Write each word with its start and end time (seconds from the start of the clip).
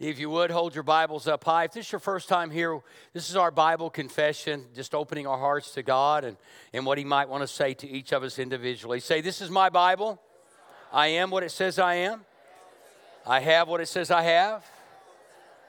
If 0.00 0.18
you 0.18 0.30
would, 0.30 0.50
hold 0.50 0.74
your 0.74 0.82
Bibles 0.82 1.28
up 1.28 1.44
high. 1.44 1.64
If 1.64 1.72
this 1.72 1.84
is 1.84 1.92
your 1.92 1.98
first 1.98 2.26
time 2.26 2.50
here, 2.50 2.80
this 3.12 3.28
is 3.28 3.36
our 3.36 3.50
Bible 3.50 3.90
confession, 3.90 4.64
just 4.74 4.94
opening 4.94 5.26
our 5.26 5.36
hearts 5.36 5.72
to 5.72 5.82
God 5.82 6.24
and, 6.24 6.38
and 6.72 6.86
what 6.86 6.96
He 6.96 7.04
might 7.04 7.28
want 7.28 7.42
to 7.42 7.46
say 7.46 7.74
to 7.74 7.86
each 7.86 8.12
of 8.12 8.22
us 8.22 8.38
individually. 8.38 9.00
Say, 9.00 9.20
This 9.20 9.42
is 9.42 9.50
my 9.50 9.68
Bible. 9.68 10.18
I 10.90 11.08
am 11.08 11.30
what 11.30 11.42
it 11.42 11.50
says 11.50 11.78
I 11.78 11.96
am. 11.96 12.22
I 13.26 13.40
have 13.40 13.68
what 13.68 13.82
it 13.82 13.88
says 13.88 14.10
I 14.10 14.22
have. 14.22 14.64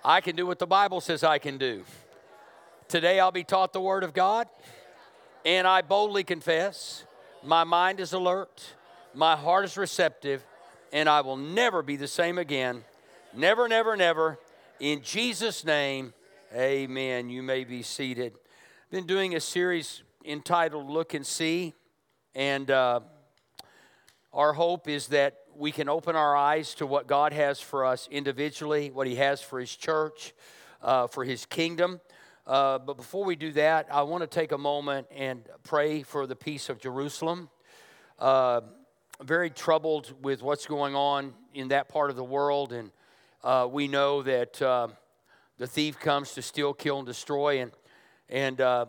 I 0.02 0.22
can 0.22 0.38
do 0.38 0.48
what 0.48 0.60
the 0.60 0.68
Bible 0.68 1.02
says 1.02 1.26
I 1.26 1.38
can 1.38 1.58
do. 1.58 1.84
Today 2.88 3.20
I'll 3.20 3.34
be 3.34 3.44
taught 3.44 3.74
the 3.74 3.82
Word 3.82 4.06
of 4.06 4.14
God, 4.14 4.48
and 5.44 5.68
I 5.68 5.82
boldly 5.82 6.24
confess 6.24 7.04
my 7.44 7.66
mind 7.66 8.00
is 8.00 8.14
alert, 8.14 8.76
my 9.14 9.36
heart 9.36 9.66
is 9.66 9.76
receptive, 9.76 10.42
and 10.94 11.10
I 11.10 11.20
will 11.20 11.36
never 11.36 11.84
be 11.84 11.98
the 11.98 12.08
same 12.08 12.38
again 12.38 12.86
Never, 13.34 13.70
never, 13.70 13.96
never. 13.96 14.40
In 14.82 15.02
Jesus' 15.04 15.64
name, 15.64 16.14
amen. 16.54 17.30
You 17.30 17.42
may 17.42 17.64
be 17.64 17.82
seated. 17.82 18.34
Been 18.90 19.06
doing 19.08 19.36
a 19.36 19.40
series 19.40 20.04
entitled 20.26 20.90
Look 20.90 21.14
and 21.14 21.26
See, 21.26 21.74
and 22.36 22.70
uh, 22.70 23.00
our 24.34 24.52
hope 24.52 24.90
is 24.90 25.08
that 25.08 25.38
we 25.56 25.72
can 25.72 25.88
open 25.88 26.18
our 26.18 26.36
eyes 26.36 26.76
to 26.76 26.86
what 26.86 27.08
God 27.08 27.32
has 27.32 27.62
for 27.62 27.86
us 27.86 28.10
individually, 28.12 28.92
what 28.92 29.08
He 29.08 29.16
has 29.16 29.42
for 29.42 29.62
His 29.62 29.74
church, 29.74 30.34
uh, 30.82 31.08
for 31.08 31.24
His 31.24 31.46
kingdom. 31.46 32.02
Uh, 32.46 32.80
but 32.80 32.98
before 32.98 33.24
we 33.24 33.38
do 33.38 33.54
that, 33.54 33.88
I 33.90 34.02
want 34.02 34.24
to 34.24 34.28
take 34.28 34.52
a 34.52 34.58
moment 34.58 35.08
and 35.10 35.48
pray 35.64 36.04
for 36.04 36.28
the 36.28 36.36
peace 36.36 36.68
of 36.68 36.80
Jerusalem. 36.82 37.50
Uh, 38.20 38.60
very 39.24 39.50
troubled 39.50 40.14
with 40.22 40.44
what's 40.44 40.66
going 40.66 40.96
on 40.96 41.34
in 41.54 41.70
that 41.70 41.88
part 41.88 42.10
of 42.10 42.18
the 42.18 42.24
world, 42.26 42.74
and 42.74 42.92
uh, 43.44 43.68
we 43.70 43.88
know 43.88 44.22
that 44.22 44.62
uh, 44.62 44.88
the 45.58 45.68
thief 45.68 46.00
comes 46.00 46.34
to 46.34 46.42
steal, 46.42 46.74
kill, 46.74 47.00
and 47.00 47.08
destroy. 47.08 47.62
And, 47.62 47.72
and 48.30 48.62
uh, 48.62 48.86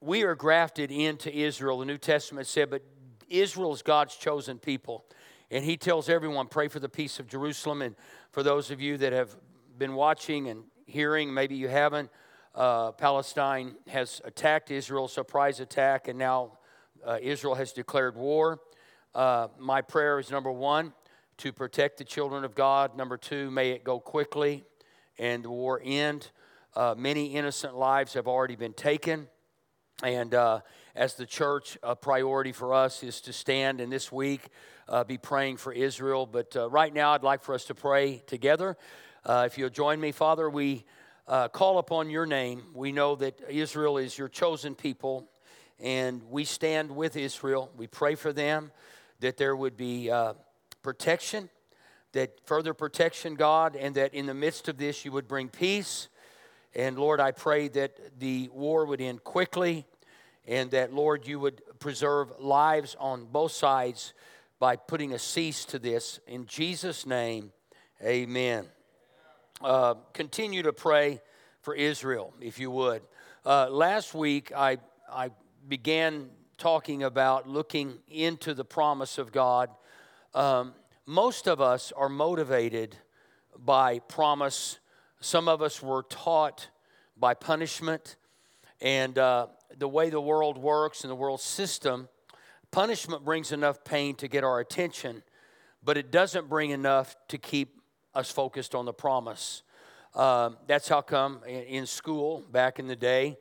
we 0.00 0.22
are 0.22 0.34
grafted 0.34 0.90
into 0.90 1.34
Israel. 1.34 1.78
The 1.78 1.86
New 1.86 1.98
Testament 1.98 2.46
said, 2.46 2.70
but 2.70 2.82
Israel 3.28 3.72
is 3.72 3.82
God's 3.82 4.16
chosen 4.16 4.58
people. 4.58 5.04
And 5.50 5.64
he 5.64 5.76
tells 5.76 6.08
everyone, 6.08 6.48
pray 6.48 6.68
for 6.68 6.80
the 6.80 6.88
peace 6.88 7.18
of 7.18 7.28
Jerusalem. 7.28 7.82
And 7.82 7.96
for 8.32 8.42
those 8.42 8.70
of 8.70 8.80
you 8.80 8.96
that 8.98 9.12
have 9.12 9.34
been 9.76 9.94
watching 9.94 10.48
and 10.48 10.64
hearing, 10.86 11.32
maybe 11.32 11.54
you 11.56 11.68
haven't, 11.68 12.10
uh, 12.54 12.92
Palestine 12.92 13.74
has 13.88 14.20
attacked 14.24 14.70
Israel, 14.70 15.08
surprise 15.08 15.58
attack, 15.60 16.08
and 16.08 16.18
now 16.18 16.58
uh, 17.04 17.18
Israel 17.20 17.54
has 17.54 17.72
declared 17.72 18.16
war. 18.16 18.60
Uh, 19.14 19.48
my 19.58 19.80
prayer 19.80 20.18
is 20.18 20.30
number 20.30 20.52
one, 20.52 20.92
to 21.38 21.52
protect 21.52 21.98
the 21.98 22.04
children 22.04 22.44
of 22.44 22.54
God. 22.54 22.96
Number 22.96 23.16
two, 23.16 23.50
may 23.50 23.70
it 23.70 23.84
go 23.84 23.98
quickly 24.00 24.64
and 25.18 25.44
the 25.44 25.50
war 25.50 25.80
end. 25.84 26.30
Uh, 26.74 26.94
many 26.96 27.26
innocent 27.26 27.76
lives 27.76 28.14
have 28.14 28.26
already 28.26 28.56
been 28.56 28.72
taken. 28.72 29.28
And 30.02 30.34
uh, 30.34 30.60
as 30.94 31.14
the 31.14 31.26
church, 31.26 31.78
a 31.82 31.94
priority 31.94 32.52
for 32.52 32.74
us 32.74 33.02
is 33.02 33.20
to 33.22 33.32
stand 33.32 33.80
and 33.80 33.92
this 33.92 34.10
week 34.10 34.48
uh, 34.88 35.04
be 35.04 35.18
praying 35.18 35.58
for 35.58 35.72
Israel. 35.72 36.26
But 36.26 36.56
uh, 36.56 36.68
right 36.68 36.92
now, 36.92 37.12
I'd 37.12 37.22
like 37.22 37.42
for 37.42 37.54
us 37.54 37.64
to 37.66 37.74
pray 37.74 38.22
together. 38.26 38.76
Uh, 39.24 39.44
if 39.46 39.56
you'll 39.56 39.70
join 39.70 40.00
me, 40.00 40.12
Father, 40.12 40.50
we 40.50 40.84
uh, 41.26 41.48
call 41.48 41.78
upon 41.78 42.10
your 42.10 42.26
name. 42.26 42.64
We 42.74 42.92
know 42.92 43.14
that 43.16 43.40
Israel 43.48 43.96
is 43.96 44.18
your 44.18 44.28
chosen 44.28 44.74
people, 44.74 45.30
and 45.78 46.22
we 46.28 46.44
stand 46.44 46.90
with 46.90 47.16
Israel. 47.16 47.70
We 47.76 47.86
pray 47.86 48.16
for 48.16 48.32
them 48.32 48.72
that 49.20 49.36
there 49.36 49.56
would 49.56 49.76
be 49.76 50.10
protection, 50.84 51.48
that 52.12 52.38
further 52.46 52.74
protection, 52.74 53.34
God, 53.34 53.74
and 53.74 53.96
that 53.96 54.14
in 54.14 54.26
the 54.26 54.34
midst 54.34 54.68
of 54.68 54.76
this 54.76 55.04
you 55.04 55.10
would 55.10 55.26
bring 55.26 55.48
peace. 55.48 56.08
And 56.76 56.96
Lord, 56.96 57.18
I 57.18 57.32
pray 57.32 57.66
that 57.68 58.20
the 58.20 58.48
war 58.52 58.84
would 58.84 59.00
end 59.00 59.24
quickly 59.24 59.86
and 60.46 60.70
that, 60.72 60.92
Lord, 60.92 61.26
you 61.26 61.40
would 61.40 61.62
preserve 61.80 62.38
lives 62.38 62.94
on 63.00 63.24
both 63.24 63.52
sides 63.52 64.12
by 64.60 64.76
putting 64.76 65.12
a 65.12 65.18
cease 65.18 65.64
to 65.66 65.78
this. 65.78 66.20
In 66.26 66.46
Jesus' 66.46 67.06
name, 67.06 67.52
amen. 68.02 68.66
Uh, 69.62 69.94
continue 70.12 70.62
to 70.62 70.72
pray 70.72 71.20
for 71.62 71.74
Israel, 71.74 72.34
if 72.40 72.58
you 72.58 72.70
would. 72.70 73.02
Uh, 73.46 73.68
last 73.70 74.14
week, 74.14 74.52
I, 74.54 74.78
I 75.10 75.30
began 75.66 76.28
talking 76.58 77.02
about 77.02 77.48
looking 77.48 77.98
into 78.08 78.52
the 78.52 78.64
promise 78.64 79.16
of 79.16 79.32
God 79.32 79.70
um, 80.34 80.74
most 81.06 81.46
of 81.46 81.60
us 81.60 81.92
are 81.92 82.08
motivated 82.08 82.96
by 83.56 83.98
promise. 84.00 84.78
Some 85.20 85.48
of 85.48 85.62
us 85.62 85.82
were 85.82 86.02
taught 86.04 86.68
by 87.16 87.34
punishment. 87.34 88.16
And 88.80 89.18
uh, 89.18 89.48
the 89.76 89.88
way 89.88 90.10
the 90.10 90.20
world 90.20 90.58
works 90.58 91.02
and 91.02 91.10
the 91.10 91.14
world 91.14 91.40
system, 91.40 92.08
punishment 92.70 93.24
brings 93.24 93.52
enough 93.52 93.84
pain 93.84 94.14
to 94.16 94.28
get 94.28 94.44
our 94.44 94.60
attention, 94.60 95.22
but 95.82 95.96
it 95.96 96.10
doesn't 96.10 96.48
bring 96.48 96.70
enough 96.70 97.16
to 97.28 97.38
keep 97.38 97.80
us 98.14 98.30
focused 98.30 98.74
on 98.74 98.84
the 98.84 98.92
promise. 98.92 99.62
Uh, 100.14 100.50
that's 100.66 100.88
how 100.88 101.00
come 101.00 101.42
in 101.44 101.86
school 101.86 102.42
back 102.50 102.78
in 102.78 102.86
the 102.86 102.96
day, 102.96 103.36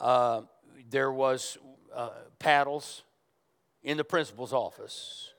uh, 0.00 0.42
there 0.90 1.12
was 1.12 1.58
uh, 1.94 2.10
paddles 2.38 3.02
in 3.82 3.96
the 3.96 4.04
principal's 4.04 4.52
office. 4.52 5.32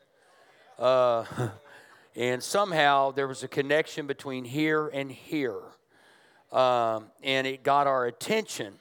Uh, 0.78 1.26
and 2.16 2.42
somehow 2.42 3.12
there 3.12 3.28
was 3.28 3.44
a 3.44 3.48
connection 3.48 4.08
between 4.08 4.46
here 4.46 4.88
and 4.88 5.12
here. 5.12 5.62
Um, 6.52 7.08
and 7.24 7.46
it 7.46 7.64
got 7.64 7.88
our 7.88 8.06
attention. 8.06 8.74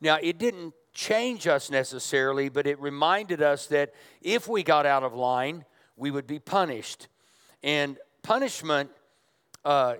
Now, 0.00 0.18
it 0.20 0.38
didn't 0.38 0.74
change 0.94 1.46
us 1.46 1.70
necessarily, 1.70 2.48
but 2.48 2.66
it 2.66 2.80
reminded 2.80 3.42
us 3.42 3.66
that 3.66 3.92
if 4.22 4.48
we 4.48 4.62
got 4.62 4.86
out 4.86 5.02
of 5.02 5.14
line, 5.14 5.64
we 5.96 6.10
would 6.10 6.26
be 6.26 6.38
punished. 6.38 7.08
And 7.62 7.98
punishment 8.22 8.90
uh, 9.64 9.96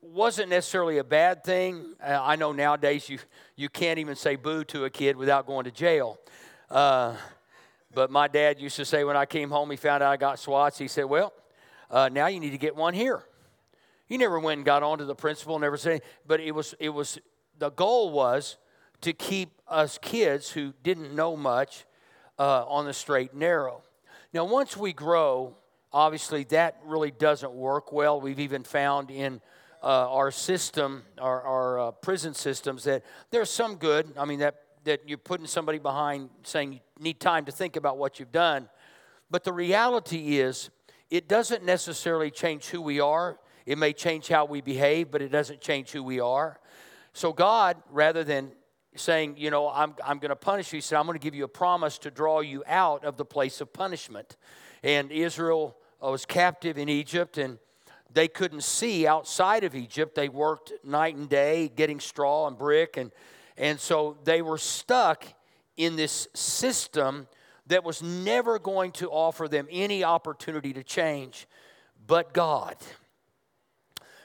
wasn't 0.00 0.48
necessarily 0.50 0.98
a 0.98 1.04
bad 1.04 1.44
thing. 1.44 1.94
Uh, 2.02 2.18
I 2.20 2.36
know 2.36 2.52
nowadays 2.52 3.08
you, 3.08 3.18
you 3.54 3.68
can't 3.68 3.98
even 3.98 4.16
say 4.16 4.36
boo 4.36 4.64
to 4.64 4.84
a 4.84 4.90
kid 4.90 5.16
without 5.16 5.46
going 5.46 5.64
to 5.64 5.70
jail. 5.70 6.18
Uh, 6.68 7.14
but 7.94 8.10
my 8.10 8.28
dad 8.28 8.60
used 8.60 8.76
to 8.76 8.84
say 8.84 9.04
when 9.04 9.16
I 9.16 9.26
came 9.26 9.50
home, 9.50 9.70
he 9.70 9.76
found 9.76 10.02
out 10.02 10.12
I 10.12 10.16
got 10.16 10.38
swats. 10.38 10.78
He 10.78 10.88
said, 10.88 11.04
Well, 11.04 11.32
uh, 11.90 12.08
now 12.10 12.26
you 12.26 12.40
need 12.40 12.50
to 12.50 12.58
get 12.58 12.74
one 12.74 12.94
here. 12.94 13.22
He 14.06 14.18
never 14.18 14.38
went 14.38 14.58
and 14.58 14.64
got 14.64 14.82
onto 14.82 15.04
the 15.04 15.14
principal, 15.14 15.58
never 15.58 15.76
said, 15.76 16.02
but 16.26 16.40
it 16.40 16.52
was, 16.52 16.74
it 16.78 16.90
was, 16.90 17.18
the 17.58 17.70
goal 17.70 18.10
was 18.10 18.58
to 19.02 19.12
keep 19.12 19.50
us 19.68 19.98
kids 19.98 20.50
who 20.50 20.74
didn't 20.82 21.14
know 21.14 21.36
much 21.36 21.86
uh, 22.38 22.64
on 22.66 22.84
the 22.84 22.92
straight 22.92 23.30
and 23.30 23.40
narrow. 23.40 23.82
Now, 24.32 24.44
once 24.44 24.76
we 24.76 24.92
grow, 24.92 25.56
obviously 25.92 26.44
that 26.44 26.78
really 26.84 27.10
doesn't 27.10 27.52
work 27.52 27.92
well. 27.92 28.20
We've 28.20 28.40
even 28.40 28.64
found 28.64 29.10
in 29.10 29.40
uh, 29.82 30.12
our 30.12 30.30
system, 30.30 31.02
our, 31.18 31.42
our 31.42 31.80
uh, 31.80 31.90
prison 31.92 32.34
systems, 32.34 32.84
that 32.84 33.04
there's 33.30 33.50
some 33.50 33.76
good. 33.76 34.12
I 34.16 34.24
mean, 34.24 34.38
that 34.40 34.56
that 34.84 35.08
you're 35.08 35.18
putting 35.18 35.46
somebody 35.46 35.78
behind 35.78 36.30
saying 36.42 36.74
you 36.74 36.80
need 36.98 37.20
time 37.20 37.44
to 37.44 37.52
think 37.52 37.76
about 37.76 37.98
what 37.98 38.18
you've 38.18 38.32
done. 38.32 38.68
But 39.30 39.44
the 39.44 39.52
reality 39.52 40.38
is, 40.38 40.70
it 41.10 41.28
doesn't 41.28 41.64
necessarily 41.64 42.30
change 42.30 42.66
who 42.66 42.80
we 42.80 43.00
are. 43.00 43.38
It 43.66 43.78
may 43.78 43.92
change 43.92 44.28
how 44.28 44.44
we 44.44 44.60
behave, 44.60 45.10
but 45.10 45.22
it 45.22 45.28
doesn't 45.28 45.60
change 45.60 45.90
who 45.90 46.02
we 46.02 46.20
are. 46.20 46.58
So, 47.12 47.32
God, 47.32 47.76
rather 47.90 48.24
than 48.24 48.52
saying, 48.96 49.36
you 49.36 49.50
know, 49.50 49.68
I'm, 49.68 49.94
I'm 50.04 50.18
going 50.18 50.30
to 50.30 50.36
punish 50.36 50.72
you, 50.72 50.78
he 50.78 50.80
said, 50.80 50.98
I'm 50.98 51.06
going 51.06 51.18
to 51.18 51.22
give 51.22 51.34
you 51.34 51.44
a 51.44 51.48
promise 51.48 51.98
to 51.98 52.10
draw 52.10 52.40
you 52.40 52.64
out 52.66 53.04
of 53.04 53.16
the 53.16 53.24
place 53.24 53.60
of 53.60 53.72
punishment. 53.72 54.36
And 54.82 55.12
Israel 55.12 55.76
uh, 56.02 56.10
was 56.10 56.26
captive 56.26 56.78
in 56.78 56.88
Egypt, 56.88 57.38
and 57.38 57.58
they 58.12 58.28
couldn't 58.28 58.62
see 58.62 59.06
outside 59.06 59.64
of 59.64 59.74
Egypt. 59.74 60.14
They 60.14 60.28
worked 60.28 60.72
night 60.84 61.16
and 61.16 61.28
day 61.28 61.70
getting 61.74 62.00
straw 62.00 62.46
and 62.46 62.58
brick 62.58 62.96
and 62.96 63.12
and 63.56 63.78
so 63.78 64.16
they 64.24 64.42
were 64.42 64.58
stuck 64.58 65.24
in 65.76 65.96
this 65.96 66.28
system 66.34 67.26
that 67.66 67.84
was 67.84 68.02
never 68.02 68.58
going 68.58 68.92
to 68.92 69.08
offer 69.08 69.48
them 69.48 69.66
any 69.70 70.04
opportunity 70.04 70.72
to 70.72 70.82
change 70.82 71.46
but 72.06 72.32
God. 72.32 72.76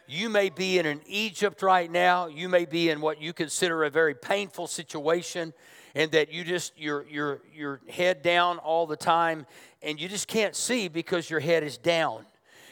You 0.07 0.29
may 0.29 0.50
be 0.50 0.79
in 0.79 0.85
an 0.85 1.01
Egypt 1.06 1.62
right 1.62 1.91
now. 1.91 2.27
You 2.27 2.47
may 2.47 2.65
be 2.65 2.89
in 2.89 3.01
what 3.01 3.21
you 3.21 3.33
consider 3.33 3.83
a 3.83 3.89
very 3.89 4.15
painful 4.15 4.68
situation, 4.68 5.53
and 5.95 6.12
that 6.12 6.31
you 6.31 6.44
just 6.44 6.77
your 6.79 7.06
your 7.07 7.41
your 7.53 7.81
head 7.89 8.21
down 8.21 8.57
all 8.59 8.88
the 8.88 8.95
time, 8.95 9.45
and 9.81 10.00
you 10.00 10.07
just 10.07 10.27
can't 10.27 10.56
see 10.56 10.88
because 10.88 11.29
your 11.29 11.41
head 11.41 11.63
is 11.63 11.77
down. 11.77 12.25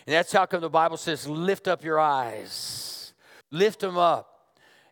And 0.08 0.14
that's 0.14 0.32
how 0.32 0.46
come 0.46 0.62
the 0.62 0.70
Bible 0.70 0.96
says, 0.96 1.28
"Lift 1.28 1.68
up 1.68 1.84
your 1.84 2.00
eyes, 2.00 3.14
lift 3.52 3.82
them 3.82 3.98
up, 3.98 4.35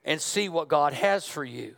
and 0.06 0.22
see 0.22 0.50
what 0.50 0.68
God 0.68 0.94
has 0.94 1.28
for 1.28 1.44
you." 1.44 1.76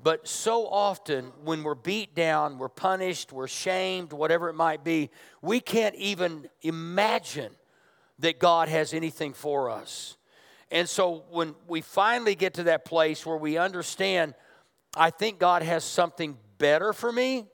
But 0.00 0.28
so 0.28 0.68
often, 0.68 1.32
when 1.42 1.64
we're 1.64 1.74
beat 1.74 2.14
down, 2.14 2.58
we're 2.58 2.68
punished, 2.68 3.32
we're 3.32 3.48
shamed, 3.48 4.12
whatever 4.12 4.48
it 4.48 4.54
might 4.54 4.84
be, 4.84 5.10
we 5.42 5.58
can't 5.60 5.96
even 5.96 6.48
imagine 6.62 7.52
that 8.20 8.38
God 8.38 8.68
has 8.68 8.94
anything 8.94 9.32
for 9.32 9.70
us. 9.70 10.16
And 10.70 10.88
so, 10.88 11.24
when 11.30 11.54
we 11.66 11.80
finally 11.80 12.34
get 12.34 12.54
to 12.54 12.64
that 12.64 12.84
place 12.84 13.24
where 13.26 13.36
we 13.36 13.56
understand, 13.58 14.34
I 14.94 15.10
think 15.10 15.38
God 15.38 15.62
has 15.62 15.82
something 15.82 16.36
better 16.58 16.92
for 16.92 17.10
me. 17.10 17.46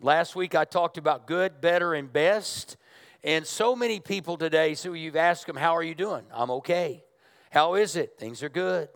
Last 0.00 0.34
week 0.34 0.54
I 0.54 0.64
talked 0.64 0.96
about 0.96 1.26
good, 1.26 1.60
better, 1.60 1.94
and 1.94 2.10
best. 2.12 2.76
And 3.24 3.46
so 3.46 3.76
many 3.76 4.00
people 4.00 4.36
today, 4.36 4.74
so 4.74 4.94
you've 4.94 5.16
asked 5.16 5.46
them, 5.46 5.56
How 5.56 5.76
are 5.76 5.82
you 5.82 5.94
doing? 5.94 6.24
I'm 6.32 6.50
okay. 6.50 7.04
How 7.50 7.74
is 7.74 7.96
it? 7.96 8.14
Things 8.18 8.42
are 8.42 8.48
good. 8.48 8.88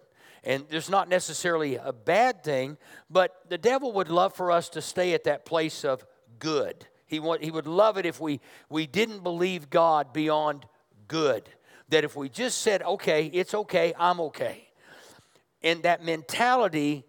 And 0.46 0.64
there's 0.68 0.88
not 0.88 1.08
necessarily 1.08 1.74
a 1.74 1.92
bad 1.92 2.44
thing, 2.44 2.78
but 3.10 3.34
the 3.48 3.58
devil 3.58 3.92
would 3.94 4.08
love 4.08 4.32
for 4.32 4.52
us 4.52 4.68
to 4.70 4.80
stay 4.80 5.12
at 5.12 5.24
that 5.24 5.44
place 5.44 5.84
of 5.84 6.06
good. 6.38 6.86
He, 7.06 7.18
want, 7.18 7.42
he 7.42 7.50
would 7.50 7.66
love 7.66 7.98
it 7.98 8.06
if 8.06 8.20
we, 8.20 8.40
we 8.70 8.86
didn't 8.86 9.24
believe 9.24 9.70
God 9.70 10.12
beyond 10.12 10.64
good. 11.08 11.48
That 11.88 12.04
if 12.04 12.14
we 12.14 12.28
just 12.28 12.60
said, 12.60 12.80
okay, 12.82 13.26
it's 13.26 13.54
okay, 13.54 13.92
I'm 13.98 14.20
okay. 14.20 14.68
And 15.62 15.82
that 15.82 16.04
mentality 16.04 17.04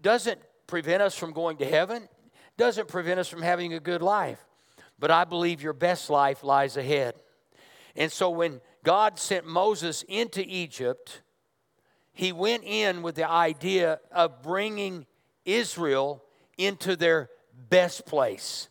doesn't 0.00 0.40
prevent 0.66 1.02
us 1.02 1.14
from 1.14 1.32
going 1.32 1.58
to 1.58 1.66
heaven, 1.66 2.08
doesn't 2.56 2.88
prevent 2.88 3.20
us 3.20 3.28
from 3.28 3.42
having 3.42 3.74
a 3.74 3.80
good 3.80 4.00
life. 4.00 4.42
But 4.98 5.10
I 5.10 5.24
believe 5.24 5.62
your 5.62 5.74
best 5.74 6.08
life 6.08 6.42
lies 6.42 6.78
ahead. 6.78 7.16
And 7.94 8.10
so 8.10 8.30
when 8.30 8.62
God 8.82 9.18
sent 9.18 9.46
Moses 9.46 10.04
into 10.08 10.42
Egypt, 10.42 11.20
he 12.16 12.32
went 12.32 12.64
in 12.64 13.02
with 13.02 13.14
the 13.14 13.28
idea 13.28 14.00
of 14.10 14.42
bringing 14.42 15.04
Israel 15.44 16.24
into 16.56 16.96
their 16.96 17.28
best 17.68 18.06
place. 18.06 18.70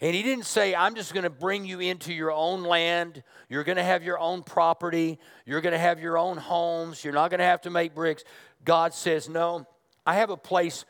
And 0.00 0.14
he 0.14 0.22
didn't 0.22 0.46
say, 0.46 0.74
I'm 0.74 0.94
just 0.94 1.12
going 1.12 1.24
to 1.24 1.30
bring 1.30 1.66
you 1.66 1.80
into 1.80 2.14
your 2.14 2.32
own 2.32 2.62
land. 2.62 3.22
You're 3.50 3.64
going 3.64 3.76
to 3.76 3.84
have 3.84 4.02
your 4.02 4.18
own 4.18 4.42
property. 4.42 5.18
You're 5.44 5.60
going 5.60 5.74
to 5.74 5.78
have 5.78 6.00
your 6.00 6.16
own 6.16 6.38
homes. 6.38 7.04
You're 7.04 7.12
not 7.12 7.30
going 7.30 7.40
to 7.40 7.44
have 7.44 7.60
to 7.62 7.70
make 7.70 7.94
bricks. 7.94 8.24
God 8.64 8.94
says, 8.94 9.28
No, 9.28 9.66
I 10.06 10.14
have 10.14 10.30
a 10.30 10.36
place 10.36 10.86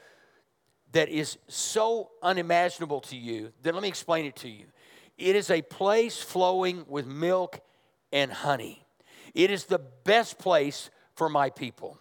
that 0.92 1.08
is 1.08 1.38
so 1.48 2.12
unimaginable 2.22 3.00
to 3.00 3.16
you 3.16 3.52
that 3.62 3.74
let 3.74 3.82
me 3.82 3.88
explain 3.88 4.26
it 4.26 4.36
to 4.36 4.48
you. 4.48 4.66
It 5.18 5.34
is 5.34 5.50
a 5.50 5.60
place 5.60 6.22
flowing 6.22 6.84
with 6.86 7.04
milk 7.04 7.60
and 8.12 8.30
honey. 8.30 8.86
It 9.34 9.50
is 9.50 9.64
the 9.64 9.80
best 10.04 10.38
place 10.38 10.88
for 11.16 11.28
my 11.28 11.50
people. 11.50 11.98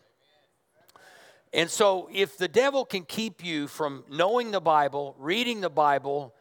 And 1.54 1.70
so, 1.70 2.10
if 2.12 2.38
the 2.38 2.50
devil 2.50 2.84
can 2.84 3.04
keep 3.04 3.44
you 3.44 3.68
from 3.68 4.04
knowing 4.12 4.52
the 4.52 4.60
Bible, 4.60 5.16
reading 5.18 5.62
the 5.62 5.70
Bible, 5.70 6.36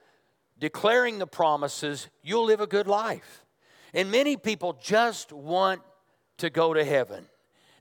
declaring 0.58 1.18
the 1.18 1.26
promises, 1.26 2.08
you'll 2.22 2.44
live 2.44 2.60
a 2.60 2.66
good 2.66 2.88
life. 2.88 3.44
And 3.92 4.10
many 4.10 4.36
people 4.36 4.76
just 4.82 5.32
want 5.32 5.82
to 6.38 6.50
go 6.50 6.74
to 6.74 6.84
heaven. 6.84 7.26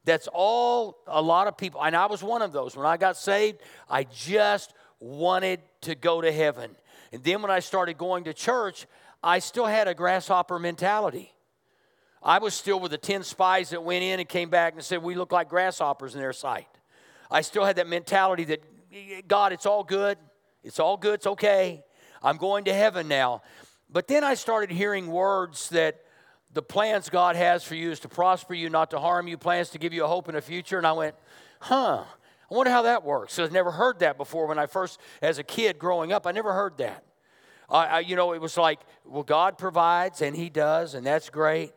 That's 0.05 0.29
all 0.31 0.99
a 1.07 1.21
lot 1.21 1.47
of 1.47 1.57
people, 1.57 1.83
and 1.83 1.95
I 1.95 2.05
was 2.05 2.21
one 2.21 2.43
of 2.43 2.51
those. 2.51 2.75
When 2.75 2.85
I 2.85 2.97
got 2.97 3.17
saved, 3.17 3.61
I 3.89 4.03
just 4.03 4.73
wanted 4.99 5.59
to 5.81 5.95
go 5.95 6.21
to 6.21 6.31
heaven. 6.31 6.75
And 7.11 7.23
then 7.23 7.41
when 7.41 7.49
I 7.49 7.59
started 7.59 7.97
going 7.97 8.25
to 8.25 8.33
church, 8.33 8.85
I 9.23 9.39
still 9.39 9.65
had 9.65 9.87
a 9.87 9.95
grasshopper 9.95 10.59
mentality. 10.59 11.32
I 12.23 12.39
was 12.39 12.53
still 12.53 12.79
with 12.79 12.91
the 12.91 12.97
10 12.97 13.23
spies 13.23 13.71
that 13.71 13.83
went 13.83 14.03
in 14.03 14.19
and 14.19 14.29
came 14.29 14.49
back 14.49 14.73
and 14.73 14.83
said, 14.83 15.03
We 15.03 15.15
look 15.15 15.31
like 15.31 15.49
grasshoppers 15.49 16.15
in 16.15 16.21
their 16.21 16.33
sight. 16.33 16.67
I 17.29 17.41
still 17.41 17.65
had 17.65 17.75
that 17.75 17.87
mentality 17.87 18.45
that, 18.45 19.27
God, 19.27 19.51
it's 19.51 19.65
all 19.65 19.83
good. 19.83 20.17
It's 20.63 20.79
all 20.79 20.95
good. 20.95 21.15
It's 21.15 21.27
okay. 21.27 21.83
I'm 22.21 22.37
going 22.37 22.65
to 22.65 22.73
heaven 22.73 23.07
now. 23.07 23.41
But 23.89 24.07
then 24.07 24.23
I 24.23 24.35
started 24.35 24.71
hearing 24.71 25.07
words 25.07 25.69
that 25.69 26.01
the 26.53 26.61
plans 26.61 27.09
God 27.09 27.35
has 27.35 27.63
for 27.63 27.75
you 27.75 27.91
is 27.91 27.99
to 28.01 28.09
prosper 28.09 28.53
you, 28.53 28.69
not 28.69 28.91
to 28.91 28.99
harm 28.99 29.27
you, 29.27 29.37
plans 29.37 29.69
to 29.69 29.79
give 29.79 29.91
you 29.91 30.05
a 30.05 30.07
hope 30.07 30.29
in 30.29 30.35
a 30.35 30.41
future. 30.41 30.77
And 30.77 30.87
I 30.87 30.93
went, 30.93 31.15
huh, 31.59 32.03
I 32.49 32.53
wonder 32.53 32.71
how 32.71 32.83
that 32.83 33.03
works. 33.03 33.33
So 33.33 33.43
I've 33.43 33.51
never 33.51 33.71
heard 33.71 33.99
that 33.99 34.17
before 34.17 34.47
when 34.47 34.59
I 34.59 34.67
first, 34.67 34.99
as 35.21 35.39
a 35.39 35.43
kid 35.43 35.77
growing 35.79 36.13
up, 36.13 36.25
I 36.25 36.31
never 36.31 36.53
heard 36.53 36.77
that. 36.77 37.03
I, 37.69 37.85
I, 37.85 37.99
you 37.99 38.15
know, 38.15 38.33
it 38.33 38.41
was 38.41 38.57
like, 38.57 38.79
well, 39.03 39.23
God 39.23 39.57
provides, 39.57 40.21
and 40.21 40.35
He 40.35 40.49
does, 40.49 40.93
and 40.93 41.05
that's 41.05 41.29
great. 41.29 41.73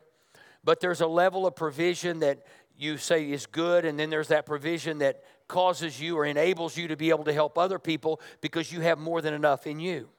But 0.67 0.81
there's 0.81 0.99
a 0.99 1.07
level 1.07 1.47
of 1.47 1.55
provision 1.55 2.19
that 2.19 2.45
you 2.77 2.97
say 2.97 3.31
is 3.31 3.45
good, 3.45 3.85
and 3.85 3.97
then 3.97 4.09
there's 4.09 4.27
that 4.27 4.45
provision 4.45 4.97
that 4.97 5.23
causes 5.47 6.01
you 6.01 6.17
or 6.17 6.25
enables 6.25 6.75
you 6.75 6.89
to 6.89 6.97
be 6.97 7.09
able 7.09 7.23
to 7.23 7.31
help 7.31 7.57
other 7.57 7.79
people 7.79 8.19
because 8.41 8.69
you 8.69 8.81
have 8.81 8.99
more 8.99 9.21
than 9.21 9.33
enough 9.33 9.65
in 9.65 9.79
you. 9.79 10.09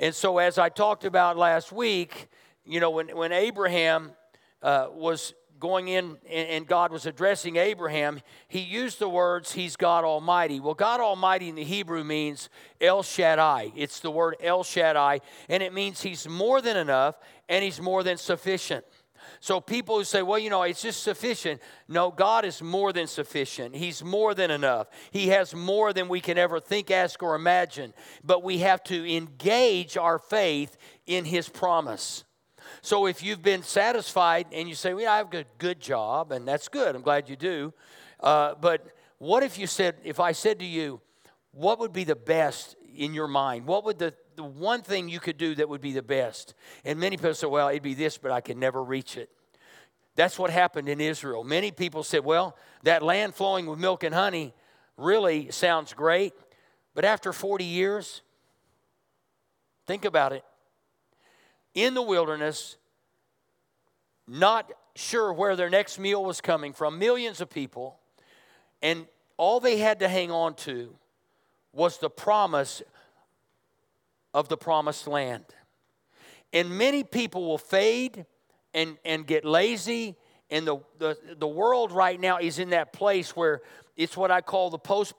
And 0.00 0.12
so, 0.16 0.38
as 0.38 0.58
I 0.58 0.68
talked 0.68 1.04
about 1.04 1.36
last 1.36 1.70
week, 1.70 2.26
you 2.64 2.80
know, 2.80 2.90
when, 2.90 3.16
when 3.16 3.30
Abraham 3.30 4.10
uh, 4.64 4.88
was 4.90 5.32
going 5.60 5.86
in 5.86 6.16
and 6.28 6.66
God 6.66 6.90
was 6.90 7.06
addressing 7.06 7.54
Abraham, 7.54 8.20
he 8.48 8.58
used 8.58 8.98
the 8.98 9.08
words, 9.08 9.52
He's 9.52 9.76
God 9.76 10.02
Almighty. 10.02 10.58
Well, 10.58 10.74
God 10.74 10.98
Almighty 10.98 11.48
in 11.48 11.54
the 11.54 11.62
Hebrew 11.62 12.02
means 12.02 12.48
El 12.80 13.04
Shaddai. 13.04 13.70
It's 13.76 14.00
the 14.00 14.10
word 14.10 14.34
El 14.40 14.64
Shaddai, 14.64 15.20
and 15.48 15.62
it 15.62 15.72
means 15.72 16.02
He's 16.02 16.28
more 16.28 16.60
than 16.60 16.76
enough 16.76 17.14
and 17.48 17.62
He's 17.62 17.80
more 17.80 18.02
than 18.02 18.16
sufficient. 18.16 18.84
So 19.40 19.60
people 19.60 19.98
who 19.98 20.04
say, 20.04 20.22
well, 20.22 20.38
you 20.38 20.50
know, 20.50 20.62
it's 20.62 20.82
just 20.82 21.02
sufficient. 21.02 21.60
No, 21.88 22.10
God 22.10 22.44
is 22.44 22.62
more 22.62 22.92
than 22.92 23.06
sufficient. 23.06 23.74
He's 23.74 24.02
more 24.02 24.34
than 24.34 24.50
enough. 24.50 24.88
He 25.10 25.28
has 25.28 25.54
more 25.54 25.92
than 25.92 26.08
we 26.08 26.20
can 26.20 26.38
ever 26.38 26.60
think, 26.60 26.90
ask, 26.90 27.22
or 27.22 27.34
imagine. 27.34 27.94
But 28.22 28.42
we 28.42 28.58
have 28.58 28.82
to 28.84 29.14
engage 29.14 29.96
our 29.96 30.18
faith 30.18 30.76
in 31.06 31.24
His 31.24 31.48
promise. 31.48 32.24
So 32.80 33.06
if 33.06 33.22
you've 33.22 33.42
been 33.42 33.62
satisfied 33.62 34.46
and 34.52 34.68
you 34.68 34.74
say, 34.74 34.94
well, 34.94 35.12
I 35.12 35.18
have 35.18 35.32
a 35.34 35.44
good 35.58 35.80
job, 35.80 36.32
and 36.32 36.46
that's 36.46 36.68
good, 36.68 36.94
I'm 36.94 37.02
glad 37.02 37.28
you 37.28 37.36
do. 37.36 37.72
Uh, 38.20 38.54
but 38.60 38.86
what 39.18 39.42
if 39.42 39.58
you 39.58 39.66
said, 39.66 39.96
if 40.04 40.20
I 40.20 40.32
said 40.32 40.58
to 40.60 40.64
you, 40.64 41.00
what 41.52 41.78
would 41.78 41.92
be 41.92 42.04
the 42.04 42.16
best 42.16 42.76
in 42.96 43.14
your 43.14 43.28
mind? 43.28 43.66
What 43.66 43.84
would 43.84 43.98
the, 43.98 44.14
the 44.36 44.44
one 44.44 44.82
thing 44.82 45.08
you 45.08 45.20
could 45.20 45.36
do 45.36 45.54
that 45.56 45.68
would 45.68 45.80
be 45.80 45.92
the 45.92 46.02
best? 46.02 46.54
And 46.84 46.98
many 46.98 47.16
people 47.16 47.34
say, 47.34 47.46
well, 47.46 47.68
it'd 47.68 47.82
be 47.82 47.94
this, 47.94 48.18
but 48.18 48.30
I 48.30 48.40
can 48.40 48.58
never 48.58 48.82
reach 48.82 49.16
it. 49.16 49.30
That's 50.14 50.38
what 50.38 50.50
happened 50.50 50.88
in 50.88 51.00
Israel. 51.00 51.44
Many 51.44 51.70
people 51.70 52.02
said, 52.02 52.24
well, 52.24 52.56
that 52.82 53.02
land 53.02 53.34
flowing 53.34 53.66
with 53.66 53.78
milk 53.78 54.02
and 54.04 54.14
honey 54.14 54.54
really 54.96 55.50
sounds 55.50 55.94
great, 55.94 56.34
but 56.94 57.04
after 57.04 57.32
40 57.32 57.64
years, 57.64 58.22
think 59.86 60.04
about 60.04 60.32
it. 60.32 60.44
In 61.74 61.94
the 61.94 62.02
wilderness, 62.02 62.76
not 64.28 64.70
sure 64.94 65.32
where 65.32 65.56
their 65.56 65.70
next 65.70 65.98
meal 65.98 66.22
was 66.22 66.40
coming 66.40 66.74
from, 66.74 66.98
millions 66.98 67.40
of 67.40 67.48
people, 67.48 67.98
and 68.82 69.06
all 69.38 69.60
they 69.60 69.78
had 69.78 70.00
to 70.00 70.08
hang 70.08 70.30
on 70.30 70.54
to 70.54 70.94
was 71.72 71.98
the 71.98 72.10
promise 72.10 72.82
of 74.34 74.48
the 74.48 74.56
promised 74.56 75.06
land. 75.06 75.44
And 76.52 76.70
many 76.70 77.04
people 77.04 77.46
will 77.46 77.58
fade 77.58 78.26
and, 78.74 78.98
and 79.04 79.26
get 79.26 79.44
lazy. 79.44 80.16
And 80.50 80.66
the, 80.66 80.78
the, 80.98 81.16
the 81.38 81.48
world 81.48 81.92
right 81.92 82.20
now 82.20 82.38
is 82.38 82.58
in 82.58 82.70
that 82.70 82.92
place 82.92 83.34
where 83.34 83.62
it's 83.96 84.16
what 84.16 84.30
I 84.30 84.40
call 84.40 84.70
the 84.70 84.78
post 84.78 85.14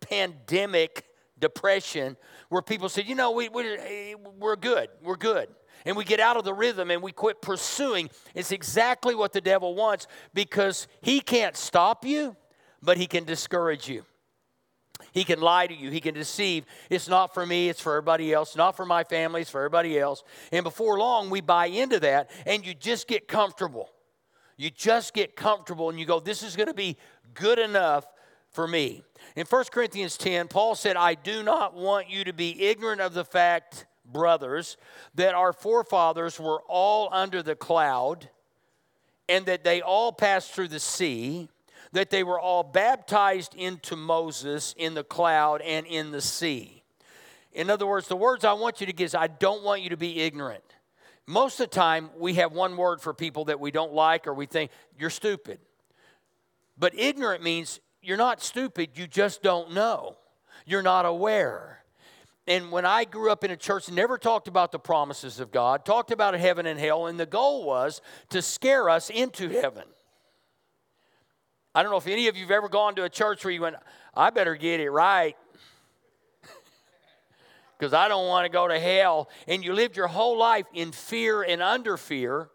pandemic 0.00 1.04
depression, 1.38 2.16
where 2.48 2.62
people 2.62 2.88
say, 2.88 3.02
you 3.02 3.14
know, 3.14 3.32
we, 3.32 3.48
we, 3.48 4.14
we're 4.38 4.56
good, 4.56 4.88
we're 5.02 5.16
good. 5.16 5.48
And 5.84 5.96
we 5.96 6.04
get 6.04 6.20
out 6.20 6.36
of 6.36 6.44
the 6.44 6.54
rhythm 6.54 6.90
and 6.90 7.02
we 7.02 7.12
quit 7.12 7.40
pursuing. 7.40 8.10
It's 8.34 8.50
exactly 8.50 9.14
what 9.14 9.32
the 9.32 9.40
devil 9.40 9.74
wants 9.74 10.06
because 10.34 10.88
he 11.00 11.20
can't 11.20 11.56
stop 11.56 12.04
you, 12.04 12.36
but 12.82 12.96
he 12.96 13.06
can 13.06 13.24
discourage 13.24 13.88
you. 13.88 14.04
He 15.18 15.24
can 15.24 15.40
lie 15.40 15.66
to 15.66 15.74
you. 15.74 15.90
He 15.90 16.00
can 16.00 16.14
deceive. 16.14 16.64
It's 16.90 17.08
not 17.08 17.34
for 17.34 17.44
me, 17.44 17.68
it's 17.68 17.80
for 17.80 17.94
everybody 17.94 18.32
else. 18.32 18.54
Not 18.54 18.76
for 18.76 18.86
my 18.86 19.02
family, 19.02 19.40
it's 19.40 19.50
for 19.50 19.58
everybody 19.58 19.98
else. 19.98 20.22
And 20.52 20.62
before 20.62 20.96
long, 20.96 21.28
we 21.28 21.40
buy 21.40 21.66
into 21.66 21.98
that 21.98 22.30
and 22.46 22.64
you 22.64 22.72
just 22.72 23.08
get 23.08 23.26
comfortable. 23.26 23.90
You 24.56 24.70
just 24.70 25.14
get 25.14 25.34
comfortable 25.34 25.90
and 25.90 25.98
you 25.98 26.06
go, 26.06 26.20
this 26.20 26.44
is 26.44 26.54
going 26.54 26.68
to 26.68 26.74
be 26.74 26.96
good 27.34 27.58
enough 27.58 28.06
for 28.52 28.68
me. 28.68 29.02
In 29.34 29.44
1 29.44 29.64
Corinthians 29.72 30.16
10, 30.16 30.46
Paul 30.46 30.76
said, 30.76 30.96
I 30.96 31.14
do 31.14 31.42
not 31.42 31.74
want 31.74 32.08
you 32.08 32.22
to 32.22 32.32
be 32.32 32.62
ignorant 32.62 33.00
of 33.00 33.12
the 33.12 33.24
fact, 33.24 33.86
brothers, 34.04 34.76
that 35.16 35.34
our 35.34 35.52
forefathers 35.52 36.38
were 36.38 36.62
all 36.68 37.08
under 37.10 37.42
the 37.42 37.56
cloud 37.56 38.30
and 39.28 39.46
that 39.46 39.64
they 39.64 39.80
all 39.80 40.12
passed 40.12 40.52
through 40.52 40.68
the 40.68 40.78
sea, 40.78 41.48
that 41.92 42.10
they 42.10 42.22
were 42.22 42.38
all 42.38 42.62
baptized 42.62 43.54
into 43.54 43.96
Moses 43.96 44.74
in 44.76 44.94
the 44.94 45.04
cloud 45.04 45.60
and 45.62 45.86
in 45.86 46.10
the 46.10 46.20
sea. 46.20 46.82
In 47.52 47.70
other 47.70 47.86
words, 47.86 48.08
the 48.08 48.16
words 48.16 48.44
I 48.44 48.52
want 48.52 48.80
you 48.80 48.86
to 48.86 48.92
get 48.92 49.04
is 49.04 49.14
I 49.14 49.26
don't 49.26 49.62
want 49.62 49.82
you 49.82 49.90
to 49.90 49.96
be 49.96 50.20
ignorant. 50.20 50.64
Most 51.26 51.60
of 51.60 51.70
the 51.70 51.74
time, 51.74 52.10
we 52.18 52.34
have 52.34 52.52
one 52.52 52.76
word 52.76 53.00
for 53.00 53.12
people 53.12 53.46
that 53.46 53.60
we 53.60 53.70
don't 53.70 53.92
like 53.92 54.26
or 54.26 54.34
we 54.34 54.46
think 54.46 54.70
you're 54.98 55.10
stupid. 55.10 55.58
But 56.78 56.94
ignorant 56.98 57.42
means 57.42 57.80
you're 58.02 58.16
not 58.16 58.42
stupid, 58.42 58.90
you 58.94 59.06
just 59.06 59.42
don't 59.42 59.72
know. 59.72 60.16
You're 60.64 60.82
not 60.82 61.04
aware. 61.04 61.82
And 62.46 62.72
when 62.72 62.86
I 62.86 63.04
grew 63.04 63.30
up 63.30 63.44
in 63.44 63.50
a 63.50 63.56
church, 63.56 63.90
never 63.90 64.16
talked 64.16 64.48
about 64.48 64.72
the 64.72 64.78
promises 64.78 65.38
of 65.38 65.50
God, 65.50 65.84
talked 65.84 66.10
about 66.10 66.32
heaven 66.34 66.64
and 66.64 66.80
hell, 66.80 67.06
and 67.06 67.20
the 67.20 67.26
goal 67.26 67.64
was 67.64 68.00
to 68.30 68.40
scare 68.40 68.88
us 68.88 69.10
into 69.10 69.50
heaven. 69.50 69.84
I 71.78 71.84
don't 71.84 71.92
know 71.92 71.98
if 71.98 72.08
any 72.08 72.26
of 72.26 72.34
you 72.34 72.42
have 72.42 72.50
ever 72.50 72.68
gone 72.68 72.96
to 72.96 73.04
a 73.04 73.08
church 73.08 73.44
where 73.44 73.54
you 73.54 73.60
went, 73.60 73.76
I 74.12 74.30
better 74.30 74.56
get 74.56 74.80
it 74.80 74.90
right 74.90 75.36
because 77.78 77.94
I 77.94 78.08
don't 78.08 78.26
want 78.26 78.46
to 78.46 78.48
go 78.48 78.66
to 78.66 78.80
hell. 78.80 79.28
And 79.46 79.62
you 79.62 79.72
lived 79.72 79.96
your 79.96 80.08
whole 80.08 80.36
life 80.36 80.66
in 80.74 80.90
fear 80.90 81.44
and 81.44 81.62
under 81.62 81.96
fear 81.96 82.48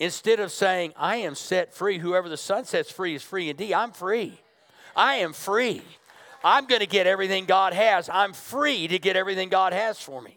instead 0.00 0.40
of 0.40 0.50
saying, 0.50 0.92
I 0.96 1.18
am 1.18 1.36
set 1.36 1.72
free. 1.72 1.98
Whoever 1.98 2.28
the 2.28 2.36
son 2.36 2.64
sets 2.64 2.90
free 2.90 3.14
is 3.14 3.22
free 3.22 3.48
indeed. 3.48 3.74
I'm 3.74 3.92
free. 3.92 4.40
I 4.96 5.18
am 5.18 5.34
free. 5.34 5.82
I'm 6.42 6.66
going 6.66 6.80
to 6.80 6.88
get 6.88 7.06
everything 7.06 7.44
God 7.44 7.74
has. 7.74 8.10
I'm 8.12 8.32
free 8.32 8.88
to 8.88 8.98
get 8.98 9.14
everything 9.14 9.50
God 9.50 9.72
has 9.72 10.00
for 10.00 10.20
me. 10.20 10.36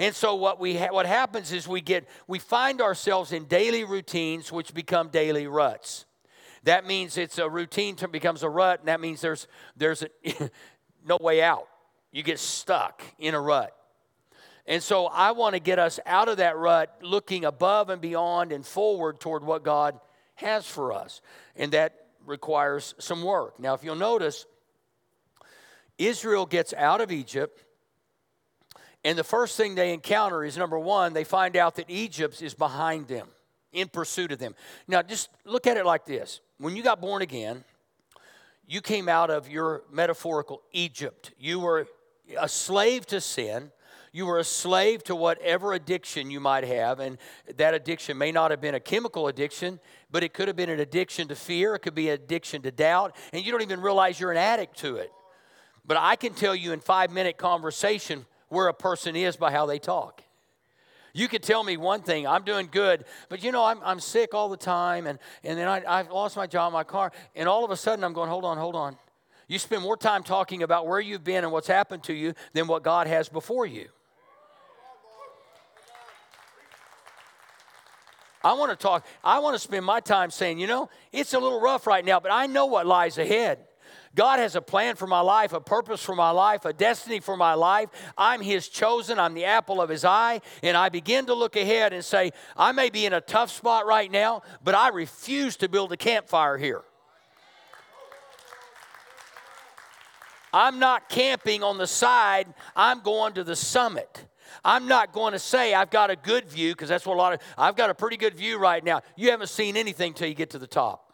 And 0.00 0.12
so 0.12 0.34
what 0.34 0.58
we 0.58 0.76
ha- 0.76 0.90
what 0.90 1.06
happens 1.06 1.52
is 1.52 1.68
we 1.68 1.80
get 1.80 2.08
we 2.26 2.40
find 2.40 2.80
ourselves 2.80 3.30
in 3.30 3.44
daily 3.44 3.84
routines 3.84 4.50
which 4.50 4.74
become 4.74 5.06
daily 5.06 5.46
ruts. 5.46 6.04
That 6.64 6.86
means 6.86 7.16
it's 7.16 7.38
a 7.38 7.48
routine 7.48 7.96
becomes 8.10 8.42
a 8.42 8.48
rut, 8.48 8.80
and 8.80 8.88
that 8.88 9.00
means 9.00 9.20
there's 9.20 9.46
there's 9.76 10.02
a, 10.02 10.08
no 11.06 11.18
way 11.20 11.42
out. 11.42 11.68
You 12.10 12.22
get 12.22 12.38
stuck 12.38 13.02
in 13.18 13.34
a 13.34 13.40
rut. 13.40 13.74
And 14.66 14.82
so 14.82 15.06
I 15.06 15.32
want 15.32 15.54
to 15.54 15.60
get 15.60 15.78
us 15.78 16.00
out 16.06 16.28
of 16.28 16.38
that 16.38 16.56
rut, 16.56 16.96
looking 17.02 17.44
above 17.44 17.90
and 17.90 18.00
beyond 18.00 18.50
and 18.50 18.64
forward 18.64 19.20
toward 19.20 19.44
what 19.44 19.62
God 19.62 20.00
has 20.36 20.66
for 20.66 20.92
us. 20.92 21.20
And 21.54 21.72
that 21.72 22.06
requires 22.24 22.94
some 22.98 23.22
work. 23.22 23.60
Now, 23.60 23.74
if 23.74 23.84
you'll 23.84 23.94
notice, 23.94 24.46
Israel 25.98 26.46
gets 26.46 26.72
out 26.72 27.02
of 27.02 27.12
Egypt, 27.12 27.62
and 29.04 29.18
the 29.18 29.24
first 29.24 29.56
thing 29.58 29.74
they 29.74 29.92
encounter 29.92 30.44
is 30.44 30.56
number 30.56 30.78
one, 30.78 31.12
they 31.12 31.24
find 31.24 31.56
out 31.56 31.76
that 31.76 31.90
Egypt 31.90 32.40
is 32.40 32.54
behind 32.54 33.06
them, 33.06 33.28
in 33.74 33.88
pursuit 33.88 34.32
of 34.32 34.38
them. 34.38 34.54
Now, 34.88 35.02
just 35.02 35.28
look 35.44 35.66
at 35.66 35.76
it 35.76 35.84
like 35.84 36.06
this 36.06 36.40
when 36.58 36.76
you 36.76 36.82
got 36.82 37.00
born 37.00 37.22
again, 37.22 37.64
you 38.66 38.80
came 38.80 39.08
out 39.08 39.30
of 39.30 39.48
your 39.50 39.82
metaphorical 39.90 40.62
Egypt. 40.72 41.32
You 41.38 41.60
were 41.60 41.86
a 42.40 42.48
slave 42.48 43.06
to 43.08 43.20
sin. 43.20 43.70
You 44.12 44.26
were 44.26 44.38
a 44.38 44.44
slave 44.44 45.02
to 45.04 45.16
whatever 45.16 45.72
addiction 45.72 46.30
you 46.30 46.38
might 46.38 46.62
have, 46.62 47.00
and 47.00 47.18
that 47.56 47.74
addiction 47.74 48.16
may 48.16 48.30
not 48.30 48.52
have 48.52 48.60
been 48.60 48.76
a 48.76 48.80
chemical 48.80 49.26
addiction, 49.26 49.80
but 50.08 50.22
it 50.22 50.32
could 50.32 50.46
have 50.46 50.56
been 50.56 50.70
an 50.70 50.78
addiction 50.78 51.26
to 51.28 51.34
fear, 51.34 51.74
it 51.74 51.80
could 51.80 51.96
be 51.96 52.10
an 52.10 52.14
addiction 52.14 52.62
to 52.62 52.70
doubt, 52.70 53.16
and 53.32 53.44
you 53.44 53.50
don't 53.50 53.62
even 53.62 53.80
realize 53.80 54.20
you're 54.20 54.30
an 54.30 54.38
addict 54.38 54.78
to 54.78 54.96
it. 54.96 55.10
But 55.84 55.96
I 55.96 56.14
can 56.14 56.32
tell 56.32 56.54
you 56.54 56.72
in 56.72 56.78
five 56.78 57.10
minute 57.10 57.36
conversation 57.36 58.24
where 58.48 58.68
a 58.68 58.74
person 58.74 59.16
is 59.16 59.36
by 59.36 59.50
how 59.50 59.66
they 59.66 59.80
talk. 59.80 60.22
You 61.16 61.28
could 61.28 61.44
tell 61.44 61.62
me 61.62 61.76
one 61.76 62.02
thing, 62.02 62.26
I'm 62.26 62.42
doing 62.42 62.68
good, 62.70 63.04
but 63.28 63.42
you 63.44 63.52
know, 63.52 63.64
I'm, 63.64 63.78
I'm 63.84 64.00
sick 64.00 64.34
all 64.34 64.48
the 64.48 64.56
time, 64.56 65.06
and, 65.06 65.20
and 65.44 65.56
then 65.56 65.68
I, 65.68 65.82
I've 65.86 66.10
lost 66.10 66.36
my 66.36 66.48
job, 66.48 66.72
my 66.72 66.82
car, 66.82 67.12
and 67.36 67.48
all 67.48 67.64
of 67.64 67.70
a 67.70 67.76
sudden 67.76 68.04
I'm 68.04 68.12
going, 68.12 68.28
hold 68.28 68.44
on, 68.44 68.58
hold 68.58 68.74
on. 68.74 68.96
You 69.46 69.60
spend 69.60 69.82
more 69.82 69.96
time 69.96 70.24
talking 70.24 70.64
about 70.64 70.88
where 70.88 70.98
you've 70.98 71.22
been 71.22 71.44
and 71.44 71.52
what's 71.52 71.68
happened 71.68 72.02
to 72.04 72.12
you 72.12 72.34
than 72.52 72.66
what 72.66 72.82
God 72.82 73.06
has 73.06 73.28
before 73.28 73.64
you. 73.64 73.88
I 78.42 78.54
want 78.54 78.72
to 78.72 78.76
talk, 78.76 79.06
I 79.22 79.38
want 79.38 79.54
to 79.54 79.60
spend 79.60 79.86
my 79.86 80.00
time 80.00 80.32
saying, 80.32 80.58
you 80.58 80.66
know, 80.66 80.90
it's 81.12 81.32
a 81.32 81.38
little 81.38 81.60
rough 81.60 81.86
right 81.86 82.04
now, 82.04 82.18
but 82.18 82.32
I 82.32 82.46
know 82.46 82.66
what 82.66 82.86
lies 82.86 83.18
ahead. 83.18 83.60
God 84.14 84.38
has 84.38 84.54
a 84.54 84.62
plan 84.62 84.96
for 84.96 85.06
my 85.06 85.20
life, 85.20 85.52
a 85.52 85.60
purpose 85.60 86.02
for 86.02 86.14
my 86.14 86.30
life, 86.30 86.64
a 86.64 86.72
destiny 86.72 87.20
for 87.20 87.36
my 87.36 87.54
life. 87.54 87.88
I'm 88.16 88.40
His 88.40 88.68
chosen, 88.68 89.18
I'm 89.18 89.34
the 89.34 89.44
apple 89.44 89.80
of 89.80 89.88
His 89.88 90.04
eye. 90.04 90.40
And 90.62 90.76
I 90.76 90.88
begin 90.88 91.26
to 91.26 91.34
look 91.34 91.56
ahead 91.56 91.92
and 91.92 92.04
say, 92.04 92.32
I 92.56 92.72
may 92.72 92.90
be 92.90 93.06
in 93.06 93.12
a 93.12 93.20
tough 93.20 93.50
spot 93.50 93.86
right 93.86 94.10
now, 94.10 94.42
but 94.62 94.74
I 94.74 94.88
refuse 94.88 95.56
to 95.58 95.68
build 95.68 95.92
a 95.92 95.96
campfire 95.96 96.56
here. 96.56 96.82
I'm 100.52 100.78
not 100.78 101.08
camping 101.08 101.64
on 101.64 101.78
the 101.78 101.86
side, 101.86 102.46
I'm 102.76 103.00
going 103.00 103.34
to 103.34 103.44
the 103.44 103.56
summit. 103.56 104.26
I'm 104.64 104.86
not 104.86 105.12
going 105.12 105.32
to 105.32 105.38
say 105.38 105.74
I've 105.74 105.90
got 105.90 106.10
a 106.10 106.16
good 106.16 106.48
view 106.48 106.72
because 106.72 106.88
that's 106.88 107.04
what 107.04 107.14
a 107.14 107.18
lot 107.18 107.32
of 107.32 107.40
I've 107.58 107.74
got 107.74 107.90
a 107.90 107.94
pretty 107.94 108.16
good 108.16 108.34
view 108.34 108.58
right 108.58 108.84
now. 108.84 109.02
You 109.16 109.30
haven't 109.30 109.48
seen 109.48 109.76
anything 109.76 110.14
till 110.14 110.28
you 110.28 110.34
get 110.34 110.50
to 110.50 110.58
the 110.58 110.66
top. 110.66 111.13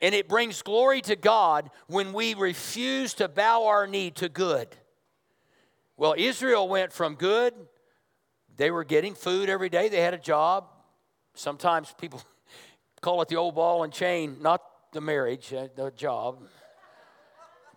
And 0.00 0.14
it 0.14 0.28
brings 0.28 0.62
glory 0.62 1.00
to 1.02 1.16
God 1.16 1.70
when 1.86 2.12
we 2.12 2.34
refuse 2.34 3.14
to 3.14 3.28
bow 3.28 3.66
our 3.66 3.86
knee 3.86 4.10
to 4.12 4.28
good. 4.28 4.68
Well, 5.96 6.14
Israel 6.16 6.68
went 6.68 6.92
from 6.92 7.16
good, 7.16 7.54
they 8.56 8.70
were 8.70 8.84
getting 8.84 9.14
food 9.14 9.48
every 9.48 9.68
day, 9.68 9.88
they 9.88 10.00
had 10.00 10.14
a 10.14 10.18
job. 10.18 10.68
Sometimes 11.34 11.92
people 12.00 12.22
call 13.00 13.20
it 13.22 13.28
the 13.28 13.36
old 13.36 13.56
ball 13.56 13.82
and 13.82 13.92
chain, 13.92 14.36
not 14.40 14.62
the 14.92 15.00
marriage, 15.00 15.52
uh, 15.52 15.68
the 15.74 15.90
job. 15.90 16.38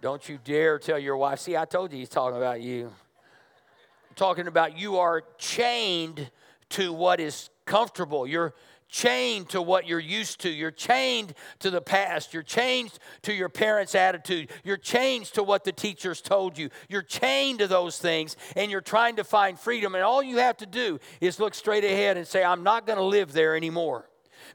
Don't 0.01 0.27
you 0.27 0.39
dare 0.43 0.79
tell 0.79 0.99
your 0.99 1.17
wife, 1.17 1.39
see, 1.39 1.57
I 1.57 1.65
told 1.65 1.91
you 1.91 1.99
he's 1.99 2.09
talking 2.09 2.37
about 2.37 2.61
you. 2.61 2.87
I'm 2.87 4.15
talking 4.15 4.47
about 4.47 4.77
you 4.77 4.97
are 4.97 5.23
chained 5.37 6.29
to 6.69 6.93
what 6.93 7.19
is 7.19 7.49
comfortable. 7.65 8.25
You're 8.25 8.53
chained 8.91 9.49
to 9.49 9.61
what 9.61 9.87
you're 9.87 9.99
used 9.99 10.41
to. 10.41 10.49
You're 10.49 10.69
chained 10.69 11.33
to 11.59 11.71
the 11.71 11.81
past. 11.81 12.33
You're 12.33 12.43
chained 12.43 12.91
to 13.23 13.33
your 13.33 13.49
parents' 13.49 13.95
attitude. 13.95 14.51
You're 14.63 14.77
chained 14.77 15.25
to 15.27 15.41
what 15.41 15.63
the 15.63 15.71
teachers 15.71 16.21
told 16.21 16.57
you. 16.57 16.69
You're 16.89 17.01
chained 17.01 17.59
to 17.59 17.67
those 17.67 17.97
things 17.97 18.35
and 18.55 18.69
you're 18.69 18.81
trying 18.81 19.15
to 19.15 19.23
find 19.23 19.57
freedom. 19.57 19.95
And 19.95 20.03
all 20.03 20.21
you 20.21 20.37
have 20.37 20.57
to 20.57 20.65
do 20.65 20.99
is 21.21 21.39
look 21.39 21.55
straight 21.55 21.85
ahead 21.85 22.17
and 22.17 22.27
say, 22.27 22.43
I'm 22.43 22.63
not 22.63 22.85
going 22.85 22.99
to 22.99 23.05
live 23.05 23.31
there 23.31 23.55
anymore. 23.55 24.07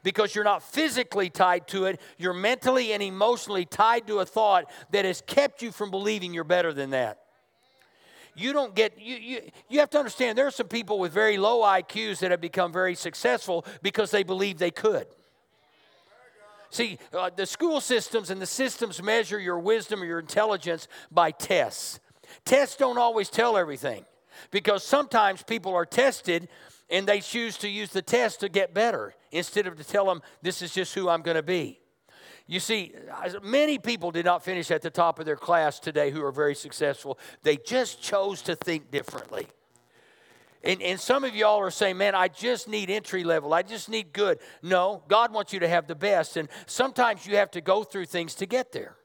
Because 0.03 0.35
you're 0.35 0.43
not 0.43 0.61
physically 0.61 1.29
tied 1.29 1.67
to 1.69 1.85
it, 1.85 1.99
you're 2.17 2.33
mentally 2.33 2.93
and 2.93 3.01
emotionally 3.01 3.65
tied 3.65 4.05
to 4.07 4.19
a 4.19 4.25
thought 4.25 4.69
that 4.91 5.05
has 5.05 5.21
kept 5.25 5.61
you 5.63 5.71
from 5.71 5.89
believing 5.89 6.33
you're 6.33 6.43
better 6.43 6.71
than 6.71 6.91
that 6.91 7.19
you 8.37 8.53
don't 8.53 8.75
get 8.75 8.99
you, 8.99 9.15
you 9.15 9.41
you 9.69 9.79
have 9.79 9.89
to 9.91 9.99
understand 9.99 10.37
there 10.37 10.47
are 10.47 10.51
some 10.51 10.67
people 10.67 10.99
with 10.99 11.11
very 11.11 11.37
low 11.37 11.61
IQs 11.61 12.19
that 12.19 12.31
have 12.31 12.41
become 12.41 12.71
very 12.71 12.95
successful 12.95 13.65
because 13.81 14.11
they 14.11 14.23
believe 14.23 14.57
they 14.57 14.71
could. 14.71 15.07
See, 16.69 16.99
uh, 17.13 17.29
the 17.35 17.45
school 17.45 17.79
systems 17.81 18.29
and 18.29 18.41
the 18.41 18.45
systems 18.45 19.01
measure 19.01 19.39
your 19.39 19.59
wisdom 19.59 20.01
or 20.01 20.05
your 20.05 20.19
intelligence 20.19 20.87
by 21.09 21.31
tests. 21.31 21.99
Tests 22.45 22.75
don't 22.75 22.97
always 22.97 23.29
tell 23.29 23.57
everything 23.57 24.05
because 24.51 24.83
sometimes 24.83 25.43
people 25.43 25.73
are 25.73 25.85
tested 25.85 26.49
and 26.89 27.07
they 27.07 27.21
choose 27.21 27.57
to 27.57 27.69
use 27.69 27.89
the 27.89 28.01
test 28.01 28.41
to 28.41 28.49
get 28.49 28.73
better 28.73 29.13
instead 29.31 29.67
of 29.67 29.77
to 29.77 29.83
tell 29.83 30.05
them 30.05 30.21
this 30.41 30.61
is 30.61 30.73
just 30.73 30.93
who 30.93 31.09
I'm 31.09 31.21
going 31.21 31.35
to 31.37 31.43
be. 31.43 31.79
You 32.47 32.61
see, 32.61 32.93
many 33.43 33.77
people 33.77 34.11
did 34.11 34.25
not 34.25 34.43
finish 34.43 34.71
at 34.71 34.81
the 34.81 34.89
top 34.89 35.19
of 35.19 35.25
their 35.25 35.35
class 35.35 35.79
today 35.79 36.11
who 36.11 36.23
are 36.23 36.31
very 36.31 36.55
successful. 36.55 37.19
They 37.43 37.57
just 37.57 38.01
chose 38.01 38.41
to 38.43 38.55
think 38.55 38.89
differently. 38.89 39.47
And, 40.63 40.81
and 40.81 40.99
some 40.99 41.25
of 41.25 41.35
y'all 41.35 41.59
are 41.59 41.71
saying, 41.71 41.97
man, 41.97 42.15
I 42.15 42.29
just 42.29 42.69
need 42.69 42.89
entry 42.89 43.25
level. 43.25 43.53
I 43.53 43.63
just 43.63 43.89
need 43.89 44.13
good. 44.13 44.39
No, 44.63 45.03
God 45.09 45.33
wants 45.33 45.51
you 45.51 45.59
to 45.59 45.67
have 45.67 45.87
the 45.87 45.95
best. 45.95 46.37
And 46.37 46.47
sometimes 46.65 47.27
you 47.27 47.35
have 47.35 47.51
to 47.51 47.61
go 47.61 47.83
through 47.83 48.05
things 48.05 48.33
to 48.35 48.45
get 48.45 48.71
there. 48.71 48.95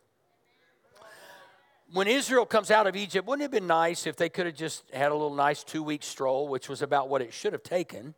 When 1.92 2.06
Israel 2.06 2.46
comes 2.46 2.70
out 2.70 2.86
of 2.86 2.96
Egypt, 2.96 3.26
wouldn't 3.26 3.42
it 3.42 3.44
have 3.44 3.50
been 3.50 3.66
nice 3.66 4.06
if 4.06 4.16
they 4.16 4.28
could 4.28 4.46
have 4.46 4.54
just 4.54 4.84
had 4.94 5.10
a 5.10 5.14
little 5.14 5.34
nice 5.34 5.62
two 5.62 5.82
week 5.82 6.02
stroll, 6.02 6.48
which 6.48 6.68
was 6.68 6.80
about 6.80 7.08
what 7.08 7.20
it 7.20 7.34
should 7.34 7.52
have 7.52 7.62
taken? 7.62 8.14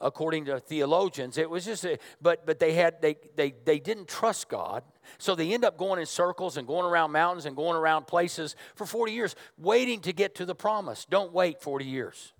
According 0.00 0.46
to 0.46 0.58
theologians. 0.58 1.38
It 1.38 1.48
was 1.48 1.64
just, 1.64 1.84
a, 1.84 1.98
but 2.20 2.46
but 2.46 2.58
they 2.58 2.72
had 2.72 3.00
they 3.02 3.16
they 3.36 3.54
they 3.64 3.78
didn't 3.78 4.08
trust 4.08 4.48
God, 4.48 4.82
so 5.18 5.34
they 5.34 5.52
end 5.52 5.64
up 5.64 5.76
going 5.76 6.00
in 6.00 6.06
circles 6.06 6.56
and 6.56 6.66
going 6.66 6.86
around 6.86 7.12
mountains 7.12 7.46
and 7.46 7.54
going 7.54 7.76
around 7.76 8.06
places 8.06 8.56
for 8.74 8.86
40 8.86 9.12
years, 9.12 9.36
waiting 9.58 10.00
to 10.00 10.12
get 10.12 10.34
to 10.36 10.46
the 10.46 10.54
promise. 10.54 11.04
Don't 11.04 11.32
wait 11.32 11.60
40 11.60 11.84
years, 11.84 12.32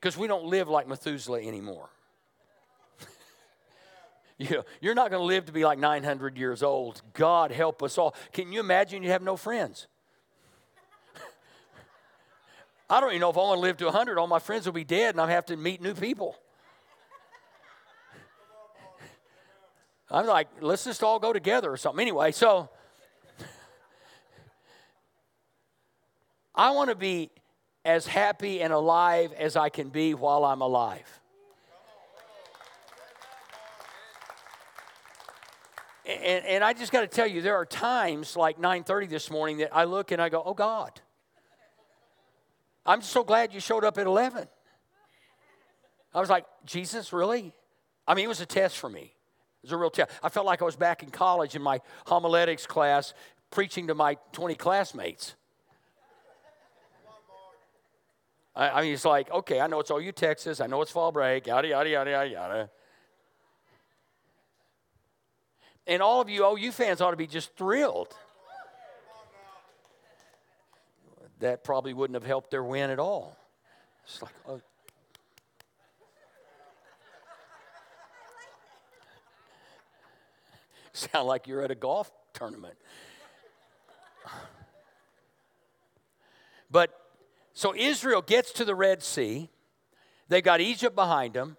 because 0.00 0.16
we 0.16 0.26
don't 0.26 0.44
live 0.44 0.68
like 0.68 0.86
Methuselah 0.86 1.40
anymore. 1.40 1.90
you 4.38 4.50
know, 4.50 4.64
you're 4.80 4.94
not 4.94 5.10
going 5.10 5.20
to 5.20 5.26
live 5.26 5.46
to 5.46 5.52
be 5.52 5.64
like 5.64 5.78
900 5.78 6.36
years 6.36 6.62
old. 6.62 7.02
God 7.14 7.50
help 7.52 7.82
us 7.82 7.98
all. 7.98 8.14
Can 8.32 8.52
you 8.52 8.60
imagine 8.60 9.02
you 9.02 9.10
have 9.10 9.22
no 9.22 9.36
friends? 9.36 9.86
I 12.90 13.00
don't 13.00 13.10
even 13.10 13.20
know 13.20 13.30
if 13.30 13.36
I 13.36 13.40
want 13.40 13.56
to 13.56 13.62
live 13.62 13.78
to 13.78 13.86
100. 13.86 14.18
All 14.18 14.26
my 14.26 14.38
friends 14.38 14.66
will 14.66 14.72
be 14.72 14.84
dead 14.84 15.14
and 15.14 15.20
I 15.20 15.30
have 15.30 15.46
to 15.46 15.56
meet 15.56 15.80
new 15.80 15.94
people. 15.94 16.36
I'm 20.10 20.26
like, 20.26 20.48
let's 20.60 20.84
just 20.84 21.04
all 21.04 21.20
go 21.20 21.32
together 21.32 21.70
or 21.70 21.76
something. 21.76 22.00
Anyway, 22.00 22.32
so 22.32 22.68
I 26.54 26.72
want 26.72 26.90
to 26.90 26.96
be 26.96 27.30
as 27.84 28.06
happy 28.06 28.60
and 28.60 28.72
alive 28.72 29.32
as 29.32 29.56
I 29.56 29.68
can 29.68 29.88
be 29.88 30.14
while 30.14 30.44
I'm 30.44 30.62
alive. 30.62 31.20
And, 36.04 36.44
and 36.44 36.64
I 36.64 36.72
just 36.72 36.90
got 36.90 37.02
to 37.02 37.06
tell 37.06 37.26
you, 37.26 37.40
there 37.40 37.54
are 37.54 37.64
times 37.64 38.36
like 38.36 38.58
9:30 38.58 39.08
this 39.08 39.30
morning 39.30 39.58
that 39.58 39.74
I 39.74 39.84
look 39.84 40.10
and 40.10 40.20
I 40.20 40.28
go, 40.28 40.42
"Oh 40.44 40.54
God, 40.54 41.00
I'm 42.84 43.00
so 43.00 43.22
glad 43.22 43.54
you 43.54 43.60
showed 43.60 43.84
up 43.84 43.96
at 43.96 44.06
11." 44.06 44.48
I 46.12 46.20
was 46.20 46.28
like, 46.28 46.46
"Jesus, 46.64 47.12
really?" 47.12 47.54
I 48.08 48.14
mean, 48.14 48.24
it 48.24 48.28
was 48.28 48.40
a 48.40 48.46
test 48.46 48.78
for 48.78 48.88
me. 48.88 49.14
It 49.62 49.66
was 49.66 49.72
a 49.72 49.76
real 49.76 49.90
test. 49.90 50.10
I 50.22 50.30
felt 50.30 50.46
like 50.46 50.62
I 50.62 50.64
was 50.64 50.76
back 50.76 51.02
in 51.02 51.10
college 51.10 51.54
in 51.54 51.60
my 51.60 51.80
homiletics 52.06 52.66
class, 52.66 53.12
preaching 53.50 53.88
to 53.88 53.94
my 53.94 54.16
20 54.32 54.54
classmates. 54.54 55.34
I, 58.56 58.70
I 58.70 58.82
mean, 58.82 58.94
it's 58.94 59.04
like, 59.04 59.30
okay, 59.30 59.60
I 59.60 59.66
know 59.66 59.80
it's 59.80 59.90
OU 59.90 60.12
Texas, 60.12 60.60
I 60.60 60.66
know 60.66 60.80
it's 60.80 60.90
fall 60.90 61.12
break, 61.12 61.46
yada 61.46 61.68
yada 61.68 61.90
yada 61.90 62.10
yada 62.10 62.30
yada. 62.30 62.70
And 65.86 66.02
all 66.02 66.20
of 66.20 66.30
you 66.30 66.46
OU 66.46 66.72
fans 66.72 67.00
ought 67.00 67.10
to 67.10 67.16
be 67.16 67.26
just 67.26 67.56
thrilled. 67.56 68.14
That 71.40 71.64
probably 71.64 71.94
wouldn't 71.94 72.14
have 72.14 72.26
helped 72.26 72.50
their 72.50 72.62
win 72.62 72.90
at 72.90 72.98
all. 72.98 73.36
It's 74.04 74.22
like, 74.22 74.32
oh. 74.48 74.60
Sound 80.92 81.26
like 81.26 81.46
you're 81.46 81.62
at 81.62 81.70
a 81.70 81.74
golf 81.74 82.10
tournament. 82.32 82.74
But 86.70 86.90
so 87.52 87.74
Israel 87.74 88.22
gets 88.22 88.52
to 88.52 88.64
the 88.64 88.74
Red 88.74 89.02
Sea. 89.02 89.50
They 90.28 90.40
got 90.40 90.60
Egypt 90.60 90.94
behind 90.94 91.34
them. 91.34 91.56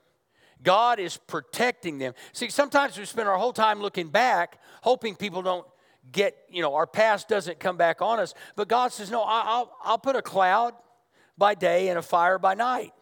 God 0.63 0.99
is 0.99 1.17
protecting 1.17 1.97
them. 1.97 2.13
See, 2.33 2.49
sometimes 2.49 2.97
we 2.97 3.05
spend 3.05 3.27
our 3.27 3.37
whole 3.37 3.53
time 3.53 3.81
looking 3.81 4.09
back, 4.09 4.59
hoping 4.81 5.15
people 5.15 5.41
don't 5.41 5.65
get, 6.11 6.37
you 6.49 6.61
know, 6.61 6.75
our 6.75 6.87
past 6.87 7.27
doesn't 7.27 7.59
come 7.59 7.77
back 7.77 8.01
on 8.01 8.19
us. 8.19 8.33
But 8.55 8.67
God 8.67 8.91
says, 8.91 9.11
no, 9.11 9.23
I'll, 9.23 9.75
I'll 9.83 9.97
put 9.97 10.15
a 10.15 10.21
cloud 10.21 10.73
by 11.37 11.55
day 11.55 11.89
and 11.89 11.97
a 11.97 12.01
fire 12.01 12.37
by 12.37 12.53
night. 12.53 12.93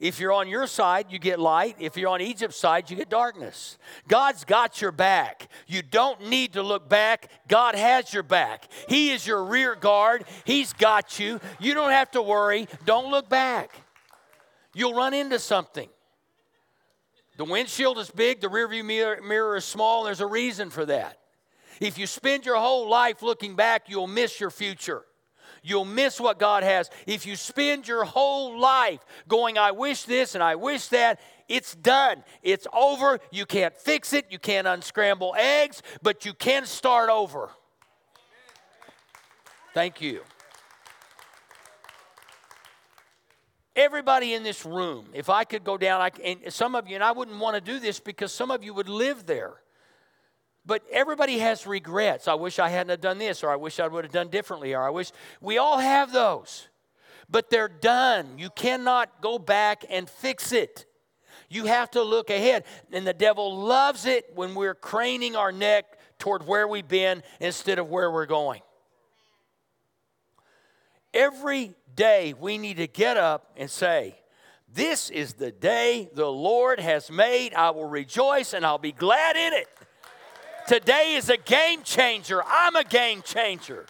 If 0.00 0.20
you're 0.20 0.32
on 0.32 0.48
your 0.48 0.68
side, 0.68 1.06
you 1.10 1.18
get 1.18 1.40
light. 1.40 1.76
If 1.80 1.96
you're 1.96 2.10
on 2.10 2.20
Egypt's 2.20 2.56
side, 2.56 2.88
you 2.88 2.96
get 2.96 3.10
darkness. 3.10 3.78
God's 4.06 4.44
got 4.44 4.80
your 4.80 4.92
back. 4.92 5.48
You 5.66 5.82
don't 5.82 6.28
need 6.28 6.52
to 6.52 6.62
look 6.62 6.88
back. 6.88 7.28
God 7.48 7.74
has 7.74 8.12
your 8.14 8.22
back. 8.22 8.68
He 8.88 9.10
is 9.10 9.26
your 9.26 9.44
rear 9.44 9.74
guard. 9.74 10.24
He's 10.44 10.72
got 10.72 11.18
you. 11.18 11.40
You 11.58 11.74
don't 11.74 11.90
have 11.90 12.12
to 12.12 12.22
worry. 12.22 12.68
Don't 12.84 13.10
look 13.10 13.28
back. 13.28 13.72
You'll 14.72 14.94
run 14.94 15.14
into 15.14 15.40
something. 15.40 15.88
The 17.36 17.44
windshield 17.44 17.98
is 17.98 18.10
big, 18.10 18.40
the 18.40 18.48
rearview 18.48 18.84
mirror, 18.84 19.20
mirror 19.22 19.56
is 19.56 19.64
small, 19.64 20.00
and 20.00 20.06
there's 20.08 20.20
a 20.20 20.26
reason 20.26 20.70
for 20.70 20.84
that. 20.86 21.18
If 21.80 21.96
you 21.96 22.06
spend 22.08 22.44
your 22.44 22.56
whole 22.56 22.88
life 22.88 23.22
looking 23.22 23.54
back, 23.54 23.88
you'll 23.88 24.08
miss 24.08 24.40
your 24.40 24.50
future. 24.50 25.04
You'll 25.62 25.84
miss 25.84 26.20
what 26.20 26.38
God 26.38 26.62
has. 26.62 26.90
If 27.06 27.26
you 27.26 27.36
spend 27.36 27.86
your 27.88 28.04
whole 28.04 28.58
life 28.58 29.04
going, 29.26 29.58
I 29.58 29.72
wish 29.72 30.04
this 30.04 30.34
and 30.34 30.42
I 30.42 30.54
wish 30.54 30.88
that, 30.88 31.20
it's 31.48 31.74
done. 31.74 32.24
It's 32.42 32.66
over. 32.72 33.20
You 33.30 33.46
can't 33.46 33.76
fix 33.76 34.12
it. 34.12 34.26
You 34.30 34.38
can't 34.38 34.66
unscramble 34.66 35.34
eggs, 35.38 35.82
but 36.02 36.24
you 36.24 36.34
can 36.34 36.66
start 36.66 37.08
over. 37.10 37.50
Thank 39.74 40.00
you. 40.00 40.22
Everybody 43.74 44.34
in 44.34 44.42
this 44.42 44.66
room, 44.66 45.06
if 45.12 45.30
I 45.30 45.44
could 45.44 45.62
go 45.62 45.78
down, 45.78 46.00
I, 46.00 46.10
and 46.24 46.52
some 46.52 46.74
of 46.74 46.88
you, 46.88 46.96
and 46.96 47.04
I 47.04 47.12
wouldn't 47.12 47.38
want 47.38 47.54
to 47.54 47.60
do 47.60 47.78
this 47.78 48.00
because 48.00 48.32
some 48.32 48.50
of 48.50 48.64
you 48.64 48.74
would 48.74 48.88
live 48.88 49.24
there. 49.24 49.54
But 50.68 50.82
everybody 50.92 51.38
has 51.38 51.66
regrets. 51.66 52.28
I 52.28 52.34
wish 52.34 52.58
I 52.58 52.68
hadn't 52.68 52.90
have 52.90 53.00
done 53.00 53.16
this, 53.16 53.42
or 53.42 53.48
I 53.48 53.56
wish 53.56 53.80
I 53.80 53.88
would 53.88 54.04
have 54.04 54.12
done 54.12 54.28
differently, 54.28 54.74
or 54.74 54.82
I 54.82 54.90
wish 54.90 55.12
we 55.40 55.56
all 55.56 55.78
have 55.78 56.12
those. 56.12 56.68
But 57.26 57.48
they're 57.48 57.68
done. 57.68 58.36
You 58.36 58.50
cannot 58.50 59.22
go 59.22 59.38
back 59.38 59.86
and 59.88 60.10
fix 60.10 60.52
it. 60.52 60.84
You 61.48 61.64
have 61.64 61.90
to 61.92 62.02
look 62.02 62.28
ahead. 62.28 62.64
And 62.92 63.06
the 63.06 63.14
devil 63.14 63.56
loves 63.56 64.04
it 64.04 64.30
when 64.34 64.54
we're 64.54 64.74
craning 64.74 65.36
our 65.36 65.52
neck 65.52 65.86
toward 66.18 66.46
where 66.46 66.68
we've 66.68 66.86
been 66.86 67.22
instead 67.40 67.78
of 67.78 67.88
where 67.88 68.10
we're 68.10 68.26
going. 68.26 68.60
Every 71.14 71.72
day 71.94 72.34
we 72.38 72.58
need 72.58 72.76
to 72.76 72.86
get 72.86 73.16
up 73.16 73.54
and 73.56 73.70
say, 73.70 74.18
This 74.70 75.08
is 75.08 75.32
the 75.32 75.50
day 75.50 76.10
the 76.12 76.30
Lord 76.30 76.78
has 76.78 77.10
made. 77.10 77.54
I 77.54 77.70
will 77.70 77.88
rejoice 77.88 78.52
and 78.52 78.66
I'll 78.66 78.76
be 78.76 78.92
glad 78.92 79.34
in 79.34 79.54
it. 79.54 79.66
Today 80.68 81.14
is 81.14 81.30
a 81.30 81.38
game 81.38 81.82
changer. 81.82 82.42
I'm 82.46 82.76
a 82.76 82.84
game 82.84 83.22
changer. 83.22 83.86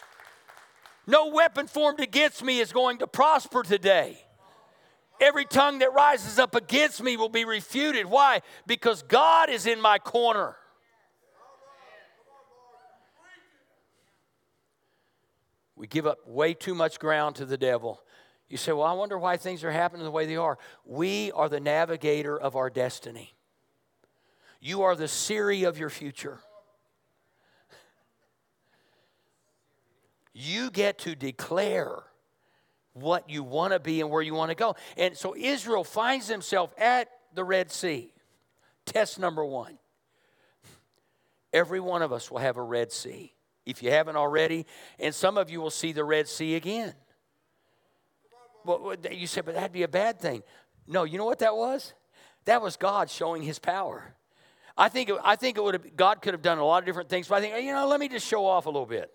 No 1.08 1.26
weapon 1.26 1.66
formed 1.66 1.98
against 1.98 2.40
me 2.44 2.60
is 2.60 2.70
going 2.70 2.98
to 2.98 3.08
prosper 3.08 3.64
today. 3.64 4.16
Every 5.20 5.44
tongue 5.44 5.80
that 5.80 5.92
rises 5.92 6.38
up 6.38 6.54
against 6.54 7.02
me 7.02 7.16
will 7.16 7.30
be 7.30 7.44
refuted. 7.44 8.06
Why? 8.06 8.42
Because 8.64 9.02
God 9.02 9.50
is 9.50 9.66
in 9.66 9.80
my 9.80 9.98
corner. 9.98 10.54
We 15.74 15.88
give 15.88 16.06
up 16.06 16.28
way 16.28 16.54
too 16.54 16.76
much 16.76 17.00
ground 17.00 17.34
to 17.36 17.44
the 17.44 17.58
devil. 17.58 18.00
You 18.48 18.56
say, 18.56 18.70
Well, 18.70 18.86
I 18.86 18.92
wonder 18.92 19.18
why 19.18 19.36
things 19.36 19.64
are 19.64 19.72
happening 19.72 20.04
the 20.04 20.12
way 20.12 20.26
they 20.26 20.36
are. 20.36 20.58
We 20.84 21.32
are 21.32 21.48
the 21.48 21.58
navigator 21.58 22.38
of 22.38 22.54
our 22.54 22.70
destiny. 22.70 23.34
You 24.60 24.82
are 24.82 24.94
the 24.94 25.08
Siri 25.08 25.64
of 25.64 25.76
your 25.76 25.90
future. 25.90 26.38
You 30.40 30.70
get 30.70 30.98
to 31.01 31.16
declare 31.16 32.05
what 32.92 33.29
you 33.29 33.42
want 33.42 33.72
to 33.72 33.81
be 33.81 34.01
and 34.01 34.09
where 34.09 34.22
you 34.22 34.35
want 34.35 34.51
to 34.51 34.55
go. 34.55 34.77
And 34.96 35.16
so 35.16 35.35
Israel 35.37 35.83
finds 35.83 36.29
himself 36.29 36.72
at 36.79 37.09
the 37.35 37.42
Red 37.42 37.72
Sea. 37.72 38.12
Test 38.87 39.18
number 39.18 39.44
one. 39.44 39.79
Every 41.53 41.81
one 41.81 42.03
of 42.03 42.12
us 42.12 42.31
will 42.31 42.38
have 42.38 42.57
a 42.57 42.62
Red 42.62 42.92
Sea 42.92 43.35
if 43.66 43.83
you 43.83 43.90
haven't 43.90 44.14
already, 44.14 44.64
and 45.01 45.12
some 45.12 45.37
of 45.37 45.51
you 45.51 45.61
will 45.61 45.70
see 45.70 45.90
the 45.90 46.05
Red 46.05 46.29
Sea 46.29 46.55
again. 46.55 46.94
Well, 48.64 48.94
you 49.11 49.27
said, 49.27 49.44
but 49.44 49.57
that'd 49.57 49.72
be 49.72 49.83
a 49.83 49.88
bad 49.88 50.20
thing. 50.20 50.44
No, 50.87 51.03
you 51.03 51.18
know 51.18 51.24
what 51.24 51.40
that 51.40 51.57
was? 51.57 51.94
That 52.44 52.62
was 52.62 52.77
God 52.77 53.11
showing 53.11 53.42
His 53.42 53.59
power. 53.59 54.14
I 54.77 54.88
think, 54.88 55.11
I 55.24 55.35
think 55.35 55.59
it 55.59 55.64
would 55.64 55.74
have, 55.74 55.96
God 55.96 56.22
could 56.22 56.33
have 56.33 56.42
done 56.42 56.59
a 56.59 56.64
lot 56.64 56.79
of 56.79 56.87
different 56.87 57.09
things, 57.09 57.27
but 57.27 57.35
I 57.37 57.40
think, 57.40 57.64
you 57.64 57.72
know, 57.72 57.88
let 57.88 57.98
me 57.98 58.09
just 58.09 58.24
show 58.24 58.46
off 58.46 58.66
a 58.66 58.70
little 58.70 58.87
bit. 58.87 59.12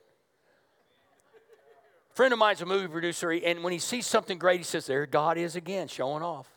Friend 2.14 2.32
of 2.32 2.38
mine's 2.38 2.62
a 2.62 2.66
movie 2.66 2.88
producer, 2.88 3.32
and 3.32 3.64
when 3.64 3.74
he 3.74 3.80
sees 3.80 4.06
something 4.06 4.38
great, 4.38 4.60
he 4.60 4.64
says, 4.64 4.86
There 4.86 5.06
God 5.08 5.38
is 5.38 5.56
again, 5.56 5.88
showing 5.88 6.22
off. 6.22 6.48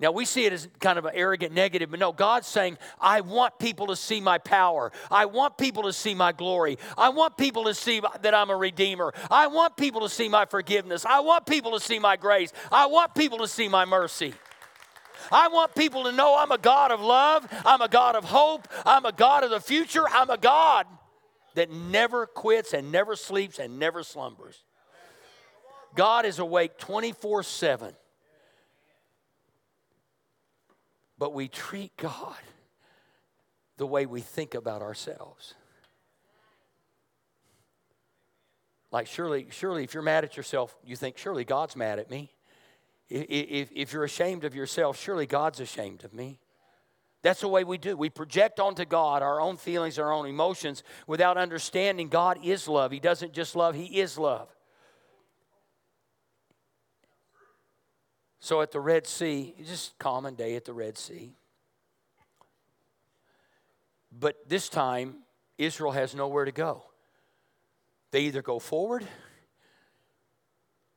Now, 0.00 0.10
we 0.10 0.24
see 0.24 0.46
it 0.46 0.52
as 0.52 0.68
kind 0.80 0.98
of 0.98 1.04
an 1.04 1.12
arrogant 1.14 1.52
negative, 1.52 1.90
but 1.90 2.00
no, 2.00 2.10
God's 2.10 2.48
saying, 2.48 2.76
I 3.00 3.20
want 3.20 3.58
people 3.60 3.86
to 3.86 3.94
see 3.94 4.20
my 4.20 4.38
power. 4.38 4.90
I 5.12 5.26
want 5.26 5.58
people 5.58 5.84
to 5.84 5.92
see 5.92 6.14
my 6.14 6.32
glory. 6.32 6.78
I 6.98 7.10
want 7.10 7.36
people 7.36 7.64
to 7.64 7.74
see 7.74 8.00
that 8.22 8.34
I'm 8.34 8.50
a 8.50 8.56
redeemer. 8.56 9.12
I 9.30 9.46
want 9.46 9.76
people 9.76 10.00
to 10.00 10.08
see 10.08 10.28
my 10.28 10.44
forgiveness. 10.44 11.04
I 11.04 11.20
want 11.20 11.46
people 11.46 11.78
to 11.78 11.80
see 11.80 12.00
my 12.00 12.16
grace. 12.16 12.52
I 12.72 12.86
want 12.86 13.14
people 13.14 13.38
to 13.38 13.46
see 13.46 13.68
my 13.68 13.84
mercy. 13.84 14.34
I 15.30 15.48
want 15.48 15.72
people 15.76 16.04
to 16.04 16.12
know 16.12 16.36
I'm 16.36 16.50
a 16.50 16.58
God 16.58 16.90
of 16.90 17.00
love. 17.00 17.46
I'm 17.64 17.80
a 17.80 17.88
God 17.88 18.16
of 18.16 18.24
hope. 18.24 18.66
I'm 18.84 19.04
a 19.04 19.12
God 19.12 19.44
of 19.44 19.50
the 19.50 19.60
future. 19.60 20.08
I'm 20.08 20.30
a 20.30 20.38
God 20.38 20.86
that 21.54 21.70
never 21.70 22.26
quits 22.26 22.72
and 22.72 22.92
never 22.92 23.16
sleeps 23.16 23.58
and 23.58 23.78
never 23.78 24.02
slumbers. 24.02 24.62
God 25.94 26.24
is 26.24 26.38
awake 26.38 26.78
24 26.78 27.42
7 27.42 27.94
But 31.18 31.34
we 31.34 31.46
treat 31.46 31.96
God 31.96 32.34
the 33.76 33.86
way 33.86 34.06
we 34.06 34.20
think 34.20 34.54
about 34.54 34.82
ourselves. 34.82 35.54
Like, 38.90 39.06
surely, 39.06 39.46
surely, 39.50 39.84
if 39.84 39.94
you're 39.94 40.02
mad 40.02 40.24
at 40.24 40.36
yourself, 40.36 40.76
you 40.84 40.96
think, 40.96 41.16
surely 41.16 41.44
God's 41.44 41.76
mad 41.76 41.98
at 41.98 42.10
me. 42.10 42.32
If, 43.08 43.70
if 43.72 43.92
you're 43.92 44.04
ashamed 44.04 44.44
of 44.44 44.54
yourself, 44.54 44.98
surely 44.98 45.26
God's 45.26 45.60
ashamed 45.60 46.04
of 46.04 46.12
me. 46.12 46.40
That's 47.22 47.40
the 47.40 47.48
way 47.48 47.62
we 47.62 47.78
do. 47.78 47.96
We 47.96 48.10
project 48.10 48.58
onto 48.58 48.84
God 48.84 49.22
our 49.22 49.40
own 49.40 49.56
feelings, 49.56 49.98
our 49.98 50.12
own 50.12 50.26
emotions 50.26 50.82
without 51.06 51.38
understanding 51.38 52.08
God 52.08 52.38
is 52.44 52.66
love. 52.66 52.90
He 52.90 52.98
doesn't 52.98 53.32
just 53.32 53.54
love, 53.54 53.74
He 53.76 54.00
is 54.00 54.18
love. 54.18 54.48
So 58.40 58.60
at 58.60 58.72
the 58.72 58.80
Red 58.80 59.06
Sea, 59.06 59.54
just 59.64 59.96
common 59.98 60.34
day 60.34 60.56
at 60.56 60.64
the 60.64 60.72
Red 60.72 60.98
Sea. 60.98 61.32
But 64.10 64.48
this 64.48 64.68
time, 64.68 65.18
Israel 65.58 65.92
has 65.92 66.12
nowhere 66.14 66.44
to 66.44 66.52
go. 66.52 66.82
They 68.10 68.22
either 68.22 68.42
go 68.42 68.58
forward 68.58 69.06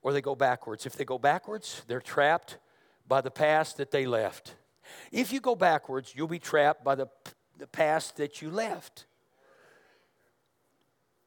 or 0.02 0.12
they 0.12 0.22
go 0.22 0.36
backwards. 0.36 0.88
If 0.88 0.96
they 0.96 1.06
go 1.06 1.20
backwards, 1.20 1.84
they're 1.88 2.02
trapped 2.02 2.58
by 3.08 3.22
the 3.22 3.32
past 3.32 3.78
that 3.78 3.92
they 3.92 4.08
left. 4.08 4.56
If 5.12 5.32
you 5.34 5.40
go 5.40 5.56
backwards, 5.56 6.14
you'll 6.16 6.28
be 6.28 6.40
trapped 6.40 6.84
by 6.84 6.96
the, 6.96 7.08
the 7.58 7.68
past 7.68 8.18
that 8.18 8.42
you 8.42 8.50
left. 8.50 9.06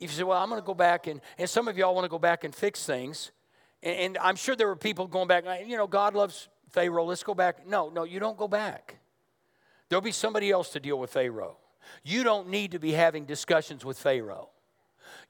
If 0.01 0.11
you 0.11 0.17
say, 0.17 0.23
Well, 0.23 0.41
I'm 0.41 0.49
going 0.49 0.61
to 0.61 0.67
go 0.67 0.75
back, 0.75 1.07
and, 1.07 1.21
and 1.39 1.49
some 1.49 1.69
of 1.69 1.77
y'all 1.77 1.95
want 1.95 2.05
to 2.05 2.11
go 2.11 2.19
back 2.19 2.45
and 2.45 2.55
fix 2.55 2.85
things, 2.85 3.33
and, 3.83 3.97
and 3.97 4.19
I'm 4.19 4.37
sure 4.37 4.57
there 4.57 4.69
were 4.69 4.77
people 4.77 5.07
going 5.07 5.29
back, 5.29 5.45
you 5.67 5.77
know, 5.77 5.87
God 5.87 6.15
loves 6.15 6.49
Pharaoh, 6.71 7.05
let's 7.05 7.23
go 7.23 7.35
back. 7.35 7.67
No, 7.67 7.89
no, 7.89 8.05
you 8.05 8.21
don't 8.21 8.37
go 8.37 8.49
back. 8.49 8.99
There'll 9.89 10.03
be 10.03 10.13
somebody 10.13 10.51
else 10.51 10.71
to 10.71 10.81
deal 10.81 10.99
with 10.99 11.11
Pharaoh. 11.11 11.57
You 12.05 12.23
don't 12.23 12.49
need 12.49 12.73
to 12.73 12.79
be 12.79 12.93
having 12.93 13.25
discussions 13.25 13.85
with 13.85 13.99
Pharaoh. 13.99 14.51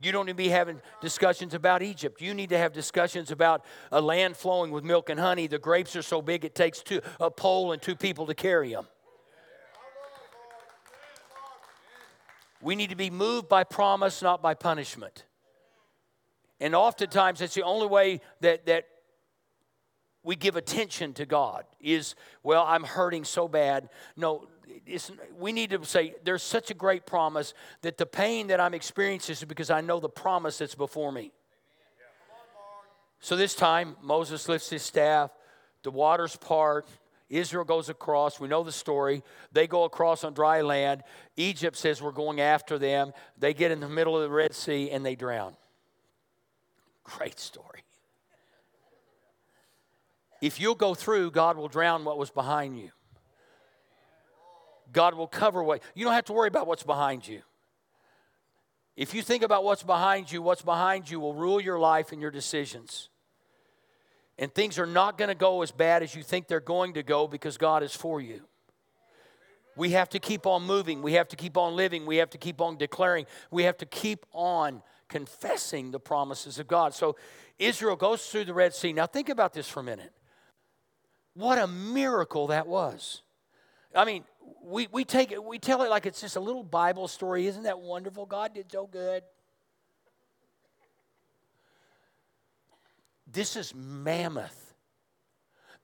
You 0.00 0.12
don't 0.12 0.26
need 0.26 0.32
to 0.32 0.36
be 0.36 0.48
having 0.48 0.80
discussions 1.00 1.54
about 1.54 1.82
Egypt. 1.82 2.20
You 2.20 2.32
need 2.32 2.50
to 2.50 2.58
have 2.58 2.72
discussions 2.72 3.32
about 3.32 3.64
a 3.90 4.00
land 4.00 4.36
flowing 4.36 4.70
with 4.70 4.84
milk 4.84 5.10
and 5.10 5.18
honey. 5.18 5.48
The 5.48 5.58
grapes 5.58 5.96
are 5.96 6.02
so 6.02 6.22
big 6.22 6.44
it 6.44 6.54
takes 6.54 6.82
two, 6.82 7.00
a 7.18 7.30
pole 7.30 7.72
and 7.72 7.82
two 7.82 7.96
people 7.96 8.26
to 8.26 8.34
carry 8.34 8.72
them. 8.72 8.86
We 12.60 12.76
need 12.76 12.90
to 12.90 12.96
be 12.96 13.10
moved 13.10 13.48
by 13.48 13.64
promise, 13.64 14.22
not 14.22 14.40
by 14.40 14.54
punishment. 14.54 15.24
And 16.60 16.74
oftentimes, 16.74 17.40
it's 17.40 17.54
the 17.54 17.62
only 17.62 17.86
way 17.86 18.20
that, 18.40 18.66
that 18.66 18.86
we 20.24 20.36
give 20.36 20.56
attention 20.56 21.12
to 21.14 21.26
God 21.26 21.64
is, 21.80 22.14
well, 22.42 22.64
I'm 22.66 22.82
hurting 22.82 23.24
so 23.24 23.48
bad. 23.48 23.88
No, 24.16 24.48
we 25.38 25.52
need 25.52 25.70
to 25.70 25.84
say 25.84 26.14
there's 26.24 26.42
such 26.42 26.70
a 26.70 26.74
great 26.74 27.06
promise 27.06 27.54
that 27.82 27.96
the 27.96 28.06
pain 28.06 28.48
that 28.48 28.60
I'm 28.60 28.74
experiencing 28.74 29.32
is 29.32 29.44
because 29.44 29.70
I 29.70 29.80
know 29.80 30.00
the 30.00 30.08
promise 30.08 30.58
that's 30.58 30.74
before 30.74 31.12
me. 31.12 31.32
So 33.20 33.36
this 33.36 33.54
time, 33.54 33.96
Moses 34.02 34.48
lifts 34.48 34.70
his 34.70 34.82
staff, 34.82 35.30
the 35.82 35.90
waters 35.90 36.36
part, 36.36 36.86
Israel 37.28 37.64
goes 37.64 37.88
across. 37.88 38.40
We 38.40 38.48
know 38.48 38.62
the 38.62 38.72
story. 38.72 39.22
They 39.52 39.66
go 39.66 39.84
across 39.84 40.24
on 40.24 40.32
dry 40.32 40.62
land. 40.62 41.02
Egypt 41.36 41.76
says 41.76 42.00
we're 42.00 42.10
going 42.10 42.40
after 42.40 42.78
them. 42.78 43.12
They 43.36 43.52
get 43.52 43.70
in 43.70 43.80
the 43.80 43.88
middle 43.88 44.16
of 44.16 44.22
the 44.22 44.34
Red 44.34 44.54
Sea 44.54 44.90
and 44.90 45.04
they 45.04 45.14
drown. 45.14 45.54
Great 47.04 47.38
story. 47.38 47.84
If 50.40 50.60
you'll 50.60 50.74
go 50.74 50.94
through, 50.94 51.32
God 51.32 51.56
will 51.56 51.68
drown 51.68 52.04
what 52.04 52.16
was 52.16 52.30
behind 52.30 52.78
you. 52.78 52.90
God 54.92 55.14
will 55.14 55.26
cover 55.26 55.62
what 55.62 55.82
you 55.94 56.04
don't 56.04 56.14
have 56.14 56.24
to 56.26 56.32
worry 56.32 56.48
about 56.48 56.66
what's 56.66 56.82
behind 56.82 57.26
you. 57.26 57.42
If 58.96 59.14
you 59.14 59.22
think 59.22 59.42
about 59.42 59.62
what's 59.62 59.82
behind 59.82 60.30
you, 60.32 60.42
what's 60.42 60.62
behind 60.62 61.08
you 61.08 61.20
will 61.20 61.34
rule 61.34 61.60
your 61.60 61.78
life 61.78 62.10
and 62.10 62.20
your 62.20 62.32
decisions. 62.32 63.10
And 64.38 64.52
things 64.52 64.78
are 64.78 64.86
not 64.86 65.18
going 65.18 65.28
to 65.28 65.34
go 65.34 65.62
as 65.62 65.70
bad 65.70 66.02
as 66.02 66.14
you 66.14 66.22
think 66.22 66.48
they're 66.48 66.60
going 66.60 66.94
to 66.94 67.02
go 67.02 67.28
because 67.28 67.56
God 67.56 67.82
is 67.82 67.94
for 67.94 68.20
you. 68.20 68.42
We 69.76 69.90
have 69.90 70.08
to 70.10 70.18
keep 70.18 70.46
on 70.46 70.64
moving. 70.64 71.02
We 71.02 71.12
have 71.12 71.28
to 71.28 71.36
keep 71.36 71.56
on 71.56 71.76
living. 71.76 72.06
We 72.06 72.16
have 72.16 72.30
to 72.30 72.38
keep 72.38 72.60
on 72.60 72.76
declaring. 72.76 73.26
We 73.52 73.62
have 73.64 73.76
to 73.78 73.86
keep 73.86 74.26
on 74.32 74.82
confessing 75.08 75.92
the 75.92 76.00
promises 76.00 76.58
of 76.58 76.66
God. 76.66 76.94
So 76.94 77.16
Israel 77.58 77.94
goes 77.94 78.26
through 78.26 78.46
the 78.46 78.54
Red 78.54 78.74
Sea. 78.74 78.92
Now, 78.92 79.06
think 79.06 79.28
about 79.28 79.52
this 79.52 79.68
for 79.68 79.80
a 79.80 79.84
minute. 79.84 80.12
What 81.34 81.58
a 81.58 81.68
miracle 81.68 82.48
that 82.48 82.66
was. 82.66 83.22
I 83.94 84.04
mean, 84.04 84.24
we, 84.62 84.88
we 84.92 85.04
take 85.04 85.32
it, 85.32 85.42
we 85.42 85.58
tell 85.58 85.82
it 85.82 85.90
like 85.90 86.06
it's 86.06 86.20
just 86.20 86.36
a 86.36 86.40
little 86.40 86.62
Bible 86.62 87.08
story. 87.08 87.46
Isn't 87.46 87.64
that 87.64 87.80
wonderful? 87.80 88.26
God 88.26 88.54
did 88.54 88.70
so 88.70 88.86
good. 88.86 89.22
This 93.30 93.56
is 93.56 93.74
mammoth. 93.74 94.74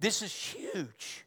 This 0.00 0.22
is 0.22 0.35
huge. 0.35 1.27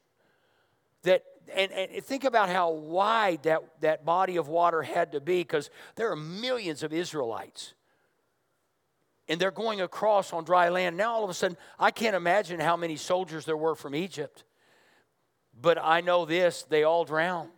That 1.04 1.24
and, 1.56 1.72
and 1.72 2.04
think 2.04 2.24
about 2.24 2.50
how 2.50 2.72
wide 2.72 3.44
that, 3.44 3.62
that 3.82 4.06
body 4.06 4.38
of 4.38 4.48
water 4.48 4.82
had 4.82 5.14
to 5.14 5.22
be 5.22 5.40
because 5.40 5.70
there 5.96 6.12
are 6.12 6.16
millions 6.16 6.84
of 6.84 6.94
Israelites. 6.94 7.74
And 9.30 9.40
they're 9.40 9.52
going 9.52 9.82
across 9.82 10.34
on 10.34 10.46
dry 10.46 10.70
land. 10.70 10.96
Now, 10.98 11.14
all 11.14 11.24
of 11.24 11.30
a 11.30 11.34
sudden, 11.34 11.58
I 11.78 11.92
can't 11.92 12.16
imagine 12.16 12.60
how 12.60 12.78
many 12.78 12.96
soldiers 12.96 13.46
there 13.46 13.58
were 13.58 13.76
from 13.76 13.94
Egypt. 13.94 14.44
But 15.60 15.78
I 15.82 16.02
know 16.02 16.26
this 16.26 16.64
they 16.64 16.84
all 16.84 17.06
drown. 17.06 17.50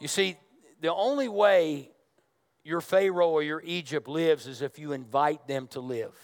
You 0.00 0.08
see, 0.08 0.36
the 0.80 0.92
only 0.92 1.28
way 1.28 1.90
your 2.64 2.80
Pharaoh 2.80 3.30
or 3.30 3.42
your 3.42 3.62
Egypt 3.64 4.08
lives 4.08 4.46
is 4.46 4.62
if 4.62 4.78
you 4.78 4.92
invite 4.92 5.46
them 5.46 5.66
to 5.68 5.80
live. 5.80 6.14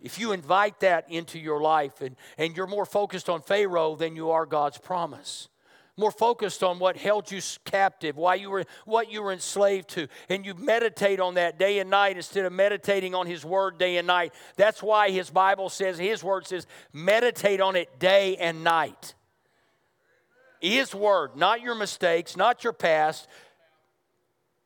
If 0.00 0.20
you 0.20 0.30
invite 0.30 0.80
that 0.80 1.10
into 1.10 1.40
your 1.40 1.60
life 1.60 2.00
and, 2.00 2.14
and 2.36 2.56
you're 2.56 2.68
more 2.68 2.86
focused 2.86 3.28
on 3.28 3.42
Pharaoh 3.42 3.96
than 3.96 4.14
you 4.14 4.30
are 4.30 4.46
God's 4.46 4.78
promise 4.78 5.48
more 5.98 6.12
focused 6.12 6.62
on 6.62 6.78
what 6.78 6.96
held 6.96 7.30
you 7.30 7.40
captive, 7.64 8.16
why 8.16 8.36
you 8.36 8.48
were 8.48 8.64
what 8.86 9.10
you 9.12 9.20
were 9.22 9.32
enslaved 9.32 9.88
to, 9.90 10.06
and 10.28 10.46
you 10.46 10.54
meditate 10.54 11.20
on 11.20 11.34
that 11.34 11.58
day 11.58 11.80
and 11.80 11.90
night 11.90 12.16
instead 12.16 12.46
of 12.46 12.52
meditating 12.52 13.14
on 13.14 13.26
his 13.26 13.44
word 13.44 13.76
day 13.76 13.98
and 13.98 14.06
night. 14.06 14.32
That's 14.56 14.82
why 14.82 15.10
his 15.10 15.28
Bible 15.28 15.68
says 15.68 15.98
his 15.98 16.22
word 16.24 16.46
says 16.46 16.66
meditate 16.92 17.60
on 17.60 17.76
it 17.76 17.98
day 17.98 18.36
and 18.36 18.64
night. 18.64 19.14
His 20.60 20.94
word, 20.94 21.36
not 21.36 21.60
your 21.60 21.74
mistakes, 21.74 22.36
not 22.36 22.64
your 22.64 22.72
past, 22.72 23.28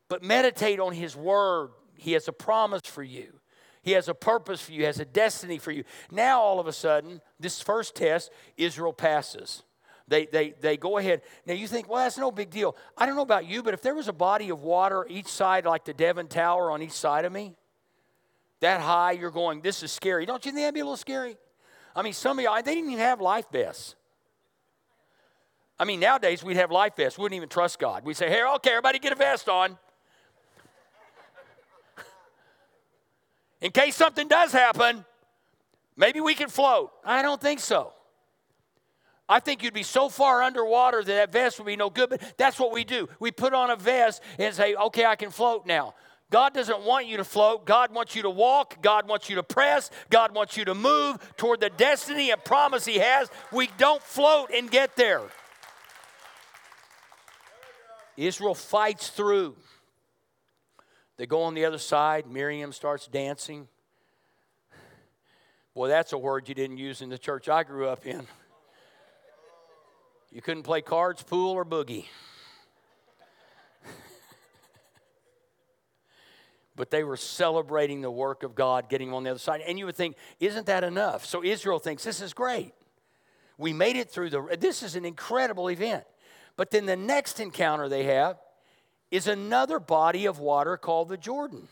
but 0.07 0.23
meditate 0.23 0.79
on 0.79 0.93
his 0.93 1.15
word. 1.15 1.71
He 1.95 2.13
has 2.13 2.27
a 2.27 2.33
promise 2.33 2.81
for 2.85 3.03
you. 3.03 3.39
He 3.81 3.91
has 3.91 4.07
a 4.07 4.13
purpose 4.13 4.61
for 4.61 4.71
you, 4.71 4.85
has 4.85 4.99
a 4.99 5.05
destiny 5.05 5.57
for 5.57 5.71
you. 5.71 5.83
Now, 6.09 6.41
all 6.41 6.59
of 6.59 6.67
a 6.67 6.73
sudden, 6.73 7.21
this 7.39 7.61
first 7.61 7.95
test, 7.95 8.31
Israel 8.55 8.93
passes. 8.93 9.63
They, 10.07 10.25
they, 10.25 10.53
they 10.59 10.77
go 10.77 10.97
ahead. 10.97 11.21
Now 11.45 11.53
you 11.53 11.67
think, 11.67 11.89
well, 11.89 12.03
that's 12.03 12.17
no 12.17 12.31
big 12.31 12.49
deal. 12.49 12.75
I 12.97 13.05
don't 13.05 13.15
know 13.15 13.21
about 13.21 13.45
you, 13.45 13.63
but 13.63 13.73
if 13.73 13.81
there 13.81 13.95
was 13.95 14.07
a 14.07 14.13
body 14.13 14.49
of 14.49 14.61
water 14.61 15.05
each 15.09 15.27
side, 15.27 15.65
like 15.65 15.85
the 15.85 15.93
Devon 15.93 16.27
Tower 16.27 16.71
on 16.71 16.81
each 16.81 16.91
side 16.91 17.25
of 17.25 17.31
me, 17.31 17.55
that 18.59 18.81
high, 18.81 19.13
you're 19.13 19.31
going, 19.31 19.61
this 19.61 19.83
is 19.83 19.91
scary. 19.91 20.25
Don't 20.25 20.45
you 20.45 20.51
think 20.51 20.63
that'd 20.63 20.73
be 20.73 20.81
a 20.81 20.85
little 20.85 20.97
scary? 20.97 21.37
I 21.95 22.01
mean, 22.01 22.13
some 22.13 22.37
of 22.39 22.43
y'all, 22.43 22.55
they 22.55 22.75
didn't 22.75 22.89
even 22.89 22.99
have 22.99 23.21
life 23.21 23.45
vests. 23.51 23.95
I 25.79 25.85
mean, 25.85 25.99
nowadays 25.99 26.43
we'd 26.43 26.57
have 26.57 26.71
life 26.71 26.95
vests. 26.95 27.17
We 27.17 27.23
wouldn't 27.23 27.37
even 27.37 27.49
trust 27.49 27.79
God. 27.79 28.05
We'd 28.05 28.15
say, 28.15 28.29
here, 28.29 28.47
okay, 28.55 28.71
everybody 28.71 28.99
get 28.99 29.11
a 29.11 29.15
vest 29.15 29.49
on. 29.49 29.77
In 33.61 33.71
case 33.71 33.95
something 33.95 34.27
does 34.27 34.51
happen, 34.51 35.05
maybe 35.95 36.19
we 36.19 36.35
can 36.35 36.49
float. 36.49 36.91
I 37.05 37.21
don't 37.21 37.39
think 37.39 37.61
so. 37.61 37.93
I 39.27 39.39
think 39.39 39.63
you'd 39.63 39.73
be 39.73 39.83
so 39.83 40.09
far 40.09 40.43
underwater 40.43 41.03
that 41.03 41.13
that 41.13 41.31
vest 41.31 41.57
would 41.57 41.65
be 41.65 41.75
no 41.75 41.89
good, 41.89 42.09
but 42.09 42.33
that's 42.37 42.59
what 42.59 42.71
we 42.71 42.83
do. 42.83 43.07
We 43.19 43.31
put 43.31 43.53
on 43.53 43.69
a 43.69 43.75
vest 43.75 44.21
and 44.37 44.53
say, 44.53 44.75
okay, 44.75 45.05
I 45.05 45.15
can 45.15 45.31
float 45.31 45.65
now. 45.65 45.95
God 46.29 46.53
doesn't 46.53 46.81
want 46.81 47.05
you 47.05 47.17
to 47.17 47.23
float. 47.23 47.65
God 47.65 47.93
wants 47.93 48.15
you 48.15 48.23
to 48.23 48.29
walk. 48.29 48.81
God 48.81 49.07
wants 49.07 49.29
you 49.29 49.35
to 49.35 49.43
press. 49.43 49.91
God 50.09 50.33
wants 50.33 50.57
you 50.57 50.65
to 50.65 50.73
move 50.73 51.17
toward 51.37 51.59
the 51.59 51.69
destiny 51.69 52.31
and 52.31 52.43
promise 52.43 52.85
He 52.85 52.97
has. 52.97 53.29
We 53.51 53.69
don't 53.77 54.01
float 54.01 54.49
and 54.51 54.69
get 54.69 54.95
there. 54.95 55.21
Israel 58.17 58.55
fights 58.55 59.09
through. 59.09 59.55
They 61.17 61.27
go 61.27 61.43
on 61.43 61.53
the 61.53 61.65
other 61.65 61.77
side. 61.77 62.27
Miriam 62.27 62.73
starts 62.73 63.07
dancing. 63.07 63.67
Boy, 65.75 65.87
that's 65.87 66.13
a 66.13 66.17
word 66.17 66.49
you 66.49 66.55
didn't 66.55 66.77
use 66.77 67.01
in 67.01 67.09
the 67.09 67.17
church 67.17 67.47
I 67.47 67.63
grew 67.63 67.87
up 67.87 68.05
in. 68.05 68.25
You 70.33 70.41
couldn't 70.41 70.63
play 70.63 70.81
cards, 70.81 71.21
pool, 71.21 71.51
or 71.51 71.63
boogie. 71.63 72.07
but 76.75 76.89
they 76.89 77.03
were 77.03 77.17
celebrating 77.17 78.01
the 78.01 78.09
work 78.09 78.41
of 78.41 78.55
God, 78.55 78.89
getting 78.89 79.13
on 79.13 79.23
the 79.23 79.29
other 79.29 79.39
side. 79.39 79.61
And 79.61 79.77
you 79.77 79.85
would 79.85 79.95
think, 79.95 80.15
isn't 80.39 80.65
that 80.65 80.83
enough? 80.83 81.23
So 81.23 81.43
Israel 81.43 81.77
thinks, 81.77 82.03
this 82.03 82.19
is 82.19 82.33
great. 82.33 82.73
We 83.59 83.73
made 83.73 83.95
it 83.95 84.09
through 84.09 84.31
the, 84.31 84.57
this 84.59 84.81
is 84.81 84.95
an 84.95 85.05
incredible 85.05 85.69
event. 85.69 86.03
But 86.55 86.71
then 86.71 86.87
the 86.87 86.95
next 86.95 87.39
encounter 87.39 87.87
they 87.87 88.05
have 88.05 88.37
is 89.11 89.27
another 89.27 89.79
body 89.79 90.25
of 90.25 90.39
water 90.39 90.77
called 90.77 91.09
the 91.09 91.17
Jordan. 91.17 91.67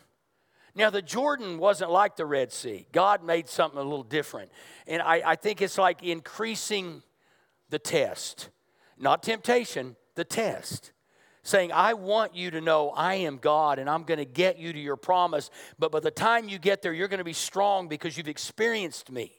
Now, 0.76 0.91
the 0.91 1.02
Jordan 1.02 1.58
wasn't 1.58 1.89
like 1.89 2.15
the 2.15 2.28
Red 2.28 2.52
Sea. 2.52 2.86
God 2.91 3.24
made 3.24 3.50
something 3.50 3.80
a 3.80 3.84
little 3.84 4.04
different. 4.04 4.52
And 4.86 5.02
I, 5.02 5.24
I 5.32 5.36
think 5.36 5.63
it's 5.63 5.80
like 5.80 6.04
increasing 6.04 7.02
the 7.72 7.80
test. 7.80 8.50
Not 9.00 9.24
temptation, 9.24 9.96
the 10.14 10.24
test. 10.24 10.92
Saying, 11.44 11.72
I 11.72 11.96
want 11.96 12.36
you 12.36 12.52
to 12.52 12.62
know 12.62 12.92
I 12.92 13.16
am 13.16 13.38
God 13.38 13.80
and 13.80 13.90
I'm 13.90 14.04
going 14.04 14.20
to 14.20 14.26
get 14.26 14.60
you 14.60 14.72
to 14.72 14.80
your 14.80 14.96
promise. 14.96 15.50
But 15.80 15.92
by 15.92 16.00
the 16.00 16.12
time 16.12 16.48
you 16.48 16.60
get 16.60 16.84
there, 16.84 16.94
you're 16.94 17.08
going 17.08 17.18
to 17.18 17.24
be 17.24 17.34
strong 17.34 17.88
because 17.88 18.16
you've 18.16 18.28
experienced 18.28 19.12
me. 19.12 19.32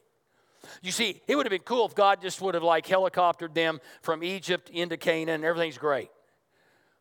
You 0.81 0.90
see, 0.90 1.21
it 1.29 1.37
would 1.37 1.47
have 1.47 1.51
been 1.53 1.61
cool 1.61 1.87
if 1.87 1.95
God 1.95 2.21
just 2.21 2.40
would 2.40 2.55
have 2.55 2.64
like 2.64 2.87
helicoptered 2.87 3.55
them 3.55 3.81
from 4.01 4.25
Egypt 4.25 4.68
into 4.71 4.97
Canaan 4.97 5.37
and 5.37 5.45
everything's 5.45 5.79
great. 5.79 6.11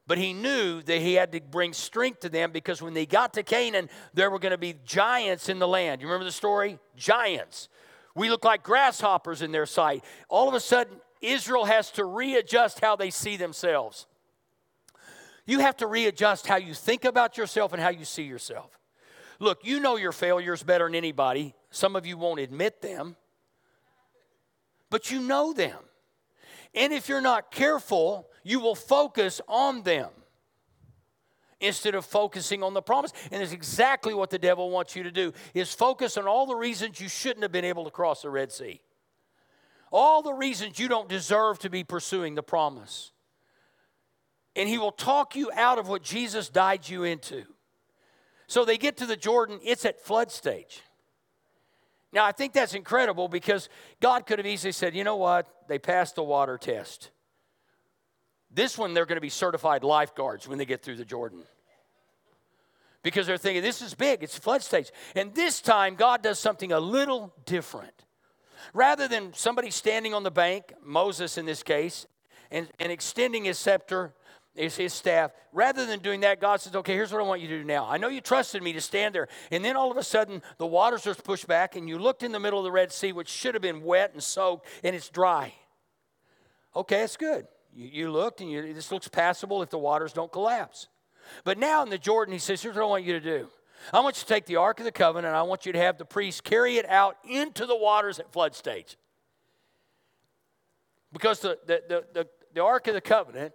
But 0.05 0.17
he 0.17 0.33
knew 0.33 0.81
that 0.83 0.99
he 0.99 1.13
had 1.13 1.31
to 1.31 1.41
bring 1.41 1.73
strength 1.73 2.21
to 2.21 2.29
them 2.29 2.51
because 2.51 2.81
when 2.81 2.93
they 2.93 3.05
got 3.05 3.33
to 3.35 3.43
Canaan, 3.43 3.89
there 4.13 4.29
were 4.29 4.39
going 4.39 4.51
to 4.51 4.57
be 4.57 4.75
giants 4.85 5.47
in 5.47 5.57
the 5.57 5.67
land. 5.67 6.01
You 6.01 6.07
remember 6.07 6.25
the 6.25 6.31
story? 6.31 6.79
Giants. 6.95 7.69
We 8.15 8.29
look 8.29 8.43
like 8.43 8.61
grasshoppers 8.61 9.41
in 9.41 9.51
their 9.51 9.65
sight. 9.65 10.03
All 10.27 10.49
of 10.49 10.53
a 10.53 10.59
sudden, 10.59 10.97
Israel 11.21 11.65
has 11.65 11.91
to 11.91 12.05
readjust 12.05 12.79
how 12.79 12.95
they 12.95 13.09
see 13.09 13.37
themselves. 13.37 14.07
You 15.45 15.59
have 15.59 15.77
to 15.77 15.87
readjust 15.87 16.47
how 16.47 16.57
you 16.57 16.73
think 16.73 17.05
about 17.05 17.37
yourself 17.37 17.73
and 17.73 17.81
how 17.81 17.89
you 17.89 18.05
see 18.05 18.23
yourself. 18.23 18.77
Look, 19.39 19.65
you 19.65 19.79
know 19.79 19.95
your 19.95 20.11
failures 20.11 20.63
better 20.63 20.85
than 20.85 20.95
anybody. 20.95 21.55
Some 21.71 21.95
of 21.95 22.05
you 22.05 22.17
won't 22.17 22.39
admit 22.39 22.81
them, 22.81 23.15
but 24.89 25.09
you 25.09 25.19
know 25.19 25.53
them. 25.53 25.77
And 26.73 26.93
if 26.93 27.09
you're 27.09 27.21
not 27.21 27.51
careful, 27.51 28.27
you 28.43 28.59
will 28.59 28.75
focus 28.75 29.41
on 29.47 29.83
them 29.83 30.09
instead 31.59 31.95
of 31.95 32.05
focusing 32.05 32.63
on 32.63 32.73
the 32.73 32.81
promise. 32.81 33.13
And 33.31 33.41
it's 33.41 33.51
exactly 33.51 34.13
what 34.13 34.29
the 34.29 34.39
devil 34.39 34.69
wants 34.69 34.95
you 34.95 35.03
to 35.03 35.11
do 35.11 35.33
is 35.53 35.73
focus 35.73 36.17
on 36.17 36.27
all 36.27 36.45
the 36.45 36.55
reasons 36.55 36.99
you 36.99 37.09
shouldn't 37.09 37.43
have 37.43 37.51
been 37.51 37.65
able 37.65 37.85
to 37.85 37.91
cross 37.91 38.23
the 38.23 38.29
Red 38.29 38.51
Sea. 38.51 38.81
All 39.91 40.21
the 40.21 40.33
reasons 40.33 40.79
you 40.79 40.87
don't 40.87 41.09
deserve 41.09 41.59
to 41.59 41.69
be 41.69 41.83
pursuing 41.83 42.35
the 42.35 42.43
promise. 42.43 43.11
And 44.55 44.67
he 44.67 44.77
will 44.77 44.91
talk 44.91 45.35
you 45.35 45.51
out 45.53 45.79
of 45.79 45.87
what 45.87 46.01
Jesus 46.01 46.49
died 46.49 46.87
you 46.87 47.03
into. 47.03 47.43
So 48.47 48.65
they 48.65 48.77
get 48.77 48.97
to 48.97 49.05
the 49.05 49.15
Jordan, 49.15 49.59
it's 49.63 49.85
at 49.85 50.01
flood 50.01 50.31
stage. 50.31 50.81
Now, 52.13 52.25
I 52.25 52.33
think 52.33 52.51
that's 52.51 52.73
incredible 52.73 53.29
because 53.29 53.69
God 54.01 54.25
could 54.25 54.39
have 54.39 54.45
easily 54.45 54.73
said, 54.73 54.95
you 54.95 55.03
know 55.03 55.15
what? 55.15 55.47
They 55.69 55.79
passed 55.79 56.15
the 56.15 56.23
water 56.23 56.57
test. 56.57 57.09
This 58.53 58.77
one, 58.77 58.93
they're 58.93 59.05
going 59.05 59.15
to 59.15 59.21
be 59.21 59.29
certified 59.29 59.83
lifeguards 59.83 60.47
when 60.47 60.57
they 60.57 60.65
get 60.65 60.83
through 60.83 60.97
the 60.97 61.05
Jordan. 61.05 61.43
Because 63.03 63.25
they're 63.25 63.37
thinking, 63.37 63.63
this 63.63 63.81
is 63.81 63.93
big, 63.93 64.23
it's 64.23 64.37
flood 64.37 64.61
stage. 64.61 64.91
And 65.15 65.33
this 65.33 65.61
time, 65.61 65.95
God 65.95 66.21
does 66.21 66.37
something 66.37 66.73
a 66.73 66.79
little 66.79 67.33
different. 67.45 68.00
Rather 68.73 69.07
than 69.07 69.33
somebody 69.33 69.71
standing 69.71 70.13
on 70.13 70.23
the 70.23 70.31
bank, 70.31 70.73
Moses 70.83 71.37
in 71.37 71.45
this 71.45 71.63
case, 71.63 72.05
and, 72.49 72.67
and 72.79 72.91
extending 72.91 73.45
his 73.45 73.57
scepter, 73.57 74.13
his, 74.55 74.75
his 74.75 74.93
staff, 74.93 75.31
rather 75.53 75.85
than 75.85 75.99
doing 75.99 76.21
that, 76.21 76.41
God 76.41 76.61
says, 76.61 76.75
okay, 76.75 76.93
here's 76.93 77.11
what 77.11 77.21
I 77.21 77.25
want 77.25 77.41
you 77.41 77.47
to 77.47 77.59
do 77.59 77.63
now. 77.63 77.87
I 77.87 77.97
know 77.97 78.09
you 78.09 78.21
trusted 78.21 78.61
me 78.61 78.73
to 78.73 78.81
stand 78.81 79.15
there. 79.15 79.27
And 79.51 79.63
then 79.63 79.77
all 79.77 79.91
of 79.91 79.97
a 79.97 80.03
sudden, 80.03 80.41
the 80.57 80.65
waters 80.65 81.07
are 81.07 81.15
pushed 81.15 81.47
back, 81.47 81.75
and 81.75 81.87
you 81.87 81.97
looked 81.97 82.23
in 82.23 82.31
the 82.31 82.39
middle 82.39 82.59
of 82.59 82.65
the 82.65 82.71
Red 82.71 82.91
Sea, 82.91 83.13
which 83.13 83.29
should 83.29 83.55
have 83.55 83.61
been 83.61 83.83
wet 83.83 84.11
and 84.13 84.21
soaked, 84.21 84.67
and 84.83 84.95
it's 84.95 85.09
dry. 85.09 85.53
Okay, 86.75 86.99
that's 86.99 87.17
good. 87.17 87.47
You, 87.73 87.89
you 87.91 88.11
looked 88.11 88.41
and 88.41 88.51
you, 88.51 88.73
this 88.73 88.91
looks 88.91 89.07
passable 89.07 89.61
if 89.61 89.69
the 89.69 89.77
waters 89.77 90.13
don't 90.13 90.31
collapse. 90.31 90.87
But 91.43 91.57
now 91.57 91.83
in 91.83 91.89
the 91.89 91.97
Jordan, 91.97 92.33
he 92.33 92.39
says, 92.39 92.61
Here's 92.61 92.75
what 92.75 92.83
I 92.83 92.87
want 92.87 93.03
you 93.03 93.13
to 93.13 93.19
do. 93.19 93.47
I 93.93 93.99
want 93.99 94.17
you 94.17 94.21
to 94.21 94.27
take 94.27 94.45
the 94.45 94.57
Ark 94.57 94.79
of 94.79 94.85
the 94.85 94.91
Covenant, 94.91 95.27
and 95.27 95.35
I 95.35 95.41
want 95.43 95.65
you 95.65 95.71
to 95.71 95.79
have 95.79 95.97
the 95.97 96.05
priest 96.05 96.43
carry 96.43 96.77
it 96.77 96.87
out 96.87 97.17
into 97.27 97.65
the 97.65 97.75
waters 97.75 98.19
at 98.19 98.31
flood 98.31 98.55
stage. 98.55 98.97
Because 101.11 101.39
the, 101.39 101.57
the, 101.65 101.81
the, 101.87 102.05
the, 102.13 102.27
the 102.53 102.63
Ark 102.63 102.87
of 102.87 102.93
the 102.93 103.01
Covenant 103.01 103.53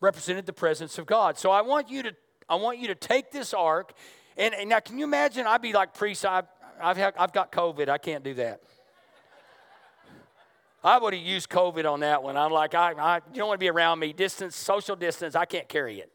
represented 0.00 0.46
the 0.46 0.52
presence 0.52 0.98
of 0.98 1.06
God. 1.06 1.38
So 1.38 1.50
I 1.50 1.62
want 1.62 1.90
you 1.90 2.02
to, 2.02 2.14
I 2.48 2.56
want 2.56 2.78
you 2.78 2.88
to 2.88 2.94
take 2.94 3.32
this 3.32 3.54
ark, 3.54 3.92
and, 4.36 4.54
and 4.54 4.68
now 4.68 4.80
can 4.80 4.98
you 4.98 5.04
imagine? 5.04 5.46
I'd 5.46 5.62
be 5.62 5.72
like 5.72 5.94
priest, 5.94 6.24
I've, 6.24 6.46
I've, 6.80 6.96
had, 6.96 7.14
I've 7.18 7.32
got 7.32 7.50
COVID, 7.50 7.88
I 7.88 7.98
can't 7.98 8.22
do 8.22 8.34
that. 8.34 8.60
I 10.84 10.98
would 10.98 11.14
have 11.14 11.22
used 11.22 11.48
COVID 11.48 11.90
on 11.90 12.00
that 12.00 12.22
one. 12.22 12.36
I'm 12.36 12.52
like, 12.52 12.74
I, 12.74 12.92
I, 12.92 13.16
you 13.16 13.38
don't 13.38 13.48
want 13.48 13.58
to 13.58 13.64
be 13.64 13.70
around 13.70 13.98
me. 13.98 14.12
Distance, 14.12 14.54
social 14.54 14.94
distance, 14.94 15.34
I 15.34 15.44
can't 15.44 15.68
carry 15.68 15.98
it. 15.98 16.12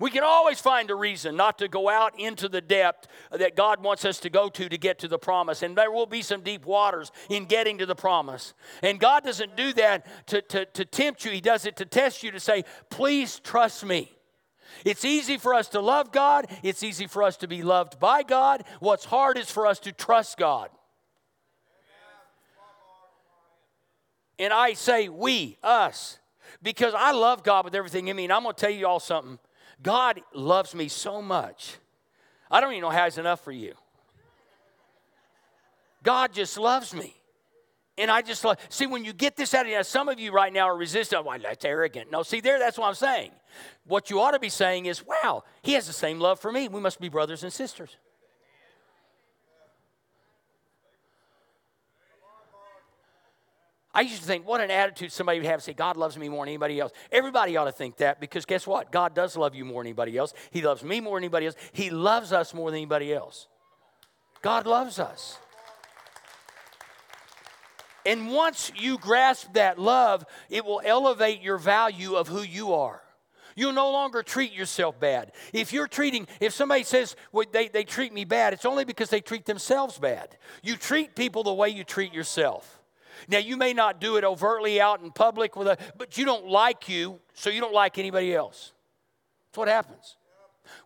We 0.00 0.10
can 0.10 0.24
always 0.24 0.58
find 0.60 0.90
a 0.90 0.94
reason 0.94 1.36
not 1.36 1.58
to 1.58 1.68
go 1.68 1.88
out 1.88 2.18
into 2.18 2.48
the 2.48 2.60
depth 2.60 3.06
that 3.30 3.54
God 3.54 3.82
wants 3.82 4.04
us 4.04 4.18
to 4.20 4.30
go 4.30 4.48
to 4.48 4.68
to 4.68 4.78
get 4.78 4.98
to 5.00 5.08
the 5.08 5.18
promise. 5.18 5.62
And 5.62 5.76
there 5.76 5.90
will 5.90 6.06
be 6.06 6.22
some 6.22 6.40
deep 6.40 6.66
waters 6.66 7.12
in 7.30 7.44
getting 7.44 7.78
to 7.78 7.86
the 7.86 7.94
promise. 7.94 8.54
And 8.82 8.98
God 8.98 9.24
doesn't 9.24 9.56
do 9.56 9.72
that 9.74 10.06
to, 10.28 10.42
to, 10.42 10.64
to 10.66 10.84
tempt 10.84 11.24
you, 11.24 11.30
He 11.30 11.40
does 11.40 11.64
it 11.64 11.76
to 11.76 11.84
test 11.84 12.22
you 12.22 12.32
to 12.32 12.40
say, 12.40 12.64
please 12.90 13.38
trust 13.38 13.84
me. 13.84 14.10
It's 14.84 15.04
easy 15.04 15.38
for 15.38 15.54
us 15.54 15.68
to 15.70 15.80
love 15.80 16.10
God. 16.10 16.46
It's 16.62 16.82
easy 16.82 17.06
for 17.06 17.22
us 17.22 17.36
to 17.38 17.48
be 17.48 17.62
loved 17.62 18.00
by 18.00 18.24
God. 18.24 18.64
What's 18.80 19.04
hard 19.04 19.38
is 19.38 19.50
for 19.50 19.66
us 19.66 19.78
to 19.80 19.92
trust 19.92 20.36
God. 20.36 20.70
And 24.38 24.52
I 24.52 24.72
say 24.72 25.08
we, 25.08 25.58
us, 25.62 26.18
because 26.60 26.92
I 26.96 27.12
love 27.12 27.44
God 27.44 27.64
with 27.64 27.74
everything 27.76 28.08
in 28.08 28.16
me. 28.16 28.24
And 28.24 28.32
I'm 28.32 28.42
going 28.42 28.54
to 28.54 28.60
tell 28.60 28.70
you 28.70 28.86
all 28.86 28.98
something. 28.98 29.38
God 29.82 30.20
loves 30.32 30.74
me 30.74 30.88
so 30.88 31.20
much. 31.20 31.76
I 32.50 32.60
don't 32.60 32.72
even 32.72 32.82
know 32.82 32.90
how 32.90 33.04
He's 33.04 33.18
enough 33.18 33.42
for 33.42 33.52
you. 33.52 33.74
God 36.02 36.32
just 36.32 36.58
loves 36.58 36.94
me. 36.94 37.14
And 37.96 38.10
I 38.10 38.22
just 38.22 38.44
love, 38.44 38.58
see, 38.68 38.86
when 38.86 39.04
you 39.04 39.12
get 39.12 39.36
this 39.36 39.54
out 39.54 39.66
of 39.66 39.72
you, 39.72 39.82
some 39.84 40.08
of 40.08 40.18
you 40.18 40.32
right 40.32 40.52
now 40.52 40.68
are 40.68 40.76
resistant. 40.76 41.24
Why, 41.24 41.38
that's 41.38 41.64
arrogant. 41.64 42.10
No, 42.10 42.24
see, 42.24 42.40
there, 42.40 42.58
that's 42.58 42.76
what 42.76 42.88
I'm 42.88 42.94
saying. 42.94 43.30
What 43.86 44.10
you 44.10 44.20
ought 44.20 44.32
to 44.32 44.40
be 44.40 44.48
saying 44.48 44.86
is, 44.86 45.04
wow, 45.06 45.44
he 45.62 45.74
has 45.74 45.86
the 45.86 45.92
same 45.92 46.18
love 46.18 46.40
for 46.40 46.50
me. 46.50 46.66
We 46.66 46.80
must 46.80 47.00
be 47.00 47.08
brothers 47.08 47.44
and 47.44 47.52
sisters. 47.52 47.96
I 53.94 54.00
used 54.00 54.20
to 54.22 54.26
think, 54.26 54.46
what 54.46 54.60
an 54.60 54.72
attitude 54.72 55.12
somebody 55.12 55.38
would 55.38 55.46
have 55.46 55.60
to 55.60 55.64
say, 55.64 55.72
God 55.72 55.96
loves 55.96 56.18
me 56.18 56.28
more 56.28 56.44
than 56.44 56.50
anybody 56.50 56.80
else. 56.80 56.92
Everybody 57.12 57.56
ought 57.56 57.66
to 57.66 57.72
think 57.72 57.98
that 57.98 58.20
because 58.20 58.44
guess 58.44 58.66
what? 58.66 58.90
God 58.90 59.14
does 59.14 59.36
love 59.36 59.54
you 59.54 59.64
more 59.64 59.82
than 59.82 59.88
anybody 59.88 60.18
else. 60.18 60.34
He 60.50 60.62
loves 60.62 60.82
me 60.82 61.00
more 61.00 61.16
than 61.16 61.24
anybody 61.24 61.46
else. 61.46 61.54
He 61.72 61.90
loves 61.90 62.32
us 62.32 62.52
more 62.52 62.70
than 62.70 62.78
anybody 62.78 63.14
else. 63.14 63.46
God 64.42 64.66
loves 64.66 64.98
us. 64.98 65.38
And 68.04 68.30
once 68.30 68.72
you 68.76 68.98
grasp 68.98 69.54
that 69.54 69.78
love, 69.78 70.26
it 70.50 70.64
will 70.64 70.82
elevate 70.84 71.40
your 71.40 71.56
value 71.56 72.16
of 72.16 72.28
who 72.28 72.42
you 72.42 72.74
are. 72.74 73.00
You'll 73.56 73.72
no 73.72 73.92
longer 73.92 74.22
treat 74.24 74.52
yourself 74.52 74.98
bad. 74.98 75.30
If 75.52 75.72
you're 75.72 75.86
treating, 75.86 76.26
if 76.40 76.52
somebody 76.52 76.82
says 76.82 77.14
well, 77.30 77.46
they, 77.50 77.68
they 77.68 77.84
treat 77.84 78.12
me 78.12 78.24
bad, 78.24 78.52
it's 78.52 78.64
only 78.64 78.84
because 78.84 79.08
they 79.10 79.20
treat 79.20 79.46
themselves 79.46 79.98
bad. 79.98 80.36
You 80.62 80.76
treat 80.76 81.14
people 81.14 81.44
the 81.44 81.54
way 81.54 81.68
you 81.68 81.84
treat 81.84 82.12
yourself. 82.12 82.80
Now, 83.28 83.38
you 83.38 83.56
may 83.56 83.72
not 83.72 84.00
do 84.00 84.16
it 84.16 84.24
overtly 84.24 84.80
out 84.80 85.00
in 85.00 85.10
public, 85.10 85.56
with 85.56 85.68
a, 85.68 85.78
but 85.96 86.18
you 86.18 86.24
don't 86.24 86.46
like 86.46 86.88
you, 86.88 87.20
so 87.32 87.50
you 87.50 87.60
don't 87.60 87.74
like 87.74 87.98
anybody 87.98 88.34
else. 88.34 88.72
That's 89.48 89.58
what 89.58 89.68
happens. 89.68 90.16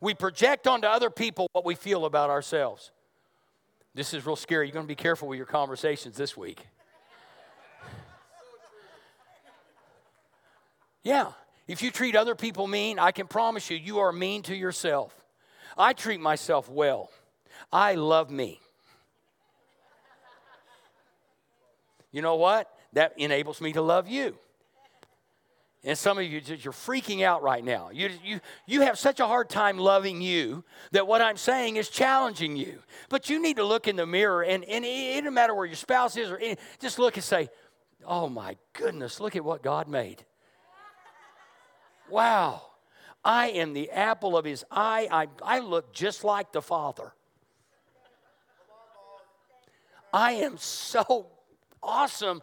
We 0.00 0.14
project 0.14 0.66
onto 0.66 0.86
other 0.86 1.10
people 1.10 1.48
what 1.52 1.64
we 1.64 1.74
feel 1.74 2.04
about 2.04 2.30
ourselves. 2.30 2.90
This 3.94 4.14
is 4.14 4.26
real 4.26 4.36
scary. 4.36 4.66
You're 4.66 4.74
going 4.74 4.86
to 4.86 4.88
be 4.88 4.94
careful 4.94 5.28
with 5.28 5.36
your 5.36 5.46
conversations 5.46 6.16
this 6.16 6.36
week. 6.36 6.66
Yeah, 11.02 11.32
if 11.66 11.82
you 11.82 11.90
treat 11.90 12.16
other 12.16 12.34
people 12.34 12.66
mean, 12.66 12.98
I 12.98 13.12
can 13.12 13.26
promise 13.26 13.70
you, 13.70 13.76
you 13.76 13.98
are 14.00 14.12
mean 14.12 14.42
to 14.42 14.54
yourself. 14.54 15.14
I 15.76 15.92
treat 15.92 16.20
myself 16.20 16.68
well. 16.68 17.10
I 17.72 17.94
love 17.94 18.30
me. 18.30 18.60
You 22.12 22.22
know 22.22 22.36
what? 22.36 22.70
That 22.92 23.14
enables 23.16 23.60
me 23.60 23.72
to 23.74 23.82
love 23.82 24.08
you. 24.08 24.36
And 25.84 25.96
some 25.96 26.18
of 26.18 26.24
you, 26.24 26.40
you're 26.44 26.72
freaking 26.72 27.22
out 27.22 27.42
right 27.42 27.64
now. 27.64 27.90
You, 27.92 28.10
you, 28.24 28.40
you 28.66 28.80
have 28.80 28.98
such 28.98 29.20
a 29.20 29.26
hard 29.26 29.48
time 29.48 29.78
loving 29.78 30.20
you 30.20 30.64
that 30.90 31.06
what 31.06 31.22
I'm 31.22 31.36
saying 31.36 31.76
is 31.76 31.88
challenging 31.88 32.56
you. 32.56 32.80
But 33.08 33.30
you 33.30 33.40
need 33.40 33.56
to 33.56 33.64
look 33.64 33.86
in 33.86 33.94
the 33.94 34.06
mirror, 34.06 34.42
and, 34.42 34.64
and 34.64 34.84
it 34.84 35.20
doesn't 35.20 35.34
matter 35.34 35.54
where 35.54 35.66
your 35.66 35.76
spouse 35.76 36.16
is, 36.16 36.30
or 36.30 36.38
any, 36.38 36.56
just 36.80 36.98
look 36.98 37.16
and 37.16 37.24
say, 37.24 37.48
Oh 38.04 38.28
my 38.28 38.56
goodness, 38.72 39.20
look 39.20 39.36
at 39.36 39.44
what 39.44 39.62
God 39.62 39.86
made. 39.86 40.24
Wow, 42.08 42.62
I 43.24 43.48
am 43.50 43.72
the 43.72 43.90
apple 43.90 44.36
of 44.36 44.44
his 44.44 44.64
eye. 44.70 45.08
I, 45.10 45.28
I 45.42 45.58
look 45.60 45.92
just 45.92 46.24
like 46.24 46.52
the 46.52 46.62
Father. 46.62 47.12
I 50.12 50.32
am 50.32 50.56
so 50.56 51.26
awesome. 51.82 52.42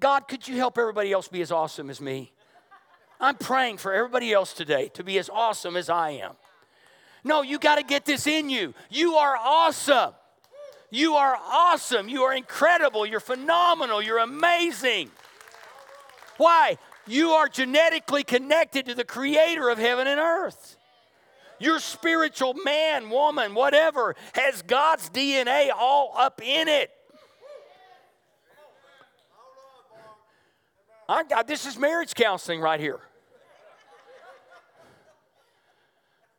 God, 0.00 0.28
could 0.28 0.46
you 0.46 0.56
help 0.56 0.78
everybody 0.78 1.12
else 1.12 1.28
be 1.28 1.42
as 1.42 1.52
awesome 1.52 1.90
as 1.90 2.00
me? 2.00 2.32
I'm 3.20 3.36
praying 3.36 3.78
for 3.78 3.92
everybody 3.92 4.32
else 4.32 4.52
today 4.52 4.88
to 4.94 5.04
be 5.04 5.18
as 5.18 5.30
awesome 5.30 5.76
as 5.76 5.88
I 5.88 6.10
am. 6.10 6.32
No, 7.22 7.42
you 7.42 7.58
got 7.58 7.76
to 7.76 7.82
get 7.82 8.04
this 8.04 8.26
in 8.26 8.50
you. 8.50 8.74
You 8.90 9.14
are 9.14 9.36
awesome. 9.36 10.12
You 10.90 11.14
are 11.14 11.36
awesome. 11.36 12.08
You 12.08 12.22
are 12.22 12.34
incredible. 12.34 13.06
You're 13.06 13.20
phenomenal. 13.20 14.02
You're 14.02 14.18
amazing. 14.18 15.10
Why? 16.36 16.78
You 17.06 17.30
are 17.30 17.48
genetically 17.48 18.24
connected 18.24 18.86
to 18.86 18.94
the 18.94 19.04
creator 19.04 19.68
of 19.68 19.78
heaven 19.78 20.06
and 20.06 20.20
earth. 20.20 20.76
Your 21.58 21.78
spiritual 21.78 22.54
man, 22.64 23.10
woman, 23.10 23.54
whatever, 23.54 24.16
has 24.34 24.62
God's 24.62 25.08
DNA 25.10 25.70
all 25.74 26.12
up 26.16 26.42
in 26.42 26.68
it. 26.68 26.90
I, 31.08 31.24
got 31.24 31.46
this 31.46 31.66
is 31.66 31.78
marriage 31.78 32.14
counseling 32.14 32.60
right 32.60 32.80
here. 32.80 33.00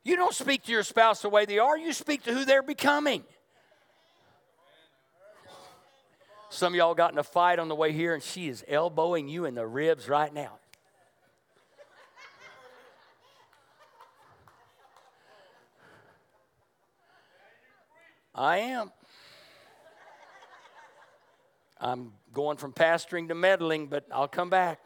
You 0.03 0.15
don't 0.15 0.33
speak 0.33 0.63
to 0.63 0.71
your 0.71 0.83
spouse 0.83 1.21
the 1.21 1.29
way 1.29 1.45
they 1.45 1.59
are, 1.59 1.77
you 1.77 1.93
speak 1.93 2.23
to 2.23 2.33
who 2.33 2.45
they're 2.45 2.63
becoming. 2.63 3.23
Some 6.49 6.73
of 6.73 6.77
y'all 6.77 6.93
got 6.93 7.11
in 7.11 7.17
a 7.17 7.23
fight 7.23 7.59
on 7.59 7.67
the 7.67 7.75
way 7.75 7.91
here, 7.91 8.13
and 8.13 8.23
she 8.23 8.47
is 8.47 8.63
elbowing 8.67 9.27
you 9.27 9.45
in 9.45 9.55
the 9.55 9.65
ribs 9.65 10.07
right 10.07 10.33
now. 10.33 10.53
I 18.33 18.57
am. 18.57 18.91
I'm 21.85 22.11
going 22.33 22.57
from 22.57 22.73
pastoring 22.73 23.27
to 23.27 23.35
meddling, 23.35 23.85
but 23.85 24.07
I'll 24.11 24.27
come 24.27 24.49
back. 24.49 24.79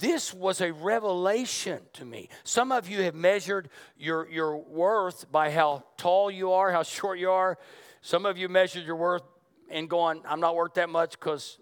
this 0.00 0.34
was 0.34 0.60
a 0.60 0.72
revelation 0.72 1.80
to 1.92 2.04
me. 2.04 2.28
Some 2.42 2.72
of 2.72 2.88
you 2.88 3.02
have 3.02 3.14
measured 3.14 3.68
your, 3.96 4.28
your 4.28 4.56
worth 4.56 5.30
by 5.30 5.52
how 5.52 5.84
tall 5.96 6.28
you 6.28 6.50
are, 6.50 6.72
how 6.72 6.82
short 6.82 7.20
you 7.20 7.30
are. 7.30 7.56
Some 8.00 8.26
of 8.26 8.36
you 8.36 8.48
measured 8.48 8.84
your 8.84 8.96
worth 8.96 9.22
and 9.70 9.88
going, 9.88 10.20
I'm 10.26 10.40
not 10.40 10.56
worth 10.56 10.74
that 10.74 10.88
much 10.88 11.12
because 11.12 11.58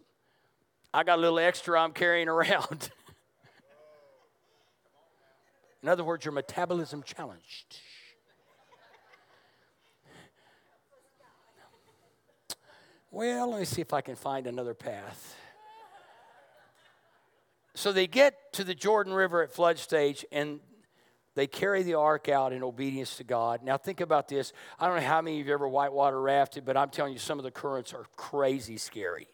I 0.95 1.05
got 1.05 1.19
a 1.19 1.21
little 1.21 1.39
extra 1.39 1.79
I'm 1.79 1.93
carrying 1.93 2.29
around. 2.29 2.89
In 5.83 5.91
other 5.91 6.03
words, 6.03 6.25
your 6.25 6.33
metabolism 6.33 7.03
challenged. 7.03 7.77
Well, 13.11 13.51
let 13.51 13.61
me 13.61 13.65
see 13.65 13.81
if 13.81 13.93
I 13.93 14.03
can 14.03 14.15
find 14.15 14.47
another 14.47 14.75
path. 14.75 15.37
So 17.75 17.93
they 17.93 18.07
get 18.07 18.53
to 18.55 18.65
the 18.65 18.75
Jordan 18.75 19.13
River 19.13 19.43
at 19.43 19.53
flood 19.53 19.79
stage 19.79 20.25
and 20.31 20.61
they 21.35 21.47
carry 21.47 21.83
the 21.83 21.95
ark 21.95 22.29
out 22.29 22.53
in 22.53 22.63
obedience 22.63 23.17
to 23.17 23.25
God. 23.25 23.63
Now, 23.63 23.77
think 23.79 24.01
about 24.01 24.29
this. 24.29 24.53
I 24.79 24.87
don't 24.87 24.97
know 24.97 25.07
how 25.07 25.23
many 25.23 25.41
of 25.41 25.47
you 25.47 25.53
ever 25.53 25.69
whitewater 25.69 26.21
rafted, 26.21 26.65
but 26.65 26.77
I'm 26.77 26.91
telling 26.91 27.13
you, 27.13 27.19
some 27.19 27.39
of 27.39 27.45
the 27.45 27.51
currents 27.51 27.93
are 27.95 28.05
crazy 28.17 28.77
scary. 28.77 29.29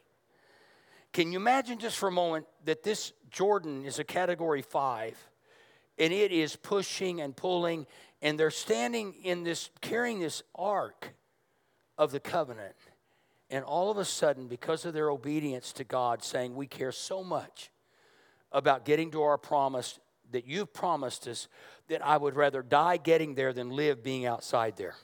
Can 1.13 1.33
you 1.33 1.39
imagine 1.39 1.79
just 1.79 1.99
for 1.99 2.09
a 2.09 2.13
moment 2.13 2.47
that 2.65 2.83
this 2.83 3.13
Jordan 3.31 3.85
is 3.85 3.99
a 3.99 4.05
category 4.05 4.63
five 4.63 5.17
and 5.99 6.13
it 6.13 6.33
is 6.33 6.57
pushing 6.57 7.21
and 7.21 7.35
pulling, 7.37 7.87
and 8.23 8.39
they're 8.39 8.51
standing 8.51 9.15
in 9.23 9.45
this, 9.45 9.71
carrying 9.81 10.21
this 10.21 10.43
ark 10.55 11.15
of 11.99 12.13
the 12.13 12.21
covenant. 12.21 12.75
And 13.51 13.65
all 13.65 13.91
of 13.91 13.99
a 13.99 14.05
sudden, 14.05 14.49
because 14.49 14.85
of 14.85 14.93
their 14.93 15.11
obedience 15.11 15.73
to 15.75 15.85
God, 15.85 16.25
saying, 16.25 16.55
We 16.55 16.67
care 16.67 16.93
so 16.93 17.23
much 17.23 17.71
about 18.51 18.85
getting 18.85 19.11
to 19.13 19.23
our 19.23 19.39
promise 19.39 20.01
that 20.33 20.47
you've 20.47 20.73
promised 20.73 21.29
us 21.29 21.49
that 21.89 22.05
I 22.05 22.17
would 22.17 22.35
rather 22.35 22.63
die 22.63 22.97
getting 22.97 23.35
there 23.35 23.53
than 23.53 23.71
live 23.71 24.03
being 24.03 24.27
outside 24.27 24.77
there. 24.77 24.95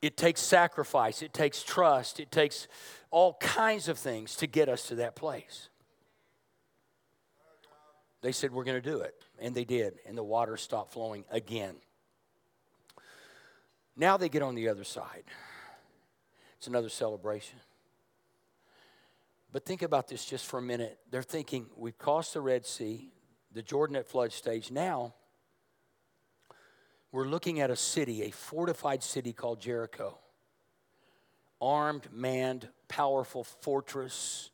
It 0.00 0.16
takes 0.16 0.40
sacrifice, 0.40 1.20
it 1.20 1.34
takes 1.34 1.62
trust, 1.62 2.20
it 2.20 2.30
takes 2.30 2.68
all 3.10 3.34
kinds 3.34 3.88
of 3.88 3.98
things 3.98 4.36
to 4.36 4.46
get 4.46 4.70
us 4.70 4.88
to 4.88 4.94
that 4.96 5.14
place. 5.14 5.68
They 8.22 8.32
said, 8.32 8.52
We're 8.52 8.64
going 8.64 8.80
to 8.80 8.90
do 8.90 9.00
it. 9.00 9.14
And 9.38 9.54
they 9.54 9.64
did. 9.64 9.98
And 10.06 10.16
the 10.16 10.22
water 10.22 10.56
stopped 10.56 10.92
flowing 10.92 11.24
again. 11.30 11.76
Now 13.96 14.16
they 14.16 14.28
get 14.28 14.42
on 14.42 14.54
the 14.54 14.68
other 14.68 14.84
side. 14.84 15.24
It's 16.60 16.66
another 16.66 16.90
celebration. 16.90 17.58
But 19.50 19.64
think 19.64 19.80
about 19.80 20.08
this 20.08 20.26
just 20.26 20.44
for 20.44 20.58
a 20.58 20.62
minute. 20.62 20.98
They're 21.10 21.22
thinking, 21.22 21.64
we've 21.74 21.96
crossed 21.96 22.34
the 22.34 22.42
Red 22.42 22.66
Sea, 22.66 23.08
the 23.50 23.62
Jordan 23.62 23.96
at 23.96 24.06
flood 24.06 24.30
stage. 24.30 24.70
Now, 24.70 25.14
we're 27.12 27.24
looking 27.24 27.60
at 27.60 27.70
a 27.70 27.76
city, 27.76 28.24
a 28.24 28.30
fortified 28.30 29.02
city 29.02 29.32
called 29.32 29.58
Jericho. 29.58 30.18
Armed, 31.62 32.08
manned, 32.12 32.68
powerful 32.88 33.44
fortress. 33.44 34.50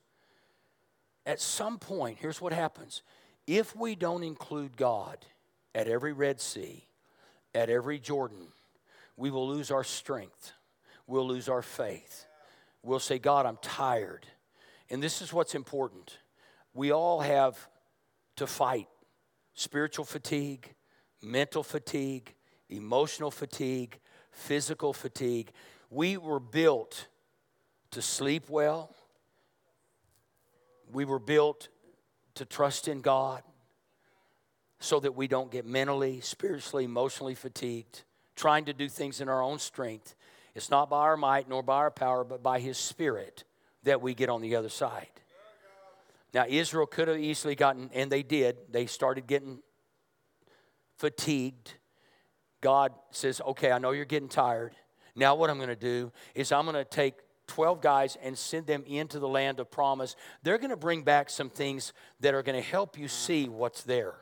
At 1.26 1.40
some 1.40 1.76
point, 1.76 2.18
here's 2.20 2.40
what 2.40 2.52
happens 2.52 3.02
if 3.48 3.74
we 3.74 3.96
don't 3.96 4.22
include 4.22 4.76
God 4.76 5.18
at 5.74 5.88
every 5.88 6.12
Red 6.12 6.40
Sea, 6.40 6.86
at 7.52 7.68
every 7.68 7.98
Jordan, 7.98 8.46
we 9.16 9.32
will 9.32 9.48
lose 9.48 9.72
our 9.72 9.82
strength. 9.82 10.52
We'll 11.06 11.26
lose 11.26 11.48
our 11.48 11.62
faith. 11.62 12.26
We'll 12.82 12.98
say, 12.98 13.18
God, 13.18 13.46
I'm 13.46 13.58
tired. 13.62 14.26
And 14.90 15.02
this 15.02 15.22
is 15.22 15.32
what's 15.32 15.54
important. 15.54 16.18
We 16.74 16.92
all 16.92 17.20
have 17.20 17.68
to 18.36 18.46
fight 18.46 18.88
spiritual 19.54 20.04
fatigue, 20.04 20.74
mental 21.22 21.62
fatigue, 21.62 22.34
emotional 22.68 23.30
fatigue, 23.30 23.98
physical 24.30 24.92
fatigue. 24.92 25.50
We 25.90 26.16
were 26.16 26.40
built 26.40 27.08
to 27.92 28.02
sleep 28.02 28.48
well. 28.48 28.94
We 30.92 31.04
were 31.04 31.18
built 31.18 31.68
to 32.34 32.44
trust 32.44 32.88
in 32.88 33.00
God 33.00 33.42
so 34.78 35.00
that 35.00 35.16
we 35.16 35.26
don't 35.26 35.50
get 35.50 35.64
mentally, 35.64 36.20
spiritually, 36.20 36.84
emotionally 36.84 37.34
fatigued, 37.34 38.02
trying 38.34 38.66
to 38.66 38.72
do 38.72 38.88
things 38.88 39.20
in 39.20 39.28
our 39.28 39.42
own 39.42 39.58
strength. 39.58 40.14
It's 40.56 40.70
not 40.70 40.88
by 40.88 41.00
our 41.00 41.18
might 41.18 41.50
nor 41.50 41.62
by 41.62 41.76
our 41.76 41.90
power, 41.90 42.24
but 42.24 42.42
by 42.42 42.60
His 42.60 42.78
Spirit 42.78 43.44
that 43.82 44.00
we 44.00 44.14
get 44.14 44.30
on 44.30 44.40
the 44.40 44.56
other 44.56 44.70
side. 44.70 45.06
Now, 46.32 46.46
Israel 46.48 46.86
could 46.86 47.08
have 47.08 47.18
easily 47.18 47.54
gotten, 47.54 47.90
and 47.92 48.10
they 48.10 48.22
did, 48.22 48.56
they 48.70 48.86
started 48.86 49.26
getting 49.26 49.60
fatigued. 50.96 51.74
God 52.62 52.92
says, 53.10 53.42
Okay, 53.46 53.70
I 53.70 53.78
know 53.78 53.90
you're 53.90 54.06
getting 54.06 54.30
tired. 54.30 54.72
Now, 55.14 55.34
what 55.34 55.50
I'm 55.50 55.58
going 55.58 55.68
to 55.68 55.76
do 55.76 56.10
is 56.34 56.52
I'm 56.52 56.64
going 56.64 56.74
to 56.74 56.84
take 56.84 57.14
12 57.48 57.82
guys 57.82 58.16
and 58.22 58.36
send 58.36 58.66
them 58.66 58.82
into 58.86 59.18
the 59.18 59.28
land 59.28 59.60
of 59.60 59.70
promise. 59.70 60.16
They're 60.42 60.58
going 60.58 60.70
to 60.70 60.76
bring 60.76 61.02
back 61.02 61.28
some 61.28 61.50
things 61.50 61.92
that 62.20 62.32
are 62.32 62.42
going 62.42 62.60
to 62.60 62.66
help 62.66 62.98
you 62.98 63.08
see 63.08 63.46
what's 63.48 63.82
there. 63.82 64.14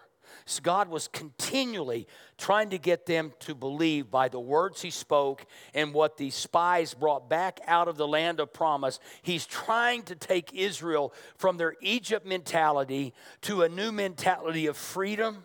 So 0.46 0.61
God 0.62 0.88
was 0.88 1.09
continually 1.09 2.07
trying 2.37 2.70
to 2.70 2.78
get 2.78 3.07
them 3.07 3.33
to 3.40 3.54
believe 3.54 4.11
by 4.11 4.28
the 4.28 4.40
words 4.40 4.83
He 4.83 4.90
spoke 4.90 5.46
and 5.72 5.94
what 5.94 6.18
the 6.18 6.30
spies 6.30 6.92
brought 6.92 7.30
back 7.30 7.61
out 7.66 7.88
of 7.88 7.96
the 7.96 8.07
land 8.07 8.40
of 8.40 8.52
promise. 8.52 9.00
He's 9.22 9.46
trying 9.46 10.02
to 10.04 10.14
take 10.14 10.52
Israel 10.52 11.14
from 11.38 11.57
their 11.57 11.74
Egypt 11.80 12.26
mentality 12.26 13.14
to 13.42 13.62
a 13.62 13.68
new 13.70 13.90
mentality 13.90 14.66
of 14.66 14.76
freedom 14.76 15.44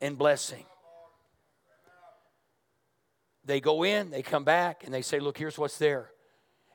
and 0.00 0.16
blessing. 0.16 0.64
They 3.44 3.60
go 3.60 3.84
in, 3.84 4.10
they 4.10 4.22
come 4.22 4.44
back, 4.44 4.84
and 4.84 4.94
they 4.94 5.02
say, 5.02 5.18
Look, 5.18 5.38
here's 5.38 5.58
what's 5.58 5.78
there. 5.78 6.10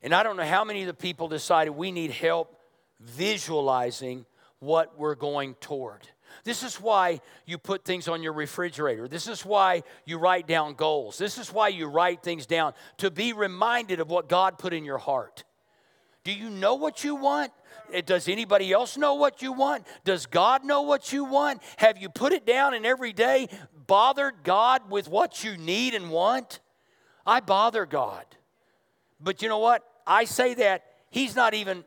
And 0.03 0.13
I 0.13 0.23
don't 0.23 0.35
know 0.35 0.43
how 0.43 0.65
many 0.65 0.81
of 0.81 0.87
the 0.87 0.93
people 0.93 1.27
decided 1.29 1.71
we 1.71 1.91
need 1.91 2.11
help 2.11 2.57
visualizing 2.99 4.25
what 4.61 4.97
we're 4.97 5.15
going 5.15 5.55
toward. 5.55 6.07
This 6.43 6.63
is 6.63 6.75
why 6.79 7.19
you 7.45 7.57
put 7.57 7.83
things 7.83 8.07
on 8.07 8.23
your 8.23 8.33
refrigerator. 8.33 9.07
This 9.07 9.27
is 9.27 9.43
why 9.43 9.83
you 10.05 10.17
write 10.17 10.47
down 10.47 10.75
goals. 10.75 11.17
This 11.17 11.37
is 11.37 11.51
why 11.51 11.69
you 11.69 11.87
write 11.87 12.23
things 12.23 12.45
down 12.45 12.73
to 12.97 13.11
be 13.11 13.33
reminded 13.33 13.99
of 13.99 14.09
what 14.09 14.29
God 14.29 14.57
put 14.57 14.71
in 14.71 14.85
your 14.85 14.99
heart. 14.99 15.43
Do 16.23 16.31
you 16.31 16.49
know 16.49 16.75
what 16.75 17.03
you 17.03 17.15
want? 17.15 17.51
Eh, 17.91 18.01
does 18.01 18.27
anybody 18.27 18.71
else 18.71 18.97
know 18.97 19.15
what 19.15 19.41
you 19.41 19.51
want? 19.51 19.85
Does 20.05 20.27
God 20.27 20.63
know 20.63 20.83
what 20.83 21.11
you 21.11 21.25
want? 21.25 21.61
Have 21.77 21.97
you 21.97 22.09
put 22.09 22.31
it 22.31 22.45
down 22.45 22.75
and 22.75 22.85
every 22.85 23.13
day 23.13 23.49
bothered 23.87 24.43
God 24.43 24.91
with 24.91 25.07
what 25.07 25.43
you 25.43 25.57
need 25.57 25.95
and 25.95 26.11
want? 26.11 26.59
I 27.25 27.39
bother 27.39 27.87
God. 27.87 28.25
But 29.19 29.41
you 29.41 29.49
know 29.49 29.59
what? 29.59 29.83
I 30.05 30.25
say 30.25 30.53
that 30.53 30.83
he's 31.09 31.35
not 31.35 31.55
even 31.55 31.83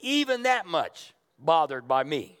even 0.00 0.42
that 0.42 0.66
much 0.66 1.14
bothered 1.38 1.86
by 1.86 2.04
me. 2.04 2.38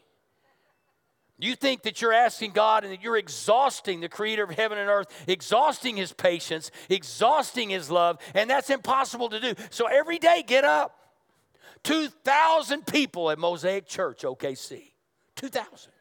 You 1.38 1.54
think 1.54 1.82
that 1.82 2.00
you're 2.00 2.14
asking 2.14 2.52
God 2.52 2.84
and 2.84 2.92
that 2.92 3.02
you're 3.02 3.18
exhausting 3.18 4.00
the 4.00 4.08
creator 4.08 4.44
of 4.44 4.50
heaven 4.50 4.78
and 4.78 4.88
earth, 4.88 5.08
exhausting 5.26 5.96
his 5.96 6.12
patience, 6.12 6.70
exhausting 6.88 7.68
his 7.68 7.90
love, 7.90 8.18
and 8.34 8.48
that's 8.48 8.70
impossible 8.70 9.28
to 9.28 9.40
do. 9.40 9.54
So 9.70 9.86
every 9.86 10.18
day, 10.18 10.42
get 10.46 10.64
up. 10.64 10.98
2,000 11.82 12.86
people 12.86 13.30
at 13.30 13.38
Mosaic 13.38 13.86
Church, 13.86 14.22
OKC. 14.22 14.92
2,000. 15.36 15.92
You 15.92 15.98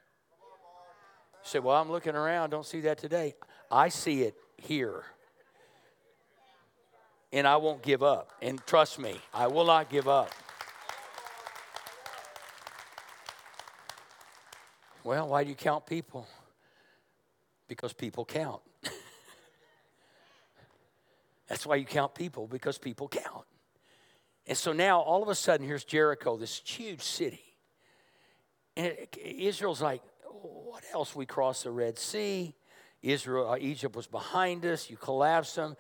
say, 1.43 1.59
Well, 1.59 1.75
I'm 1.75 1.91
looking 1.91 2.15
around, 2.15 2.51
don't 2.51 2.65
see 2.65 2.81
that 2.81 2.97
today. 2.97 3.35
I 3.69 3.89
see 3.89 4.23
it 4.23 4.35
here. 4.57 5.03
And 7.33 7.45
I 7.45 7.57
won't 7.57 7.83
give 7.83 8.01
up. 8.01 8.31
And 8.41 8.65
trust 8.65 8.99
me, 8.99 9.19
I 9.33 9.47
will 9.47 9.65
not 9.65 9.89
give 9.89 10.07
up. 10.07 10.31
Well, 15.05 15.27
why 15.27 15.43
do 15.43 15.51
you 15.51 15.55
count 15.55 15.85
people? 15.85 16.27
Because 17.67 17.93
people 17.93 18.25
count. 18.25 18.61
That's 21.47 21.63
why 21.63 21.75
you 21.75 21.85
count 21.85 22.15
people, 22.15 22.47
because 22.47 22.79
people 22.79 23.07
count. 23.07 23.45
And 24.47 24.57
so 24.57 24.73
now, 24.73 24.99
all 25.01 25.21
of 25.21 25.29
a 25.29 25.35
sudden, 25.35 25.67
here's 25.67 25.83
Jericho, 25.83 26.37
this 26.37 26.59
huge 26.65 27.03
city. 27.03 27.43
And 28.75 28.87
it, 28.87 29.15
Israel's 29.23 29.79
like, 29.79 30.01
what 30.23 30.83
else? 30.91 31.15
We 31.15 31.27
crossed 31.27 31.65
the 31.65 31.71
Red 31.71 31.99
Sea. 31.99 32.55
Israel, 33.03 33.51
uh, 33.51 33.57
Egypt 33.59 33.95
was 33.95 34.07
behind 34.07 34.65
us. 34.65 34.89
You 34.89 34.97
collapsed 34.97 35.55
them. 35.55 35.75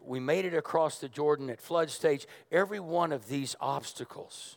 We 0.00 0.18
made 0.18 0.46
it 0.46 0.54
across 0.54 0.98
the 0.98 1.08
Jordan 1.08 1.48
at 1.48 1.60
flood 1.60 1.90
stage. 1.90 2.26
Every 2.50 2.80
one 2.80 3.12
of 3.12 3.28
these 3.28 3.54
obstacles 3.60 4.56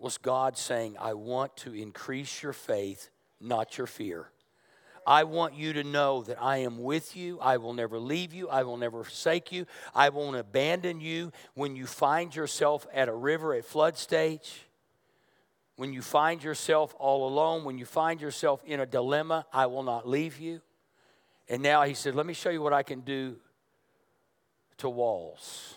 was 0.00 0.18
God 0.18 0.56
saying, 0.56 0.96
I 0.98 1.14
want 1.14 1.56
to 1.58 1.74
increase 1.74 2.42
your 2.42 2.52
faith, 2.52 3.10
not 3.40 3.78
your 3.78 3.86
fear. 3.86 4.30
I 5.06 5.24
want 5.24 5.54
you 5.54 5.72
to 5.74 5.84
know 5.84 6.22
that 6.22 6.40
I 6.40 6.58
am 6.58 6.82
with 6.82 7.16
you. 7.16 7.38
I 7.40 7.56
will 7.56 7.72
never 7.72 7.98
leave 7.98 8.32
you. 8.32 8.48
I 8.48 8.62
will 8.62 8.76
never 8.76 9.02
forsake 9.02 9.50
you. 9.52 9.66
I 9.94 10.10
won't 10.10 10.36
abandon 10.36 11.00
you 11.00 11.32
when 11.54 11.74
you 11.74 11.86
find 11.86 12.34
yourself 12.34 12.86
at 12.92 13.08
a 13.08 13.14
river 13.14 13.54
at 13.54 13.64
flood 13.64 13.96
stage. 13.96 14.62
When 15.76 15.92
you 15.92 16.02
find 16.02 16.42
yourself 16.44 16.94
all 16.98 17.26
alone, 17.26 17.64
when 17.64 17.78
you 17.78 17.86
find 17.86 18.20
yourself 18.20 18.62
in 18.64 18.80
a 18.80 18.86
dilemma, 18.86 19.46
I 19.52 19.66
will 19.66 19.82
not 19.82 20.06
leave 20.06 20.38
you. 20.38 20.60
And 21.48 21.62
now 21.62 21.82
he 21.82 21.94
said, 21.94 22.14
Let 22.14 22.26
me 22.26 22.34
show 22.34 22.50
you 22.50 22.62
what 22.62 22.72
I 22.72 22.82
can 22.82 23.00
do 23.00 23.36
to 24.78 24.88
walls. 24.88 25.74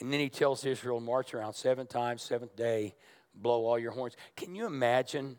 And 0.00 0.12
then 0.12 0.20
he 0.20 0.28
tells 0.28 0.64
Israel, 0.64 1.00
march 1.00 1.34
around 1.34 1.54
seven 1.54 1.86
times, 1.86 2.22
seventh 2.22 2.54
day, 2.54 2.94
blow 3.34 3.66
all 3.66 3.78
your 3.78 3.90
horns. 3.90 4.16
Can 4.36 4.54
you 4.54 4.66
imagine? 4.66 5.36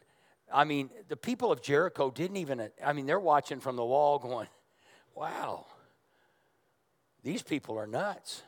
I 0.53 0.63
mean, 0.65 0.89
the 1.07 1.15
people 1.15 1.51
of 1.51 1.61
Jericho 1.61 2.11
didn't 2.11 2.37
even, 2.37 2.69
I 2.83 2.93
mean, 2.93 3.05
they're 3.05 3.19
watching 3.19 3.59
from 3.59 3.75
the 3.75 3.85
wall 3.85 4.19
going, 4.19 4.47
wow, 5.15 5.65
these 7.23 7.41
people 7.41 7.77
are 7.77 7.87
nuts. 7.87 8.43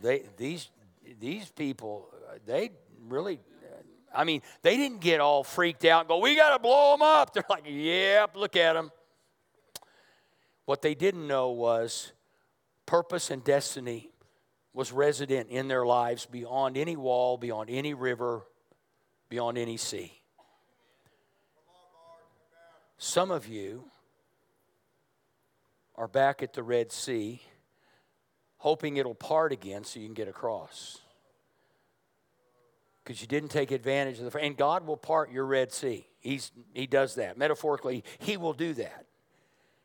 They, 0.00 0.22
these, 0.36 0.68
these 1.20 1.50
people, 1.50 2.08
they 2.46 2.70
really, 3.06 3.38
I 4.14 4.24
mean, 4.24 4.42
they 4.62 4.76
didn't 4.76 5.00
get 5.00 5.20
all 5.20 5.44
freaked 5.44 5.84
out 5.84 6.00
and 6.00 6.08
go, 6.08 6.18
we 6.18 6.34
got 6.36 6.56
to 6.56 6.58
blow 6.58 6.92
them 6.92 7.02
up. 7.02 7.34
They're 7.34 7.44
like, 7.50 7.64
yep, 7.66 8.34
look 8.34 8.56
at 8.56 8.72
them. 8.72 8.90
What 10.64 10.82
they 10.82 10.94
didn't 10.94 11.26
know 11.26 11.50
was 11.50 12.12
purpose 12.90 13.30
and 13.30 13.44
destiny 13.44 14.10
was 14.74 14.90
resident 14.90 15.48
in 15.48 15.68
their 15.68 15.86
lives 15.86 16.26
beyond 16.26 16.76
any 16.76 16.96
wall, 16.96 17.38
beyond 17.38 17.70
any 17.70 17.94
river, 17.94 18.42
beyond 19.28 19.56
any 19.56 19.76
sea. 19.76 20.12
Some 22.98 23.30
of 23.30 23.46
you 23.46 23.84
are 25.94 26.08
back 26.08 26.42
at 26.42 26.52
the 26.52 26.64
Red 26.64 26.90
Sea, 26.90 27.40
hoping 28.56 28.96
it'll 28.96 29.14
part 29.14 29.52
again 29.52 29.84
so 29.84 30.00
you 30.00 30.06
can 30.06 30.14
get 30.14 30.26
across. 30.26 30.98
Because 33.04 33.20
you 33.20 33.28
didn't 33.28 33.50
take 33.50 33.70
advantage 33.70 34.18
of 34.18 34.32
the 34.32 34.36
and 34.40 34.56
God 34.56 34.84
will 34.84 34.96
part 34.96 35.30
your 35.30 35.46
Red 35.46 35.72
Sea. 35.72 36.08
He's 36.18 36.50
he 36.74 36.88
does 36.88 37.14
that. 37.14 37.38
Metaphorically, 37.38 38.02
he 38.18 38.36
will 38.36 38.52
do 38.52 38.74
that. 38.74 39.06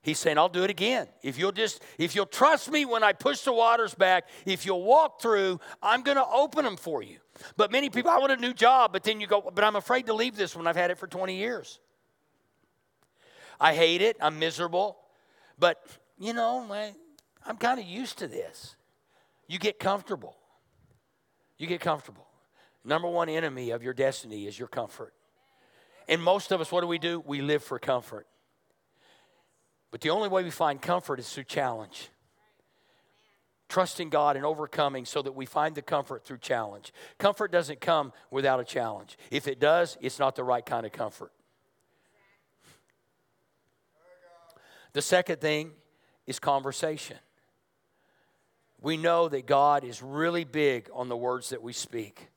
He's 0.05 0.19
saying, 0.19 0.37
I'll 0.37 0.49
do 0.49 0.63
it 0.63 0.69
again. 0.69 1.07
If 1.23 1.39
you'll 1.39 1.51
just, 1.51 1.81
if 1.97 2.13
you'll 2.13 2.27
trust 2.27 2.69
me 2.69 2.85
when 2.85 3.03
I 3.03 3.11
push 3.11 3.41
the 3.41 3.51
waters 3.51 3.95
back, 3.95 4.29
if 4.45 4.63
you'll 4.63 4.83
walk 4.83 5.19
through, 5.19 5.59
I'm 5.81 6.03
going 6.03 6.17
to 6.17 6.25
open 6.27 6.63
them 6.63 6.77
for 6.77 7.01
you. 7.01 7.17
But 7.57 7.71
many 7.71 7.89
people, 7.89 8.11
I 8.11 8.19
want 8.19 8.31
a 8.31 8.37
new 8.37 8.53
job, 8.53 8.93
but 8.93 9.03
then 9.03 9.19
you 9.19 9.25
go, 9.25 9.41
but 9.41 9.63
I'm 9.63 9.75
afraid 9.75 10.05
to 10.05 10.13
leave 10.13 10.35
this 10.35 10.55
one. 10.55 10.67
I've 10.67 10.75
had 10.75 10.91
it 10.91 10.99
for 10.99 11.07
20 11.07 11.35
years. 11.35 11.79
I 13.59 13.73
hate 13.73 14.03
it. 14.03 14.15
I'm 14.21 14.37
miserable. 14.37 14.95
But, 15.57 15.83
you 16.19 16.33
know, 16.33 16.67
I, 16.71 16.93
I'm 17.43 17.57
kind 17.57 17.79
of 17.79 17.87
used 17.87 18.19
to 18.19 18.27
this. 18.27 18.75
You 19.47 19.57
get 19.57 19.79
comfortable. 19.79 20.37
You 21.57 21.65
get 21.65 21.81
comfortable. 21.81 22.27
Number 22.83 23.09
one 23.09 23.27
enemy 23.27 23.71
of 23.71 23.81
your 23.81 23.95
destiny 23.95 24.45
is 24.45 24.59
your 24.59 24.67
comfort. 24.67 25.15
And 26.07 26.21
most 26.21 26.51
of 26.51 26.61
us, 26.61 26.71
what 26.71 26.81
do 26.81 26.87
we 26.87 26.99
do? 26.99 27.23
We 27.25 27.41
live 27.41 27.63
for 27.63 27.79
comfort. 27.79 28.27
But 29.91 30.01
the 30.01 30.09
only 30.09 30.27
way 30.27 30.43
we 30.43 30.51
find 30.51 30.81
comfort 30.81 31.19
is 31.19 31.29
through 31.31 31.45
challenge. 31.45 32.09
Trusting 33.69 34.09
God 34.09 34.35
and 34.35 34.45
overcoming 34.45 35.05
so 35.05 35.21
that 35.21 35.33
we 35.33 35.45
find 35.45 35.73
the 35.73 35.81
comfort 35.81 36.23
through 36.23 36.37
challenge. 36.37 36.93
Comfort 37.17 37.51
doesn't 37.51 37.81
come 37.81 38.13
without 38.29 38.59
a 38.59 38.63
challenge. 38.63 39.17
If 39.31 39.47
it 39.47 39.59
does, 39.59 39.97
it's 40.01 40.19
not 40.19 40.35
the 40.35 40.43
right 40.43 40.65
kind 40.65 40.85
of 40.85 40.91
comfort. 40.91 41.31
The 44.93 45.01
second 45.01 45.41
thing 45.41 45.71
is 46.25 46.39
conversation. 46.39 47.17
We 48.81 48.97
know 48.97 49.27
that 49.27 49.45
God 49.45 49.83
is 49.83 50.01
really 50.03 50.43
big 50.43 50.89
on 50.93 51.09
the 51.09 51.17
words 51.17 51.49
that 51.49 51.61
we 51.61 51.73
speak. 51.73 52.29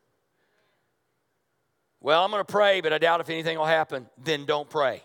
Well, 2.00 2.24
I'm 2.24 2.30
going 2.30 2.44
to 2.44 2.50
pray, 2.50 2.80
but 2.80 2.92
I 2.92 2.98
doubt 2.98 3.20
if 3.20 3.28
anything 3.28 3.58
will 3.58 3.66
happen. 3.66 4.08
Then 4.22 4.46
don't 4.46 4.68
pray. 4.68 5.02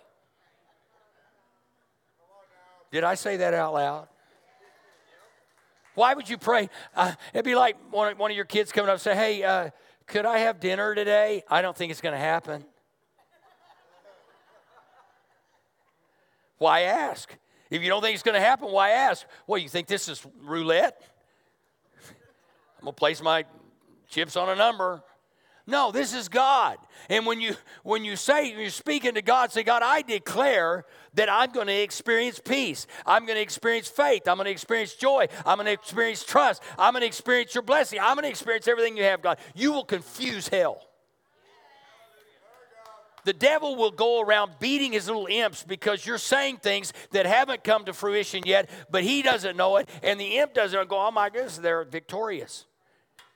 Did 2.94 3.04
I 3.04 3.16
say 3.16 3.38
that 3.38 3.56
out 3.56 3.74
loud? 3.74 4.08
Why 5.96 6.14
would 6.14 6.30
you 6.30 6.38
pray? 6.38 6.70
Uh, 6.96 7.14
it'd 7.34 7.44
be 7.44 7.56
like 7.56 7.76
one, 7.92 8.16
one 8.20 8.30
of 8.30 8.38
your 8.38 8.46
kids 8.46 8.72
coming 8.72 8.88
up 8.88 8.94
and 8.94 9.02
say, 9.02 9.16
Hey, 9.16 9.42
uh, 9.42 9.72
could 10.06 10.28
I 10.28 10.38
have 10.38 10.60
dinner 10.60 10.94
today? 10.94 11.44
I 11.50 11.64
don't 11.64 11.76
think 11.76 11.90
it's 11.90 12.02
going 12.02 12.14
to 12.14 12.20
happen. 12.20 12.64
Why 16.60 16.82
ask? 16.82 17.36
If 17.72 17.82
you 17.82 17.90
don't 17.90 18.04
think 18.04 18.14
it's 18.14 18.22
going 18.22 18.40
to 18.40 18.46
happen, 18.46 18.72
why 18.72 18.92
ask? 18.92 19.26
Well, 19.48 19.58
you 19.58 19.70
think 19.70 19.88
this 19.88 20.08
is 20.08 20.24
roulette? 20.44 21.02
I'm 22.78 22.84
going 22.84 22.94
to 22.94 23.00
place 23.00 23.24
my 23.24 23.46
chips 24.08 24.36
on 24.36 24.50
a 24.50 24.56
number. 24.56 25.02
No, 25.66 25.92
this 25.92 26.14
is 26.14 26.28
God. 26.28 26.78
And 27.10 27.26
when 27.26 27.40
you 27.40 27.56
when 27.84 28.04
you 28.04 28.18
say 28.18 28.52
you're 28.52 28.70
speaking 28.70 29.14
to 29.14 29.22
God, 29.22 29.52
say, 29.52 29.64
God, 29.64 29.82
I 29.82 30.02
declare 30.02 30.84
that 31.14 31.30
I'm 31.30 31.52
going 31.52 31.68
to 31.68 31.82
experience 31.82 32.42
peace. 32.44 32.86
I'm 33.06 33.26
going 33.26 33.38
to 33.38 33.42
experience 33.42 33.88
faith. 33.88 34.28
I'm 34.28 34.36
going 34.36 34.46
to 34.46 34.52
experience 34.52 34.94
joy. 34.94 35.28
I'm 35.46 35.58
going 35.58 35.68
to 35.68 35.72
experience 35.72 36.26
trust. 36.26 36.62
I'm 36.78 36.94
going 36.94 37.02
to 37.02 37.08
experience 37.08 37.56
your 37.56 37.62
blessing. 37.62 38.00
I'm 38.02 38.16
going 38.16 38.24
to 38.24 38.30
experience 38.30 38.68
everything 38.68 38.98
you 38.98 39.04
have, 39.04 39.22
God. 39.22 39.38
You 39.56 39.72
will 39.72 39.86
confuse 39.86 40.50
hell. 40.50 40.82
The 43.26 43.32
devil 43.32 43.78
will 43.78 43.92
go 43.92 44.20
around 44.20 44.56
beating 44.60 44.92
his 44.92 45.08
little 45.08 45.28
imps 45.28 45.64
because 45.64 46.06
you're 46.06 46.18
saying 46.18 46.58
things 46.58 46.92
that 47.12 47.26
haven't 47.26 47.64
come 47.64 47.86
to 47.86 47.94
fruition 47.94 48.44
yet, 48.46 48.70
but 48.92 49.02
he 49.02 49.22
doesn't 49.22 49.56
know 49.56 49.78
it, 49.78 49.88
and 50.02 50.20
the 50.20 50.40
imp 50.40 50.54
doesn't 50.54 50.90
go, 50.90 50.98
oh 50.98 51.10
my 51.10 51.30
goodness, 51.30 51.58
they're 51.58 51.86
victorious 51.86 52.66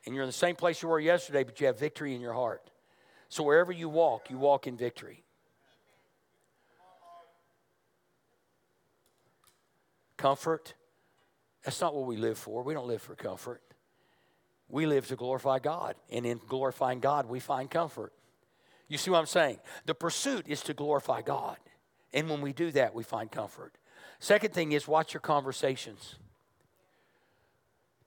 and 0.07 0.15
you're 0.15 0.23
in 0.23 0.29
the 0.29 0.33
same 0.33 0.55
place 0.55 0.81
you 0.81 0.87
were 0.87 1.01
yesterday, 1.01 1.43
but 1.43 1.59
you 1.59 1.67
have 1.67 1.77
victory 1.77 2.15
in 2.15 2.21
your 2.21 2.31
heart. 2.33 2.71
So 3.27 3.43
wherever 3.43 3.73
you 3.73 3.89
walk, 3.89 4.29
you 4.29 4.37
walk 4.37 4.65
in 4.65 4.77
victory. 4.77 5.25
Comfort, 10.15 10.75
that's 11.61 11.81
not 11.81 11.93
what 11.93 12.05
we 12.05 12.15
live 12.15 12.37
for. 12.37 12.63
We 12.63 12.73
don't 12.73 12.87
live 12.87 13.01
for 13.01 13.15
comfort. 13.15 13.61
We 14.69 14.85
live 14.85 15.07
to 15.07 15.17
glorify 15.17 15.59
God, 15.59 15.95
and 16.09 16.25
in 16.25 16.39
glorifying 16.47 17.01
God, 17.01 17.27
we 17.27 17.41
find 17.41 17.69
comfort. 17.69 18.13
You 18.87 18.97
see 18.97 19.11
what 19.11 19.19
I'm 19.19 19.25
saying? 19.25 19.59
The 19.85 19.93
pursuit 19.93 20.45
is 20.47 20.61
to 20.61 20.73
glorify 20.73 21.21
God, 21.21 21.57
and 22.13 22.29
when 22.29 22.39
we 22.39 22.53
do 22.53 22.71
that, 22.71 22.95
we 22.95 23.03
find 23.03 23.29
comfort. 23.29 23.73
Second 24.19 24.53
thing 24.53 24.71
is 24.71 24.87
watch 24.87 25.13
your 25.13 25.21
conversations. 25.21 26.15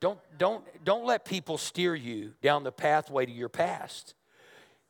Don't, 0.01 0.19
don't, 0.39 0.65
don't 0.85 1.05
let 1.05 1.25
people 1.25 1.59
steer 1.59 1.95
you 1.95 2.33
down 2.43 2.65
the 2.65 2.73
pathway 2.73 3.27
to 3.27 3.33
your 3.33 3.51
past. 3.51 4.15